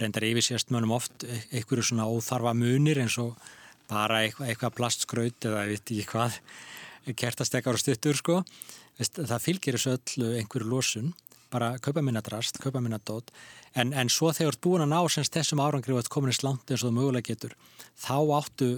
reyndar 0.00 0.26
yfirsérst 0.26 0.72
mönum 0.74 0.94
oft 0.98 1.26
einhverju 1.52 1.86
svona 1.86 2.08
óþarfa 2.10 2.54
munir 2.58 3.02
eins 3.04 3.18
og 3.22 3.36
bara 3.90 4.24
eitthvað, 4.26 4.50
eitthvað 4.50 4.76
plastskraut 4.78 5.48
eða 5.50 5.66
ég 5.68 5.76
veit 5.76 5.94
ekki 5.94 6.08
hvað 6.10 6.38
kertastekar 7.18 7.78
og 7.78 7.82
stuttur 7.82 8.18
sko. 8.18 8.40
Það 8.98 9.38
fylgir 9.42 9.78
þessu 9.78 9.94
öllu 9.96 10.32
einhverju 10.40 10.70
lósun 10.70 11.12
bara 11.52 11.74
kaupa 11.84 12.02
minna 12.02 12.22
drast, 12.24 12.58
kaupa 12.62 12.80
minna 12.80 12.98
dót. 13.04 13.30
En, 13.76 13.92
en 13.92 14.10
svo 14.12 14.32
þegar 14.32 14.54
þú 14.54 14.56
ert 14.56 14.64
búin 14.66 14.84
að 14.86 14.92
ná 14.94 15.00
semst 15.12 15.36
þessum 15.36 15.60
árangri 15.62 15.94
og 15.94 16.00
þetta 16.00 16.14
komin 16.14 16.32
í 16.32 16.36
slant 16.36 16.70
eins 16.70 16.82
og 16.82 16.90
þú 16.90 16.96
mögulega 16.96 17.28
getur 17.28 17.56
þá 18.00 18.16
áttu 18.38 18.68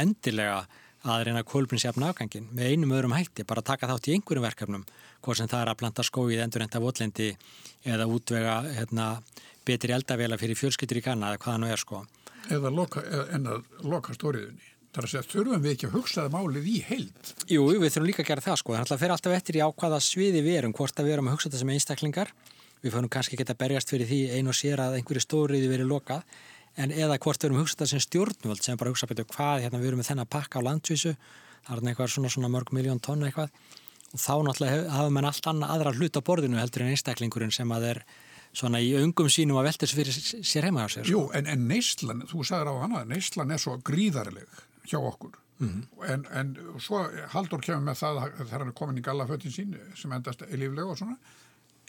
endilega 0.00 0.64
að 1.08 1.22
reyna 1.26 1.42
kólprinsjafn 1.46 2.04
afgangin 2.04 2.48
með 2.52 2.72
einum 2.74 2.94
öðrum 2.96 3.14
hætti, 3.16 3.46
bara 3.48 3.64
taka 3.64 3.88
þátt 3.88 4.08
í 4.10 4.16
einhverjum 4.16 4.44
verkefnum, 4.44 4.82
hvað 5.24 5.38
sem 5.38 5.50
það 5.50 5.62
er 5.62 5.70
að 5.72 5.78
planta 5.80 6.04
skóið 6.04 6.42
endurrenta 6.44 6.82
votlendi 6.82 7.30
eða 7.88 8.08
útvega 8.10 8.56
hérna, 8.76 9.06
betri 9.64 9.94
eldavela 9.96 10.38
fyrir 10.40 10.58
fjölskyttur 10.60 11.00
í 11.00 11.04
kanna 11.04 11.32
eða 11.32 11.40
hvaða 11.44 11.62
nú 11.62 11.70
er 11.70 11.80
sko. 11.80 12.04
Eða 12.50 12.72
loka, 12.74 13.04
en 13.32 13.48
að 13.48 13.64
loka 13.86 14.16
stóriðunni. 14.16 14.68
Það 14.90 15.00
er 15.00 15.06
að 15.06 15.12
segja, 15.12 15.26
þurfum 15.30 15.60
við 15.62 15.74
ekki 15.76 15.86
að 15.86 15.92
hugsaða 15.94 16.30
málið 16.34 16.64
í 16.66 16.78
heild? 16.82 17.28
Jú, 17.46 17.66
við 17.70 17.92
þurfum 17.94 18.08
líka 18.08 18.24
að 18.24 18.30
gera 18.32 18.42
það 18.42 18.56
sko. 18.58 18.78
Það 18.80 19.02
fyrir 19.04 19.14
alltaf 19.14 19.34
eftir 19.36 19.58
í 19.60 19.62
ákvaða 19.62 20.00
sviði 20.02 20.40
við 20.42 20.56
erum, 20.58 20.74
hvort 20.74 20.98
að 20.98 21.06
við 21.06 21.14
erum 21.14 21.28
að 21.30 21.36
hugsa 21.36 21.46
þetta 21.46 21.60
sem 21.60 21.70
einstaklingar. 21.76 22.32
Við 22.80 22.96
fannum 22.96 23.12
kannski 23.12 23.38
geta 23.38 23.54
berjast 23.60 23.92
fyrir 23.92 24.08
því 24.08 24.20
einu 24.34 24.50
og 24.50 24.56
sér 24.56 24.82
að 24.82 24.96
einhverju 24.98 25.22
stóriði 25.22 25.68
verið 25.70 25.92
lokað 25.92 26.24
en 26.76 26.94
eða 26.94 27.18
hvort 27.18 27.42
við 27.42 27.50
erum 27.50 27.60
hugsað 27.62 27.76
þetta 27.76 27.90
sem 27.90 28.04
stjórnvöld 28.06 28.64
sem 28.64 28.78
bara 28.80 28.90
hugsa 28.92 29.08
betur 29.10 29.28
hvað, 29.30 29.66
hérna 29.66 29.80
við 29.80 29.92
erum 29.92 30.02
með 30.02 30.10
þennan 30.12 30.30
pakka 30.30 30.62
á 30.62 30.66
landsvísu, 30.68 31.14
það 31.66 31.76
er 31.76 31.90
eitthvað 31.90 32.12
svona, 32.14 32.32
svona 32.32 32.52
mörg 32.52 32.72
miljón 32.76 33.02
tonn 33.02 33.26
eitthvað 33.26 33.50
og 34.10 34.18
þá 34.18 34.34
náttúrulega 34.46 34.96
hafa 34.96 35.12
menn 35.14 35.28
allt 35.28 35.46
annað 35.46 35.74
aðra 35.76 35.94
hlut 35.98 36.18
á 36.18 36.22
borðinu 36.26 36.58
heldur 36.58 36.84
en 36.84 36.94
einstaklingurinn 36.94 37.54
sem 37.54 37.74
að 37.74 37.86
er 37.90 38.02
svona 38.52 38.80
í 38.82 38.90
öngum 38.98 39.28
sínum 39.30 39.60
að 39.60 39.68
velta 39.70 39.86
fyrir 39.86 40.10
sér 40.14 40.66
heima 40.66 40.82
á 40.82 40.88
sér. 40.90 41.04
Sko. 41.04 41.12
Jú, 41.12 41.20
en, 41.38 41.46
en 41.46 41.68
neyslan, 41.70 42.24
þú 42.26 42.42
sagður 42.46 42.72
á 42.74 42.82
hana, 42.82 43.04
neyslan 43.06 43.54
er 43.54 43.62
svo 43.62 43.76
gríðarleg 43.86 44.58
hjá 44.90 44.98
okkur 44.98 45.36
mm 45.60 45.68
-hmm. 45.68 46.12
en, 46.12 46.26
en 46.32 46.56
svo 46.78 47.04
Haldur 47.28 47.60
kemur 47.60 47.84
með 47.84 48.00
það 48.02 48.32
þegar 48.38 48.58
hann 48.58 48.68
er 48.68 48.72
komin 48.80 48.98
í 48.98 49.02
gallafötin 49.02 49.52
sín 49.52 49.76
sem 49.94 50.12
endast 50.12 50.42
í 50.42 50.56
líflega 50.56 50.90
og 50.90 50.98
svona 50.98 51.16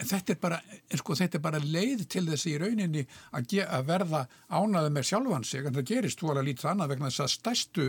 þetta 0.08 0.34
er 0.34 0.40
bara, 0.42 0.62
sko, 1.00 1.16
þetta 1.18 1.38
er 1.38 1.44
bara 1.44 1.62
leið 1.64 2.06
til 2.12 2.24
þessi 2.30 2.56
í 2.56 2.62
rauninni 2.62 3.04
að, 3.38 3.58
að 3.66 3.90
verða 3.90 4.24
ánaði 4.50 4.94
með 4.96 5.10
sjálfan 5.12 5.46
sig 5.48 5.66
en 5.66 5.76
það 5.78 5.90
gerist 5.92 6.22
þú 6.22 6.32
alveg 6.34 6.50
lítið 6.50 6.72
annað 6.72 6.94
vegna 6.96 7.12
þess 7.12 7.26
að 7.26 7.36
stærstu 7.36 7.88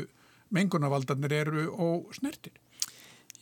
mengunavaldarnir 0.53 1.35
eru 1.41 1.67
og 1.73 2.13
snertir. 2.17 2.55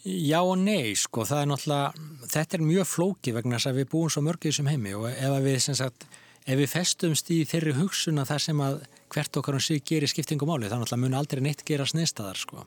Já 0.01 0.39
og 0.41 0.57
nei, 0.57 0.95
sko, 0.97 1.27
það 1.29 1.43
er 1.43 1.49
náttúrulega, 1.51 2.05
þetta 2.33 2.57
er 2.57 2.63
mjög 2.65 2.87
flóki 2.89 3.35
vegna 3.37 3.59
þess 3.59 3.69
að 3.69 3.81
við 3.83 3.91
búum 3.93 4.13
svo 4.13 4.23
mörgir 4.25 4.55
sem 4.57 4.71
heimi 4.71 4.95
og 4.97 5.11
ef 5.11 5.35
við, 5.45 5.59
sagt, 5.77 6.07
ef 6.47 6.57
við 6.57 6.71
festumst 6.73 7.33
í 7.35 7.43
þeirri 7.49 7.75
hugsun 7.77 8.23
að 8.23 8.31
það 8.33 8.45
sem 8.47 8.63
að 8.65 8.79
hvert 9.13 9.41
okkar 9.41 9.59
um 9.59 9.65
sig 9.65 9.83
gerir 9.85 10.09
skiptingum 10.09 10.49
máli, 10.49 10.71
þá 10.71 10.79
náttúrulega 10.79 11.03
mun 11.03 11.19
aldrei 11.19 11.43
neitt 11.45 11.67
gera 11.69 11.85
snistadar, 11.89 12.39
sko. 12.41 12.65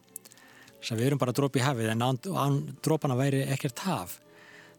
Þess 0.77 0.93
að 0.93 1.01
við 1.01 1.09
erum 1.09 1.23
bara 1.23 1.33
drópi 1.33 1.61
í 1.61 1.65
hafið 1.65 1.89
en 1.95 2.05
án, 2.05 2.21
án 2.37 2.59
drópana 2.85 3.17
væri 3.17 3.45
ekkert 3.55 3.81
haf. 3.87 4.17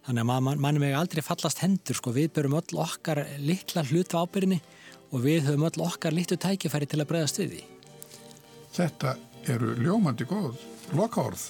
Þannig 0.05 0.21
að 0.21 0.43
mann 0.45 0.61
man 0.61 0.81
með 0.83 0.97
aldrei 0.99 1.23
fallast 1.25 1.63
hendur, 1.65 1.97
sko, 1.97 2.13
við 2.13 2.33
börum 2.37 2.59
öll 2.59 2.81
okkar 2.85 3.23
litla 3.41 3.85
hlut 3.89 4.13
á 4.13 4.21
ábyrjunni 4.21 4.59
og 5.15 5.23
við 5.25 5.47
höfum 5.47 5.65
öll 5.65 5.85
okkar 5.87 6.13
litlu 6.13 6.37
tækifæri 6.37 6.89
til 6.91 7.01
að 7.01 7.09
bregðast 7.13 7.41
við 7.41 7.55
því. 7.55 7.63
Þetta 8.75 9.15
eru 9.55 9.73
ljómandi 9.81 10.27
góð 10.29 10.61
lokaorð. 10.93 11.47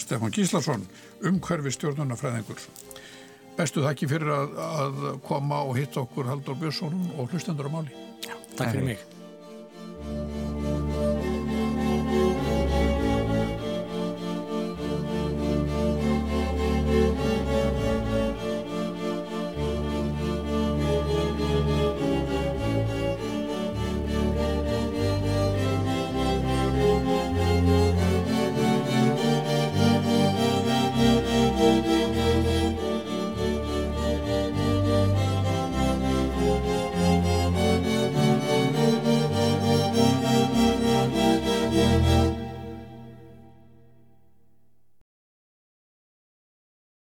Stefán 0.00 0.32
Gíslason, 0.34 0.86
umhverfi 1.22 1.74
stjórnunafræðingur. 1.76 2.64
Bestu 3.54 3.84
þakki 3.84 4.08
fyrir 4.10 4.32
að, 4.34 4.56
að 4.64 5.04
koma 5.28 5.60
og 5.68 5.76
hitta 5.78 6.02
okkur 6.02 6.32
Haldur 6.32 6.58
Björnsson 6.58 7.12
og 7.14 7.30
hlustendur 7.30 7.68
á 7.70 7.74
máli. 7.76 7.94
Já, 8.24 8.34
takk 8.56 8.72
fyrir 8.72 8.88
mig. 8.94 9.04